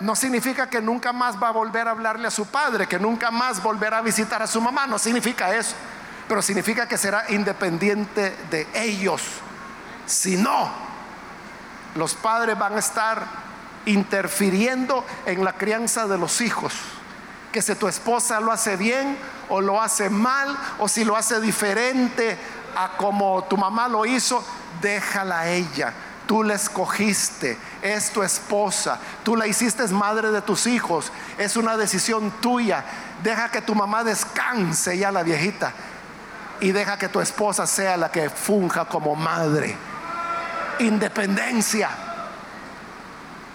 No 0.00 0.16
significa 0.16 0.68
que 0.68 0.80
nunca 0.80 1.12
más 1.12 1.42
va 1.42 1.48
a 1.48 1.52
volver 1.52 1.88
a 1.88 1.92
hablarle 1.92 2.28
a 2.28 2.30
su 2.30 2.46
padre, 2.46 2.86
que 2.86 2.98
nunca 2.98 3.30
más 3.30 3.62
volverá 3.62 3.98
a 3.98 4.02
visitar 4.02 4.42
a 4.42 4.46
su 4.46 4.60
mamá, 4.60 4.86
no 4.86 4.98
significa 4.98 5.54
eso 5.54 5.74
pero 6.28 6.40
significa 6.40 6.88
que 6.88 6.96
será 6.96 7.26
independiente 7.28 8.34
de 8.50 8.66
ellos. 8.74 9.22
Si 10.06 10.36
no, 10.36 10.70
los 11.94 12.14
padres 12.14 12.58
van 12.58 12.76
a 12.76 12.78
estar 12.78 13.26
interfiriendo 13.86 15.04
en 15.26 15.44
la 15.44 15.52
crianza 15.54 16.06
de 16.06 16.18
los 16.18 16.40
hijos. 16.40 16.74
Que 17.52 17.62
si 17.62 17.74
tu 17.74 17.88
esposa 17.88 18.40
lo 18.40 18.50
hace 18.50 18.76
bien 18.76 19.18
o 19.48 19.60
lo 19.60 19.80
hace 19.80 20.08
mal, 20.08 20.56
o 20.78 20.88
si 20.88 21.04
lo 21.04 21.16
hace 21.16 21.40
diferente 21.40 22.38
a 22.76 22.96
como 22.96 23.44
tu 23.44 23.56
mamá 23.56 23.88
lo 23.88 24.06
hizo, 24.06 24.42
déjala 24.80 25.40
a 25.40 25.48
ella. 25.48 25.92
Tú 26.26 26.42
la 26.42 26.54
escogiste, 26.54 27.58
es 27.82 28.10
tu 28.10 28.22
esposa, 28.22 28.98
tú 29.22 29.36
la 29.36 29.46
hiciste 29.46 29.86
madre 29.88 30.30
de 30.30 30.40
tus 30.40 30.66
hijos, 30.66 31.12
es 31.36 31.56
una 31.56 31.76
decisión 31.76 32.30
tuya. 32.40 32.84
Deja 33.22 33.50
que 33.50 33.60
tu 33.60 33.74
mamá 33.74 34.02
descanse 34.02 34.96
ya 34.96 35.12
la 35.12 35.22
viejita 35.22 35.72
y 36.60 36.72
deja 36.72 36.96
que 36.96 37.08
tu 37.08 37.20
esposa 37.20 37.66
sea 37.66 37.96
la 37.96 38.10
que 38.10 38.30
funja 38.30 38.84
como 38.84 39.14
madre. 39.14 39.76
Independencia. 40.82 41.90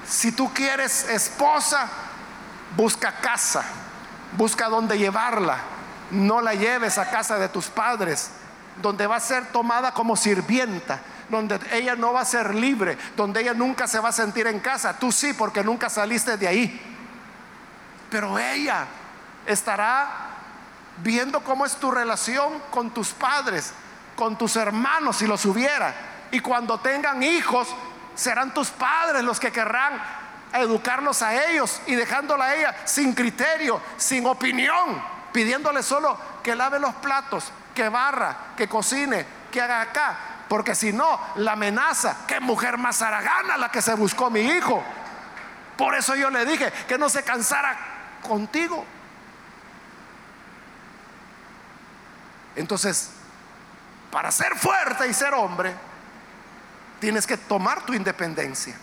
Si 0.07 0.31
tú 0.31 0.53
quieres 0.53 1.09
esposa, 1.09 1.87
busca 2.75 3.11
casa, 3.19 3.63
busca 4.37 4.69
dónde 4.69 4.97
llevarla. 4.97 5.57
No 6.11 6.39
la 6.39 6.53
lleves 6.53 6.97
a 6.97 7.09
casa 7.09 7.37
de 7.37 7.49
tus 7.49 7.65
padres, 7.67 8.29
donde 8.81 9.05
va 9.07 9.17
a 9.17 9.19
ser 9.19 9.47
tomada 9.47 9.93
como 9.93 10.15
sirvienta, 10.15 11.01
donde 11.27 11.59
ella 11.71 11.95
no 11.95 12.13
va 12.13 12.21
a 12.21 12.25
ser 12.25 12.55
libre, 12.55 12.97
donde 13.17 13.41
ella 13.41 13.53
nunca 13.53 13.87
se 13.87 13.99
va 13.99 14.09
a 14.09 14.13
sentir 14.13 14.47
en 14.47 14.61
casa. 14.61 14.97
Tú 14.97 15.11
sí, 15.11 15.33
porque 15.33 15.63
nunca 15.63 15.89
saliste 15.89 16.37
de 16.37 16.47
ahí. 16.47 16.81
Pero 18.09 18.39
ella 18.39 18.85
estará 19.45 20.07
viendo 21.03 21.43
cómo 21.43 21.65
es 21.65 21.75
tu 21.75 21.91
relación 21.91 22.61
con 22.71 22.91
tus 22.91 23.09
padres, 23.09 23.73
con 24.15 24.37
tus 24.37 24.55
hermanos, 24.55 25.17
si 25.17 25.27
los 25.27 25.45
hubiera. 25.45 25.93
Y 26.31 26.39
cuando 26.39 26.79
tengan 26.79 27.23
hijos, 27.23 27.67
serán 28.15 28.53
tus 28.53 28.69
padres 28.69 29.23
los 29.23 29.39
que 29.39 29.51
querrán 29.51 30.01
educarlos 30.53 31.21
a 31.21 31.45
ellos 31.45 31.81
y 31.85 31.95
dejándola 31.95 32.45
a 32.45 32.55
ella 32.55 32.75
sin 32.85 33.13
criterio, 33.13 33.81
sin 33.97 34.25
opinión, 34.25 35.01
pidiéndole 35.31 35.83
solo 35.83 36.17
que 36.43 36.55
lave 36.55 36.79
los 36.79 36.95
platos, 36.95 37.51
que 37.75 37.89
barra, 37.89 38.35
que 38.55 38.67
cocine, 38.67 39.25
que 39.51 39.61
haga 39.61 39.81
acá. 39.81 40.17
Porque 40.47 40.75
si 40.75 40.93
no, 40.93 41.19
la 41.35 41.53
amenaza, 41.53 42.25
qué 42.27 42.39
mujer 42.39 42.77
más 42.77 43.01
aragana 43.01 43.57
la 43.57 43.69
que 43.69 43.81
se 43.81 43.93
buscó 43.93 44.29
mi 44.29 44.41
hijo. 44.41 44.83
Por 45.75 45.93
eso 45.95 46.15
yo 46.15 46.29
le 46.29 46.45
dije 46.45 46.71
que 46.87 46.97
no 46.97 47.09
se 47.09 47.23
cansara 47.23 47.77
contigo. 48.27 48.83
Entonces, 52.55 53.11
para 54.11 54.31
ser 54.31 54.55
fuerte 54.55 55.07
y 55.07 55.13
ser 55.13 55.33
hombre, 55.33 55.75
tienes 56.99 57.27
que 57.27 57.37
tomar 57.37 57.85
tu 57.85 57.93
independencia. 57.93 58.75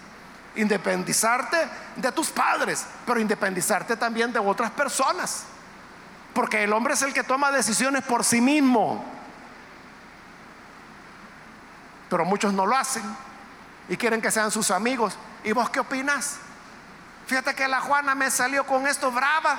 Independizarte 0.57 1.57
de 1.97 2.13
tus 2.13 2.31
padres, 2.31 2.87
pero 3.07 3.21
independizarte 3.21 3.97
también 3.97 4.33
de 4.33 4.39
otras 4.39 4.71
personas. 4.71 5.45
Porque 6.33 6.65
el 6.65 6.73
hombre 6.73 6.95
es 6.95 7.03
el 7.03 7.13
que 7.13 7.25
toma 7.25 7.51
decisiones 7.51 8.03
por 8.05 8.25
sí 8.25 8.41
mismo. 8.41 9.05
Pero 12.09 12.25
muchos 12.25 12.53
no 12.53 12.67
lo 12.67 12.77
hacen 12.77 13.03
y 13.89 13.97
quieren 13.97 14.21
que 14.21 14.31
sean 14.31 14.51
sus 14.51 14.71
amigos. 14.71 15.17
¿Y 15.43 15.53
vos 15.53 15.71
qué 15.71 15.81
opinas? 15.81 16.39
Fíjate 17.27 17.55
que 17.55 17.67
la 17.69 17.81
Juana 17.81 18.15
me 18.15 18.31
salió 18.31 18.65
con 18.65 18.87
esto 18.87 19.11
brava, 19.11 19.59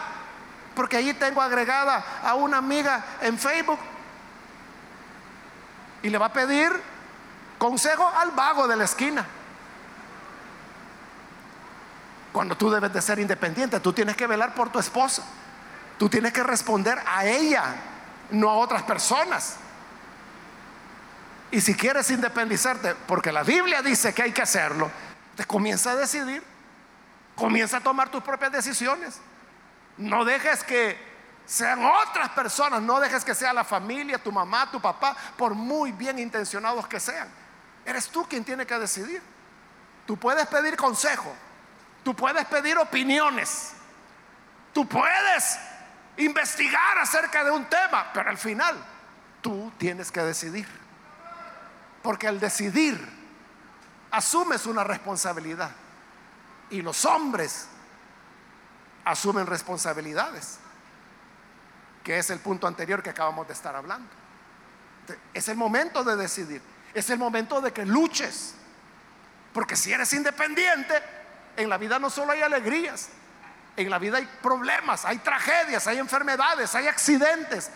porque 0.76 0.97
allí 0.97 1.14
tengo 1.14 1.41
agregada 1.41 2.03
a 2.24 2.36
una 2.36 2.58
amiga 2.58 3.03
en 3.22 3.38
Facebook 3.39 3.80
y 6.03 6.10
le 6.10 6.18
va 6.18 6.28
a 6.28 6.34
pedir 6.34 6.72
consejo 7.66 8.07
al 8.07 8.30
vago 8.32 8.68
de 8.68 8.76
la 8.76 8.84
esquina. 8.84 9.26
Cuando 12.32 12.55
tú 12.55 12.70
debes 12.70 12.93
de 12.93 13.01
ser 13.01 13.18
independiente, 13.18 13.80
tú 13.80 13.91
tienes 13.91 14.16
que 14.16 14.28
velar 14.28 14.53
por 14.53 14.72
tu 14.72 14.78
esposa. 14.78 15.24
Tú 15.97 16.07
tienes 16.07 16.32
que 16.32 16.43
responder 16.43 17.01
a 17.07 17.26
ella, 17.26 17.76
no 18.30 18.51
a 18.51 18.53
otras 18.57 18.84
personas. 18.84 19.55
Y 21.49 21.59
si 21.59 21.74
quieres 21.74 22.11
independizarte, 22.11 22.93
porque 23.07 23.32
la 23.32 23.41
Biblia 23.41 23.82
dice 23.82 24.13
que 24.13 24.22
hay 24.22 24.32
que 24.32 24.43
hacerlo, 24.43 24.91
te 25.36 25.45
comienza 25.45 25.91
a 25.91 25.95
decidir, 25.95 26.43
comienza 27.36 27.78
a 27.78 27.82
tomar 27.82 28.09
tus 28.09 28.22
propias 28.22 28.51
decisiones. 28.51 29.20
No 29.97 30.24
dejes 30.24 30.63
que 30.63 30.99
sean 31.47 31.84
otras 31.84 32.30
personas, 32.30 32.82
no 32.84 32.99
dejes 32.99 33.26
que 33.26 33.34
sea 33.34 33.53
la 33.53 33.63
familia, 33.63 34.20
tu 34.20 34.32
mamá, 34.32 34.70
tu 34.70 34.80
papá, 34.80 35.16
por 35.36 35.55
muy 35.55 35.91
bien 35.93 36.20
intencionados 36.20 36.88
que 36.88 36.99
sean. 36.99 37.44
Eres 37.86 38.09
tú 38.09 38.25
quien 38.27 38.43
tiene 38.43 38.65
que 38.65 38.77
decidir. 38.77 39.21
Tú 40.05 40.17
puedes 40.17 40.45
pedir 40.47 40.75
consejo, 40.75 41.33
tú 42.03 42.15
puedes 42.15 42.45
pedir 42.45 42.77
opiniones, 42.77 43.73
tú 44.71 44.88
puedes 44.88 45.57
investigar 46.17 46.99
acerca 46.99 47.43
de 47.43 47.51
un 47.51 47.65
tema, 47.65 48.11
pero 48.13 48.29
al 48.29 48.38
final 48.38 48.75
tú 49.41 49.71
tienes 49.77 50.11
que 50.11 50.21
decidir. 50.21 50.67
Porque 52.03 52.27
al 52.27 52.39
decidir 52.39 53.03
asumes 54.11 54.67
una 54.67 54.83
responsabilidad 54.83 55.71
y 56.69 56.81
los 56.81 57.03
hombres 57.05 57.67
asumen 59.03 59.47
responsabilidades 59.47 60.59
que 62.05 62.19
es 62.19 62.29
el 62.29 62.39
punto 62.39 62.67
anterior 62.67 63.01
que 63.01 63.09
acabamos 63.09 63.47
de 63.47 63.53
estar 63.53 63.75
hablando. 63.75 64.07
Es 65.33 65.49
el 65.49 65.57
momento 65.57 66.03
de 66.03 66.15
decidir, 66.15 66.61
es 66.95 67.09
el 67.09 67.19
momento 67.19 67.61
de 67.61 67.71
que 67.73 67.85
luches, 67.85 68.55
porque 69.53 69.75
si 69.75 69.91
eres 69.91 70.11
independiente, 70.13 71.01
en 71.57 71.69
la 71.69 71.77
vida 71.77 71.99
no 71.99 72.09
solo 72.09 72.31
hay 72.31 72.41
alegrías, 72.41 73.09
En 73.77 73.89
la 73.89 73.99
vida 73.99 74.17
hay 74.17 74.25
problemas, 74.41 75.03
hay 75.03 75.17
tragedias, 75.17 75.85
hay 75.87 75.97
enfermedades, 75.97 76.73
hay 76.75 76.87
accidentes, 76.87 77.69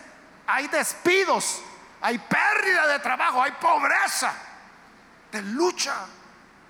hay 0.46 0.66
despidos, 0.68 1.60
hay 2.00 2.18
pérdida 2.18 2.86
de 2.86 2.98
trabajo, 3.00 3.42
hay 3.42 3.52
pobreza. 3.52 4.32
Te 5.30 5.42
lucha, 5.42 5.94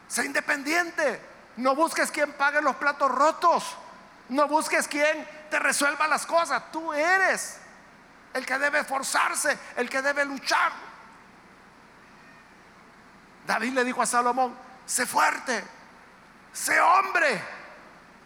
sé 0.09 0.27
independiente. 0.27 1.21
No 1.59 1.77
busques 1.77 2.11
quien 2.11 2.33
pague 2.33 2.61
los 2.61 2.75
platos 2.75 3.09
rotos. 3.09 3.77
No 4.31 4.49
busques 4.49 4.89
quien 4.89 5.29
te 5.49 5.61
resuelva 5.61 6.09
las 6.09 6.27
cosas. 6.27 6.73
Tú 6.73 6.93
eres 6.93 7.59
el 8.35 8.45
que 8.45 8.59
debe 8.59 8.81
esforzarse, 8.81 9.57
el 9.77 9.89
que 9.89 10.03
debe 10.03 10.25
luchar. 10.25 10.90
David 13.51 13.73
le 13.73 13.85
dijo 13.85 14.01
a 14.01 14.07
Salomón, 14.07 14.55
sé 14.87 15.05
fuerte, 15.07 15.65
sé 16.53 16.81
hombre. 16.81 17.43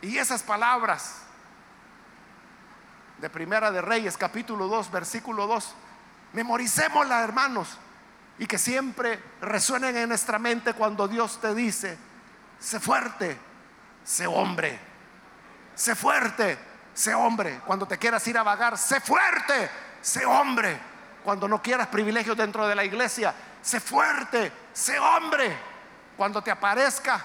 Y 0.03 0.19
esas 0.19 0.43
palabras 0.43 1.23
de 3.17 3.31
Primera 3.31 3.71
de 3.71 3.81
Reyes, 3.81 4.19
capítulo 4.19 4.69
2, 4.69 4.91
versículo 4.91 5.47
2, 5.47 5.75
memoricémoslas, 6.35 7.25
hermanos, 7.25 7.79
y 8.37 8.47
que 8.47 8.59
siempre 8.59 9.19
resuenen 9.41 9.97
en 9.97 10.11
nuestra 10.11 10.39
mente 10.39 10.75
cuando 10.75 11.09
Dios 11.09 11.41
te 11.41 11.55
dice, 11.55 11.97
sé 12.59 12.79
fuerte, 12.79 13.39
sé 14.05 14.27
hombre, 14.27 14.79
sé 15.75 15.95
fuerte, 15.95 16.59
sé 16.93 17.15
hombre. 17.15 17.63
Cuando 17.65 17.89
te 17.89 17.97
quieras 17.97 18.29
ir 18.29 18.37
a 18.37 18.43
vagar, 18.43 18.77
sé 18.77 19.01
fuerte, 19.01 19.71
sé 20.03 20.27
hombre. 20.27 20.79
Cuando 21.25 21.49
no 21.49 21.63
quieras 21.63 21.87
privilegios 21.87 22.37
dentro 22.37 22.69
de 22.69 22.75
la 22.75 22.85
iglesia, 22.85 23.35
sé 23.65 23.81
fuerte, 23.81 24.53
sé 24.73 24.99
hombre. 24.99 25.59
Cuando 26.17 26.43
te 26.43 26.51
aparezca 26.51 27.21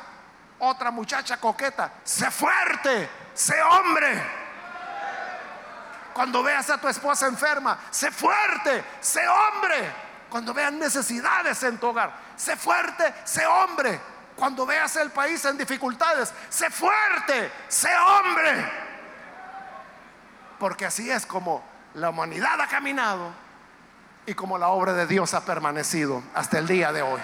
otra 0.59 0.89
muchacha 0.89 1.37
coqueta, 1.37 1.91
sé 2.03 2.31
fuerte, 2.31 3.09
sé 3.33 3.61
hombre. 3.61 4.23
Cuando 6.13 6.41
veas 6.41 6.69
a 6.69 6.79
tu 6.79 6.87
esposa 6.87 7.27
enferma, 7.27 7.77
sé 7.91 8.09
fuerte, 8.09 8.83
sé 9.01 9.21
hombre. 9.27 9.93
Cuando 10.29 10.53
veas 10.53 10.71
necesidades 10.71 11.61
en 11.63 11.77
tu 11.77 11.87
hogar, 11.87 12.13
sé 12.35 12.55
fuerte, 12.55 13.13
sé 13.25 13.45
hombre. 13.45 13.99
Cuando 14.35 14.65
veas 14.65 14.95
el 14.95 15.11
país 15.11 15.43
en 15.45 15.57
dificultades, 15.57 16.33
sé 16.49 16.69
fuerte, 16.69 17.51
sé 17.67 17.89
hombre. 17.97 18.71
Porque 20.57 20.85
así 20.85 21.11
es 21.11 21.25
como 21.25 21.63
la 21.95 22.09
humanidad 22.09 22.59
ha 22.61 22.67
caminado 22.67 23.48
y 24.29 24.35
como 24.35 24.59
la 24.59 24.67
obra 24.67 24.93
de 24.93 25.07
Dios 25.07 25.33
ha 25.33 25.43
permanecido 25.43 26.21
hasta 26.35 26.59
el 26.59 26.67
día 26.67 26.91
de 26.91 27.01
hoy. 27.01 27.19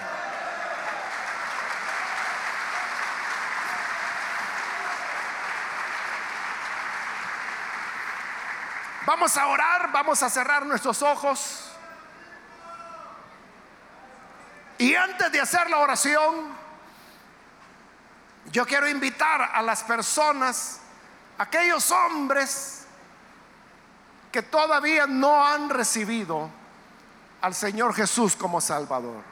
Vamos 9.06 9.36
a 9.36 9.46
orar, 9.46 9.92
vamos 9.92 10.20
a 10.24 10.28
cerrar 10.28 10.66
nuestros 10.66 11.00
ojos. 11.02 11.70
Y 14.78 14.96
antes 14.96 15.30
de 15.30 15.40
hacer 15.40 15.70
la 15.70 15.78
oración, 15.78 16.56
yo 18.50 18.66
quiero 18.66 18.88
invitar 18.88 19.42
a 19.54 19.62
las 19.62 19.84
personas, 19.84 20.80
aquellos 21.38 21.88
hombres 21.92 22.84
que 24.32 24.42
todavía 24.42 25.06
no 25.06 25.46
han 25.46 25.70
recibido 25.70 26.50
al 27.40 27.54
Señor 27.54 27.94
Jesús 27.94 28.36
como 28.36 28.60
Salvador. 28.60 29.22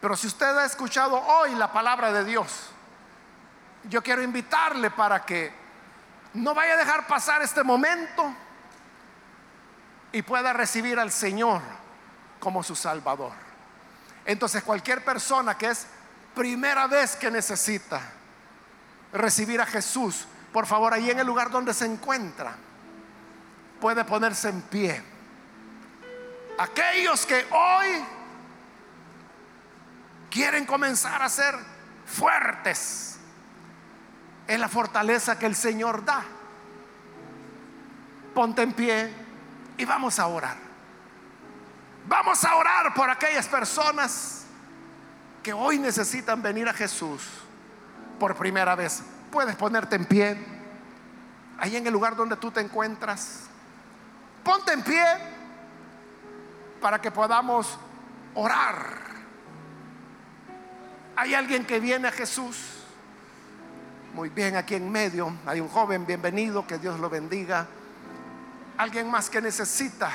Pero 0.00 0.16
si 0.16 0.26
usted 0.26 0.56
ha 0.56 0.64
escuchado 0.64 1.16
hoy 1.16 1.54
la 1.54 1.72
palabra 1.72 2.12
de 2.12 2.24
Dios, 2.24 2.70
yo 3.84 4.02
quiero 4.02 4.22
invitarle 4.22 4.90
para 4.90 5.24
que 5.24 5.52
no 6.34 6.54
vaya 6.54 6.74
a 6.74 6.76
dejar 6.76 7.06
pasar 7.06 7.42
este 7.42 7.62
momento 7.62 8.34
y 10.12 10.22
pueda 10.22 10.52
recibir 10.52 10.98
al 10.98 11.10
Señor 11.10 11.60
como 12.38 12.62
su 12.62 12.74
Salvador. 12.74 13.32
Entonces 14.24 14.62
cualquier 14.62 15.04
persona 15.04 15.56
que 15.56 15.68
es 15.68 15.86
primera 16.34 16.86
vez 16.86 17.16
que 17.16 17.30
necesita 17.30 18.00
recibir 19.12 19.60
a 19.60 19.66
Jesús, 19.66 20.26
por 20.52 20.66
favor, 20.66 20.92
ahí 20.92 21.10
en 21.10 21.18
el 21.18 21.26
lugar 21.26 21.50
donde 21.50 21.74
se 21.74 21.86
encuentra, 21.86 22.54
puede 23.80 24.04
ponerse 24.04 24.48
en 24.48 24.62
pie. 24.62 25.02
Aquellos 26.60 27.24
que 27.24 27.46
hoy 27.52 28.04
quieren 30.30 30.66
comenzar 30.66 31.22
a 31.22 31.28
ser 31.30 31.54
fuertes 32.04 33.18
es 34.46 34.60
la 34.60 34.68
fortaleza 34.68 35.38
que 35.38 35.46
el 35.46 35.56
Señor 35.56 36.04
da. 36.04 36.22
Ponte 38.34 38.60
en 38.60 38.74
pie 38.74 39.10
y 39.78 39.86
vamos 39.86 40.18
a 40.18 40.26
orar. 40.26 40.58
Vamos 42.06 42.44
a 42.44 42.54
orar 42.54 42.92
por 42.92 43.08
aquellas 43.08 43.48
personas 43.48 44.44
que 45.42 45.54
hoy 45.54 45.78
necesitan 45.78 46.42
venir 46.42 46.68
a 46.68 46.74
Jesús 46.74 47.22
por 48.18 48.36
primera 48.36 48.74
vez. 48.74 49.02
Puedes 49.32 49.56
ponerte 49.56 49.96
en 49.96 50.04
pie 50.04 50.36
ahí 51.58 51.76
en 51.76 51.86
el 51.86 51.92
lugar 51.94 52.16
donde 52.16 52.36
tú 52.36 52.50
te 52.50 52.60
encuentras. 52.60 53.44
Ponte 54.44 54.74
en 54.74 54.82
pie 54.82 55.29
para 56.80 57.00
que 57.00 57.10
podamos 57.10 57.78
orar. 58.34 59.00
Hay 61.16 61.34
alguien 61.34 61.64
que 61.64 61.80
viene 61.80 62.08
a 62.08 62.12
Jesús. 62.12 62.56
Muy 64.14 64.28
bien, 64.30 64.56
aquí 64.56 64.74
en 64.74 64.90
medio 64.90 65.32
hay 65.46 65.60
un 65.60 65.68
joven, 65.68 66.06
bienvenido, 66.06 66.66
que 66.66 66.78
Dios 66.78 66.98
lo 66.98 67.10
bendiga. 67.10 67.66
Alguien 68.78 69.10
más 69.10 69.28
que 69.28 69.40
necesita 69.40 70.10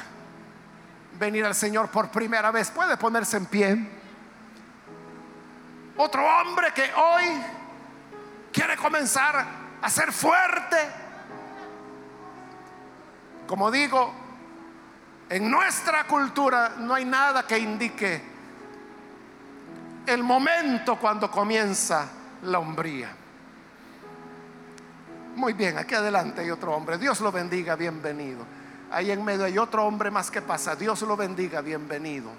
venir 1.20 1.46
al 1.46 1.56
Señor 1.56 1.90
por 1.90 2.10
primera 2.10 2.52
vez, 2.52 2.72
puede 2.72 2.98
ponerse 2.98 3.38
en 3.38 3.46
pie. 3.46 3.90
Otro 5.98 6.26
hombre 6.26 6.74
que 6.74 6.92
hoy 6.94 7.42
quiere 8.52 8.76
comenzar 8.76 9.46
a 9.82 9.90
ser 9.90 10.12
fuerte. 10.12 10.78
Como 13.48 13.70
digo, 13.72 14.25
en 15.30 15.50
nuestra 15.50 16.06
cultura 16.06 16.76
no 16.78 16.94
hay 16.94 17.06
nada 17.06 17.44
que 17.48 17.58
indique 17.58 18.22
el 20.06 20.24
momento 20.24 20.98
cuando 20.98 21.32
comienza 21.32 22.08
la 22.44 22.60
hombría. 22.60 23.10
Muy 25.36 25.54
bien, 25.54 25.78
aquí 25.78 25.96
adelante 25.96 26.42
hay 26.42 26.52
otro 26.52 26.74
hombre. 26.74 26.98
Dios 26.98 27.20
lo 27.22 27.32
bendiga, 27.32 27.76
bienvenido. 27.76 28.46
Ahí 28.92 29.12
en 29.12 29.26
medio 29.26 29.46
hay 29.46 29.58
otro 29.58 29.84
hombre 29.86 30.12
más 30.12 30.30
que 30.30 30.42
pasa. 30.42 30.76
Dios 30.76 31.02
lo 31.02 31.18
bendiga, 31.18 31.62
bienvenido. 31.62 32.30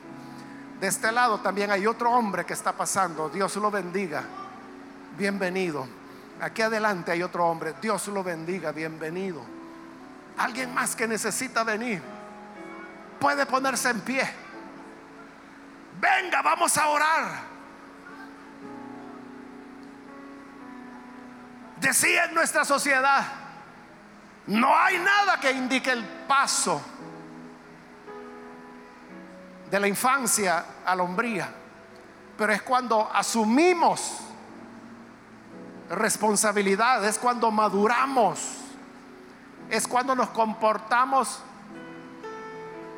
De 0.81 0.87
este 0.87 1.11
lado 1.11 1.41
también 1.41 1.71
hay 1.71 1.87
otro 1.87 2.11
hombre 2.13 2.47
que 2.47 2.53
está 2.53 2.73
pasando. 2.73 3.29
Dios 3.29 3.57
lo 3.57 3.71
bendiga, 3.71 4.23
bienvenido. 5.19 5.87
Aquí 6.41 6.63
adelante 6.63 7.13
hay 7.13 7.23
otro 7.23 7.47
hombre. 7.47 7.75
Dios 7.83 8.07
lo 8.09 8.23
bendiga, 8.23 8.73
bienvenido. 8.73 9.43
Alguien 10.39 10.73
más 10.73 10.95
que 10.95 11.09
necesita 11.09 11.65
venir. 11.65 12.01
Puede 13.19 13.47
ponerse 13.47 13.91
en 13.91 14.01
pie. 14.01 14.29
Venga, 16.01 16.43
vamos 16.43 16.77
a 16.77 16.89
orar. 16.89 17.57
Decía 21.81 22.25
en 22.25 22.35
nuestra 22.35 22.65
sociedad, 22.65 23.25
no 24.47 24.77
hay 24.77 24.99
nada 24.99 25.39
que 25.41 25.51
indique 25.51 25.91
el 25.91 26.05
paso 26.05 26.81
de 29.71 29.81
la 29.81 29.89
infancia 29.89 30.65
a 30.85 30.95
la 30.95 31.03
hombría, 31.03 31.49
pero 32.37 32.53
es 32.53 32.63
cuando 32.63 33.11
asumimos 33.13 34.21
responsabilidad, 35.91 37.05
es 37.05 37.19
cuando 37.19 37.51
maduramos, 37.51 38.57
es 39.69 39.87
cuando 39.87 40.15
nos 40.15 40.31
comportamos 40.31 41.41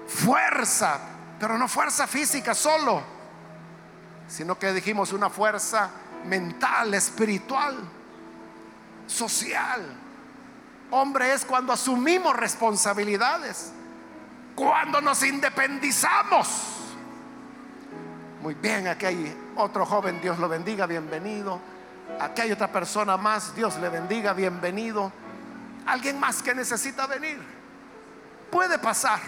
fuerza, 0.08 0.98
pero 1.38 1.56
no 1.56 1.68
fuerza 1.68 2.06
física 2.06 2.54
solo, 2.54 3.02
sino 4.26 4.58
que 4.58 4.72
dijimos 4.72 5.12
una 5.12 5.30
fuerza 5.30 5.90
mental, 6.24 6.94
espiritual 6.94 7.76
social. 9.06 9.82
Hombre 10.90 11.34
es 11.34 11.44
cuando 11.44 11.72
asumimos 11.72 12.34
responsabilidades, 12.34 13.72
cuando 14.56 15.00
nos 15.00 15.22
independizamos. 15.22 16.48
Muy 18.40 18.54
bien, 18.54 18.88
aquí 18.88 19.06
hay 19.06 19.36
otro 19.56 19.84
joven, 19.84 20.20
Dios 20.20 20.38
lo 20.38 20.48
bendiga, 20.48 20.86
bienvenido. 20.86 21.60
Aquí 22.20 22.40
hay 22.40 22.52
otra 22.52 22.72
persona 22.72 23.18
más, 23.18 23.54
Dios 23.54 23.76
le 23.78 23.88
bendiga, 23.90 24.32
bienvenido. 24.32 25.12
Alguien 25.86 26.18
más 26.18 26.42
que 26.42 26.54
necesita 26.54 27.06
venir. 27.06 27.38
Puede 28.50 28.78
pasar. 28.78 29.20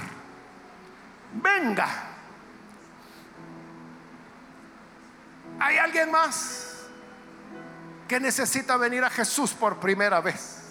Venga. 1.32 1.88
¿Hay 5.58 5.76
alguien 5.76 6.10
más? 6.10 6.70
que 8.10 8.18
necesita 8.18 8.76
venir 8.76 9.04
a 9.04 9.08
Jesús 9.08 9.52
por 9.52 9.78
primera 9.78 10.20
vez. 10.20 10.62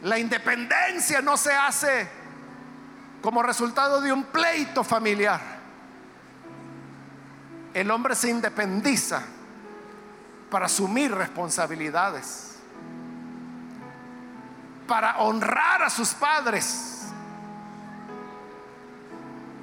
La 0.00 0.18
independencia 0.18 1.20
no 1.20 1.36
se 1.36 1.52
hace 1.52 2.08
como 3.20 3.42
resultado 3.42 4.00
de 4.00 4.10
un 4.10 4.24
pleito 4.24 4.82
familiar. 4.82 5.38
El 7.74 7.90
hombre 7.90 8.14
se 8.14 8.30
independiza 8.30 9.20
para 10.50 10.64
asumir 10.64 11.14
responsabilidades, 11.14 12.56
para 14.88 15.18
honrar 15.18 15.82
a 15.82 15.90
sus 15.90 16.14
padres, 16.14 16.93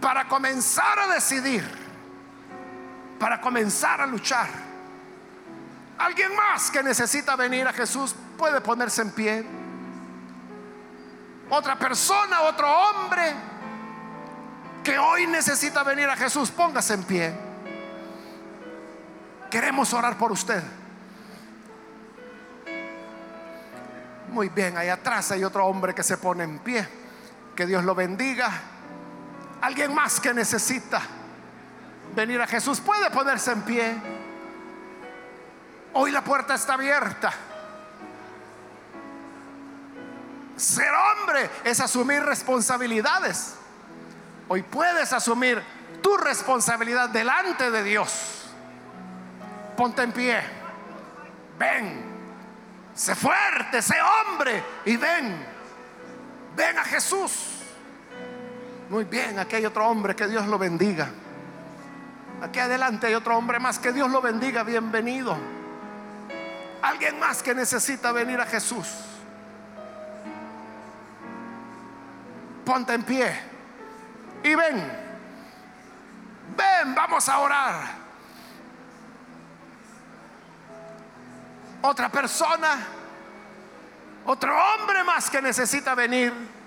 para 0.01 0.27
comenzar 0.27 0.99
a 0.99 1.07
decidir, 1.13 1.63
para 3.19 3.39
comenzar 3.39 4.01
a 4.01 4.07
luchar. 4.07 4.49
Alguien 5.99 6.35
más 6.35 6.71
que 6.71 6.81
necesita 6.81 7.35
venir 7.35 7.67
a 7.67 7.71
Jesús 7.71 8.15
puede 8.35 8.59
ponerse 8.59 9.03
en 9.03 9.11
pie. 9.11 9.45
Otra 11.49 11.77
persona, 11.77 12.41
otro 12.41 12.67
hombre 12.67 13.33
que 14.83 14.97
hoy 14.97 15.27
necesita 15.27 15.83
venir 15.83 16.09
a 16.09 16.17
Jesús, 16.17 16.49
póngase 16.49 16.95
en 16.95 17.03
pie. 17.03 17.33
Queremos 19.51 19.93
orar 19.93 20.17
por 20.17 20.31
usted. 20.31 20.63
Muy 24.29 24.49
bien, 24.49 24.77
ahí 24.77 24.87
atrás 24.87 25.31
hay 25.31 25.43
otro 25.43 25.65
hombre 25.65 25.93
que 25.93 26.03
se 26.03 26.17
pone 26.17 26.43
en 26.43 26.57
pie. 26.59 26.87
Que 27.55 27.67
Dios 27.67 27.83
lo 27.83 27.93
bendiga. 27.93 28.70
Alguien 29.61 29.93
más 29.93 30.19
que 30.19 30.33
necesita 30.33 31.01
venir 32.15 32.41
a 32.41 32.47
Jesús 32.47 32.79
puede 32.79 33.09
ponerse 33.11 33.51
en 33.51 33.61
pie. 33.61 33.95
Hoy 35.93 36.11
la 36.11 36.23
puerta 36.23 36.55
está 36.55 36.73
abierta. 36.73 37.31
Ser 40.55 40.91
hombre 40.91 41.49
es 41.63 41.79
asumir 41.79 42.21
responsabilidades. 42.23 43.55
Hoy 44.47 44.63
puedes 44.63 45.13
asumir 45.13 45.61
tu 46.01 46.17
responsabilidad 46.17 47.09
delante 47.09 47.69
de 47.71 47.83
Dios. 47.83 48.49
Ponte 49.77 50.01
en 50.01 50.11
pie. 50.11 50.41
Ven. 51.57 52.11
Sé 52.93 53.15
fuerte, 53.15 53.81
sé 53.81 53.95
hombre 54.01 54.63
y 54.85 54.97
ven. 54.97 55.45
Ven 56.55 56.77
a 56.77 56.83
Jesús. 56.83 57.60
Muy 58.91 59.05
bien, 59.05 59.39
aquí 59.39 59.55
hay 59.55 59.65
otro 59.65 59.87
hombre, 59.87 60.13
que 60.17 60.27
Dios 60.27 60.45
lo 60.47 60.57
bendiga. 60.57 61.07
Aquí 62.41 62.59
adelante 62.59 63.07
hay 63.07 63.13
otro 63.13 63.37
hombre 63.37 63.57
más, 63.57 63.79
que 63.79 63.93
Dios 63.93 64.11
lo 64.11 64.21
bendiga, 64.21 64.63
bienvenido. 64.63 65.37
Alguien 66.81 67.17
más 67.17 67.41
que 67.41 67.55
necesita 67.55 68.11
venir 68.11 68.41
a 68.41 68.45
Jesús. 68.45 68.89
Ponte 72.65 72.93
en 72.93 73.03
pie 73.03 73.33
y 74.43 74.55
ven. 74.55 74.75
Ven, 76.57 76.93
vamos 76.93 77.29
a 77.29 77.39
orar. 77.39 77.81
Otra 81.81 82.09
persona, 82.09 82.87
otro 84.25 84.53
hombre 84.53 85.01
más 85.05 85.29
que 85.29 85.41
necesita 85.41 85.95
venir. 85.95 86.60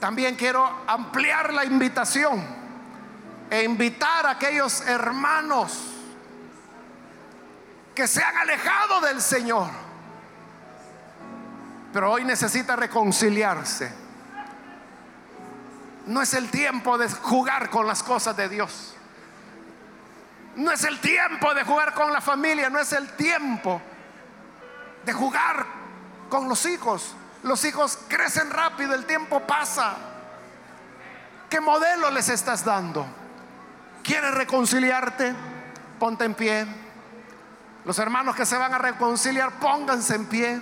También 0.00 0.36
quiero 0.36 0.64
ampliar 0.86 1.52
la 1.52 1.64
invitación 1.64 2.44
e 3.50 3.62
invitar 3.62 4.26
a 4.26 4.30
aquellos 4.30 4.80
hermanos 4.82 5.92
que 7.94 8.06
se 8.06 8.22
han 8.22 8.36
alejado 8.36 9.00
del 9.00 9.22
Señor, 9.22 9.70
pero 11.92 12.12
hoy 12.12 12.24
necesita 12.24 12.76
reconciliarse. 12.76 13.90
No 16.06 16.20
es 16.20 16.34
el 16.34 16.50
tiempo 16.50 16.98
de 16.98 17.08
jugar 17.08 17.70
con 17.70 17.86
las 17.86 18.02
cosas 18.02 18.36
de 18.36 18.48
Dios. 18.48 18.94
No 20.56 20.70
es 20.72 20.84
el 20.84 21.00
tiempo 21.00 21.52
de 21.54 21.64
jugar 21.64 21.94
con 21.94 22.12
la 22.12 22.20
familia, 22.20 22.70
no 22.70 22.78
es 22.78 22.92
el 22.92 23.08
tiempo 23.16 23.80
de 25.04 25.12
jugar 25.12 25.66
con 26.28 26.48
los 26.48 26.64
hijos. 26.66 27.14
Los 27.46 27.64
hijos 27.64 27.96
crecen 28.08 28.50
rápido, 28.50 28.92
el 28.92 29.06
tiempo 29.06 29.38
pasa. 29.46 29.94
¿Qué 31.48 31.60
modelo 31.60 32.10
les 32.10 32.28
estás 32.28 32.64
dando? 32.64 33.06
¿Quieres 34.02 34.34
reconciliarte? 34.34 35.32
Ponte 35.96 36.24
en 36.24 36.34
pie. 36.34 36.66
Los 37.84 38.00
hermanos 38.00 38.34
que 38.34 38.44
se 38.44 38.56
van 38.56 38.74
a 38.74 38.78
reconciliar, 38.78 39.52
pónganse 39.60 40.16
en 40.16 40.26
pie. 40.26 40.60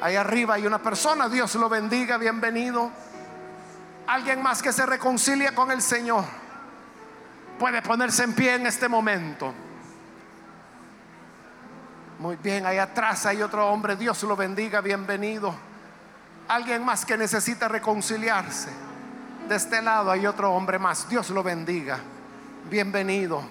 Ahí 0.00 0.14
arriba 0.14 0.54
hay 0.54 0.64
una 0.64 0.78
persona, 0.78 1.28
Dios 1.28 1.56
lo 1.56 1.68
bendiga, 1.68 2.18
bienvenido. 2.18 2.92
Alguien 4.06 4.40
más 4.42 4.62
que 4.62 4.72
se 4.72 4.86
reconcilia 4.86 5.56
con 5.56 5.72
el 5.72 5.82
Señor 5.82 6.24
puede 7.58 7.82
ponerse 7.82 8.22
en 8.22 8.34
pie 8.34 8.54
en 8.54 8.68
este 8.68 8.88
momento. 8.88 9.52
Muy 12.22 12.36
bien, 12.36 12.64
ahí 12.66 12.78
atrás 12.78 13.26
hay 13.26 13.42
otro 13.42 13.68
hombre, 13.68 13.96
Dios 13.96 14.22
lo 14.22 14.36
bendiga, 14.36 14.80
bienvenido. 14.80 15.52
Alguien 16.46 16.84
más 16.84 17.04
que 17.04 17.16
necesita 17.16 17.66
reconciliarse. 17.66 18.70
De 19.48 19.56
este 19.56 19.82
lado 19.82 20.08
hay 20.08 20.24
otro 20.24 20.52
hombre 20.52 20.78
más. 20.78 21.08
Dios 21.08 21.30
lo 21.30 21.42
bendiga. 21.42 21.98
Bienvenido. 22.70 23.42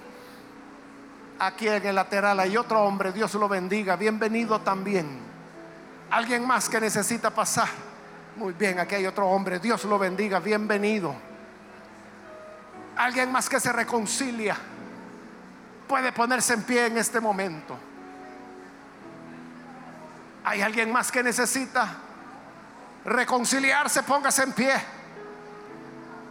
Aquí 1.40 1.68
en 1.68 1.86
el 1.86 1.96
lateral 1.96 2.40
hay 2.40 2.56
otro 2.56 2.82
hombre. 2.82 3.12
Dios 3.12 3.34
lo 3.34 3.50
bendiga. 3.50 3.98
Bienvenido 3.98 4.62
también. 4.62 5.20
Alguien 6.10 6.48
más 6.48 6.70
que 6.70 6.80
necesita 6.80 7.30
pasar. 7.30 7.68
Muy 8.38 8.54
bien, 8.54 8.80
aquí 8.80 8.96
hay 8.96 9.06
otro 9.06 9.28
hombre. 9.28 9.60
Dios 9.60 9.84
lo 9.84 10.00
bendiga. 10.00 10.40
Bienvenido. 10.40 11.14
Alguien 12.96 13.34
más 13.34 13.50
que 13.50 13.60
se 13.60 13.74
reconcilia. 13.74 14.56
Puede 15.90 16.14
ponerse 16.14 16.54
en 16.54 16.64
pie 16.64 16.86
en 16.86 16.98
este 16.98 17.20
momento. 17.20 17.91
Hay 20.44 20.62
alguien 20.62 20.92
más 20.92 21.12
que 21.12 21.24
necesita 21.24 21.88
reconciliarse. 23.06 24.04
Póngase 24.04 24.44
en 24.44 24.54
pie. 24.54 24.74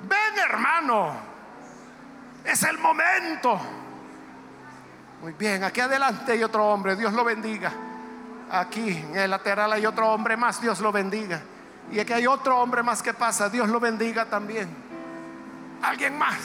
Ven 0.02 0.38
hermano, 0.38 1.12
es 2.44 2.62
el 2.62 2.78
momento. 2.78 3.60
Muy 5.20 5.32
bien, 5.34 5.62
aquí 5.64 5.80
adelante 5.80 6.32
hay 6.32 6.42
otro 6.42 6.66
hombre, 6.66 6.96
Dios 6.96 7.12
lo 7.12 7.24
bendiga. 7.24 7.72
Aquí 8.50 8.90
en 8.90 9.16
el 9.16 9.30
lateral 9.30 9.72
hay 9.72 9.84
otro 9.84 10.08
hombre 10.08 10.36
más, 10.36 10.60
Dios 10.60 10.80
lo 10.80 10.90
bendiga. 10.90 11.42
Y 11.92 12.00
aquí 12.00 12.12
hay 12.12 12.26
otro 12.26 12.58
hombre 12.58 12.82
más 12.82 13.02
que 13.02 13.12
pasa, 13.12 13.48
Dios 13.48 13.68
lo 13.68 13.78
bendiga 13.78 14.24
también. 14.24 14.68
Alguien 15.82 16.16
más. 16.16 16.38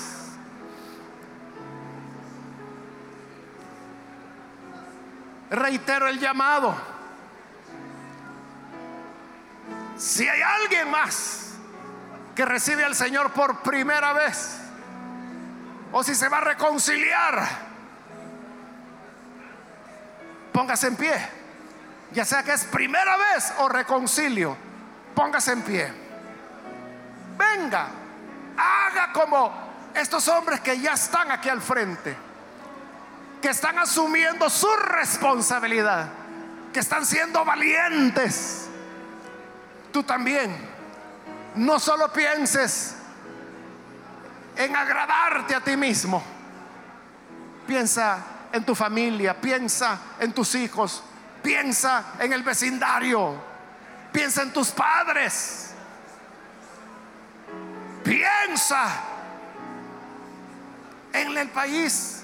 Reitero 5.50 6.08
el 6.08 6.20
llamado. 6.20 6.95
Si 9.98 10.28
hay 10.28 10.42
alguien 10.42 10.90
más 10.90 11.54
que 12.36 12.46
recibe 12.46 12.84
al 12.84 12.96
Señor 12.96 13.32
por 13.32 13.62
primera 13.62 14.14
vez, 14.14 14.58
o 15.92 16.04
si 16.04 16.14
se 16.16 16.28
va 16.28 16.40
a 16.40 16.42
reconciliar, 16.42 17.48
póngase 20.52 20.88
en 20.88 20.96
pie. 20.98 21.30
Ya 22.12 22.26
sea 22.26 22.44
que 22.44 22.54
es 22.54 22.66
primera 22.66 23.16
vez 23.18 23.54
o 23.60 23.70
reconcilio, 23.70 24.58
póngase 25.16 25.54
en 25.54 25.62
pie. 25.62 25.94
Venga, 27.38 27.88
haga 28.58 29.14
como 29.14 29.54
estos 29.94 30.28
hombres 30.28 30.60
que 30.60 30.80
ya 30.80 30.94
están 30.94 31.32
aquí 31.32 31.48
al 31.48 31.62
frente, 31.62 32.16
que 33.42 33.50
están 33.50 33.80
asumiendo 33.80 34.50
su 34.50 34.74
responsabilidad, 34.76 36.10
que 36.74 36.82
están 36.82 37.06
siendo 37.06 37.46
valientes. 37.46 38.70
Tú 39.96 40.04
también 40.04 40.54
no 41.56 41.80
solo 41.80 42.12
pienses 42.12 42.96
en 44.58 44.76
agradarte 44.76 45.56
a 45.56 45.62
ti 45.62 45.78
mismo. 45.78 46.22
Piensa 47.66 48.18
en 48.52 48.66
tu 48.66 48.76
familia, 48.76 49.40
piensa 49.40 49.98
en 50.20 50.34
tus 50.34 50.54
hijos, 50.56 51.02
piensa 51.42 52.08
en 52.20 52.34
el 52.34 52.44
vecindario, 52.44 53.42
piensa 54.12 54.42
en 54.42 54.52
tus 54.52 54.68
padres. 54.72 55.74
Piensa 58.04 58.88
en 61.14 61.38
el 61.38 61.50
país. 61.52 62.22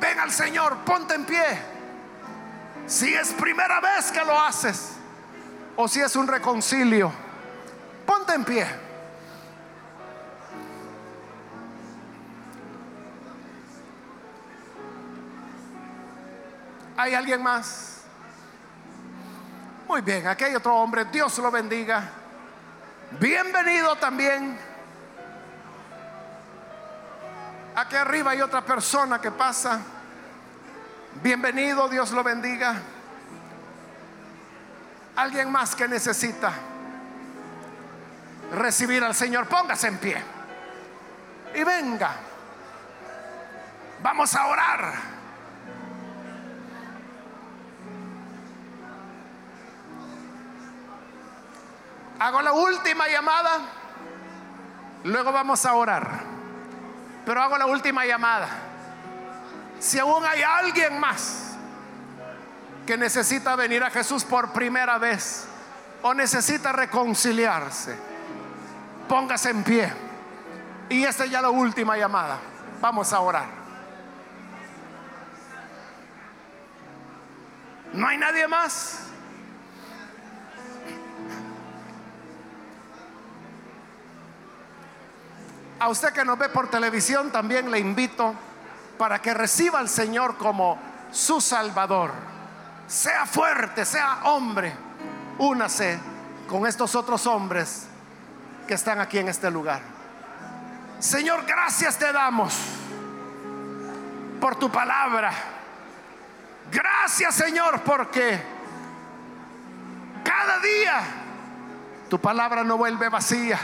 Ven 0.00 0.18
al 0.18 0.32
Señor, 0.32 0.78
ponte 0.78 1.14
en 1.14 1.24
pie. 1.24 1.62
Si 2.88 3.14
es 3.14 3.34
primera 3.34 3.80
vez 3.80 4.10
que 4.10 4.24
lo 4.24 4.36
haces 4.36 4.96
o 5.82 5.88
si 5.88 5.98
es 6.00 6.14
un 6.14 6.28
reconcilio. 6.28 7.10
Ponte 8.04 8.34
en 8.34 8.44
pie. 8.44 8.66
¿Hay 16.98 17.14
alguien 17.14 17.42
más? 17.42 18.02
Muy 19.88 20.02
bien, 20.02 20.26
aquí 20.26 20.44
hay 20.44 20.54
otro 20.54 20.76
hombre. 20.76 21.06
Dios 21.06 21.38
lo 21.38 21.50
bendiga. 21.50 22.10
Bienvenido 23.18 23.96
también. 23.96 24.58
Aquí 27.74 27.96
arriba 27.96 28.32
hay 28.32 28.42
otra 28.42 28.60
persona 28.60 29.18
que 29.18 29.30
pasa. 29.30 29.80
Bienvenido, 31.22 31.88
Dios 31.88 32.10
lo 32.10 32.22
bendiga. 32.22 32.82
Alguien 35.20 35.52
más 35.52 35.76
que 35.76 35.86
necesita 35.86 36.50
recibir 38.52 39.04
al 39.04 39.14
Señor, 39.14 39.46
póngase 39.48 39.88
en 39.88 39.98
pie. 39.98 40.24
Y 41.54 41.62
venga. 41.62 42.10
Vamos 44.02 44.34
a 44.34 44.46
orar. 44.46 44.94
Hago 52.18 52.40
la 52.40 52.52
última 52.54 53.06
llamada. 53.06 53.58
Luego 55.04 55.32
vamos 55.32 55.66
a 55.66 55.74
orar. 55.74 56.08
Pero 57.26 57.42
hago 57.42 57.58
la 57.58 57.66
última 57.66 58.06
llamada. 58.06 58.48
Si 59.80 59.98
aún 59.98 60.24
hay 60.24 60.42
alguien 60.42 60.98
más 60.98 61.49
que 62.90 62.96
necesita 62.96 63.54
venir 63.54 63.84
a 63.84 63.90
Jesús 63.90 64.24
por 64.24 64.50
primera 64.50 64.98
vez 64.98 65.44
o 66.02 66.12
necesita 66.12 66.72
reconciliarse, 66.72 67.96
póngase 69.08 69.50
en 69.50 69.62
pie. 69.62 69.92
Y 70.88 71.04
esta 71.04 71.24
es 71.24 71.30
ya 71.30 71.40
la 71.40 71.50
última 71.50 71.96
llamada. 71.96 72.40
Vamos 72.80 73.12
a 73.12 73.20
orar. 73.20 73.46
¿No 77.92 78.08
hay 78.08 78.18
nadie 78.18 78.48
más? 78.48 79.02
A 85.78 85.88
usted 85.88 86.12
que 86.12 86.24
nos 86.24 86.36
ve 86.36 86.48
por 86.48 86.68
televisión 86.68 87.30
también 87.30 87.70
le 87.70 87.78
invito 87.78 88.34
para 88.98 89.22
que 89.22 89.32
reciba 89.32 89.78
al 89.78 89.88
Señor 89.88 90.36
como 90.36 90.76
su 91.12 91.40
Salvador. 91.40 92.39
Sea 92.90 93.24
fuerte, 93.24 93.84
sea 93.84 94.22
hombre. 94.24 94.74
Únase 95.38 95.96
con 96.48 96.66
estos 96.66 96.96
otros 96.96 97.24
hombres 97.28 97.86
que 98.66 98.74
están 98.74 98.98
aquí 98.98 99.18
en 99.18 99.28
este 99.28 99.48
lugar. 99.48 99.80
Señor, 100.98 101.46
gracias 101.46 101.96
te 101.96 102.12
damos 102.12 102.52
por 104.40 104.56
tu 104.56 104.68
palabra. 104.72 105.30
Gracias, 106.72 107.32
Señor, 107.36 107.80
porque 107.82 108.42
cada 110.24 110.58
día 110.58 111.00
tu 112.08 112.20
palabra 112.20 112.64
no 112.64 112.76
vuelve 112.76 113.08
vacía 113.08 113.60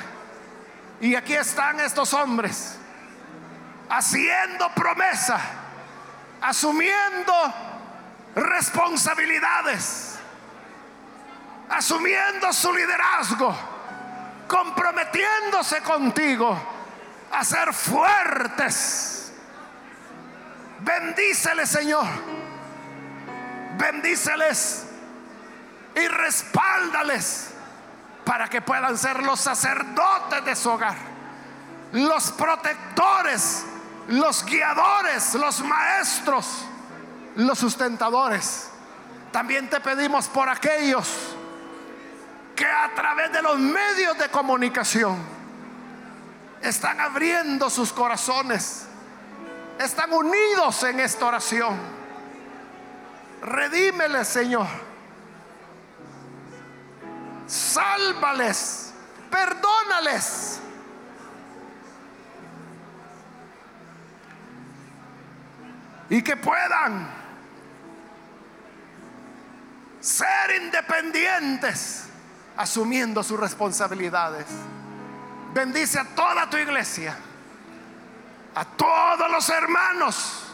y 1.00 1.16
aquí 1.16 1.34
están 1.34 1.80
estos 1.80 2.14
hombres 2.14 2.78
haciendo 3.90 4.70
promesa, 4.72 5.40
asumiendo 6.40 7.32
responsabilidades, 8.36 10.18
asumiendo 11.70 12.52
su 12.52 12.72
liderazgo, 12.72 13.56
comprometiéndose 14.46 15.80
contigo 15.82 16.56
a 17.32 17.42
ser 17.42 17.72
fuertes. 17.72 19.32
Bendíceles, 20.80 21.70
Señor. 21.70 22.06
Bendíceles 23.78 24.86
y 25.94 26.08
respáldales 26.08 27.50
para 28.24 28.48
que 28.48 28.60
puedan 28.60 28.98
ser 28.98 29.22
los 29.22 29.40
sacerdotes 29.40 30.44
de 30.44 30.56
su 30.56 30.70
hogar, 30.70 30.96
los 31.92 32.32
protectores, 32.32 33.64
los 34.08 34.44
guiadores, 34.44 35.34
los 35.34 35.60
maestros, 35.60 36.66
los 37.36 37.58
sustentadores. 37.58 38.68
También 39.32 39.68
te 39.70 39.80
pedimos 39.80 40.28
por 40.28 40.48
aquellos 40.48 41.08
que 42.54 42.66
a 42.66 42.94
través 42.94 43.32
de 43.32 43.42
los 43.42 43.58
medios 43.58 44.18
de 44.18 44.28
comunicación 44.28 45.18
están 46.62 47.00
abriendo 47.00 47.68
sus 47.68 47.92
corazones, 47.92 48.86
están 49.78 50.12
unidos 50.12 50.82
en 50.84 51.00
esta 51.00 51.26
oración. 51.26 51.76
Redímeles, 53.42 54.26
Señor 54.26 54.66
sálvales, 57.46 58.92
perdónales. 59.30 60.60
Y 66.08 66.22
que 66.22 66.36
puedan 66.36 67.08
ser 70.06 70.62
independientes 70.62 72.04
asumiendo 72.56 73.22
sus 73.22 73.38
responsabilidades. 73.38 74.46
Bendice 75.52 75.98
a 75.98 76.04
toda 76.04 76.48
tu 76.48 76.56
iglesia, 76.56 77.16
a 78.54 78.64
todos 78.64 79.30
los 79.30 79.48
hermanos 79.48 80.44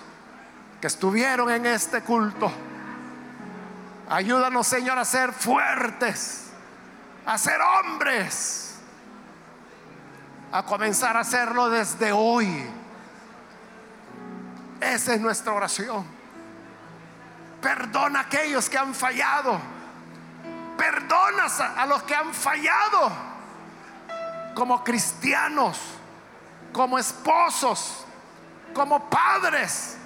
que 0.80 0.86
estuvieron 0.86 1.50
en 1.50 1.66
este 1.66 2.02
culto. 2.02 2.50
Ayúdanos, 4.08 4.66
Señor, 4.66 4.98
a 4.98 5.04
ser 5.04 5.32
fuertes 5.32 6.42
a 7.24 7.38
ser 7.38 7.60
hombres, 7.60 8.74
a 10.50 10.62
comenzar 10.64 11.16
a 11.16 11.20
hacerlo 11.20 11.70
desde 11.70 12.12
hoy. 12.12 12.66
Esa 14.80 15.14
es 15.14 15.20
nuestra 15.20 15.52
oración. 15.52 16.04
Perdona 17.62 18.18
a 18.18 18.22
aquellos 18.22 18.68
que 18.68 18.76
han 18.76 18.92
fallado. 18.92 19.58
Perdona 20.76 21.46
a 21.76 21.86
los 21.86 22.02
que 22.02 22.14
han 22.14 22.34
fallado 22.34 23.12
como 24.54 24.82
cristianos, 24.82 25.78
como 26.72 26.98
esposos, 26.98 28.04
como 28.74 29.08
padres, 29.08 29.96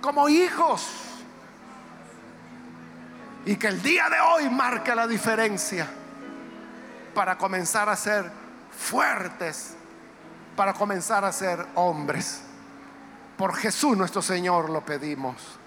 como 0.00 0.28
hijos. 0.28 0.86
Y 3.46 3.56
que 3.56 3.68
el 3.68 3.82
día 3.82 4.10
de 4.10 4.20
hoy 4.20 4.50
marque 4.50 4.94
la 4.94 5.06
diferencia 5.06 5.88
para 7.14 7.38
comenzar 7.38 7.88
a 7.88 7.96
ser 7.96 8.30
fuertes, 8.70 9.74
para 10.54 10.74
comenzar 10.74 11.24
a 11.24 11.32
ser 11.32 11.66
hombres. 11.74 12.42
Por 13.38 13.54
Jesús 13.56 13.96
nuestro 13.96 14.20
Señor 14.20 14.68
lo 14.68 14.84
pedimos. 14.84 15.57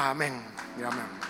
Amén 0.00 0.32
y 0.78 0.84
amén. 0.84 1.27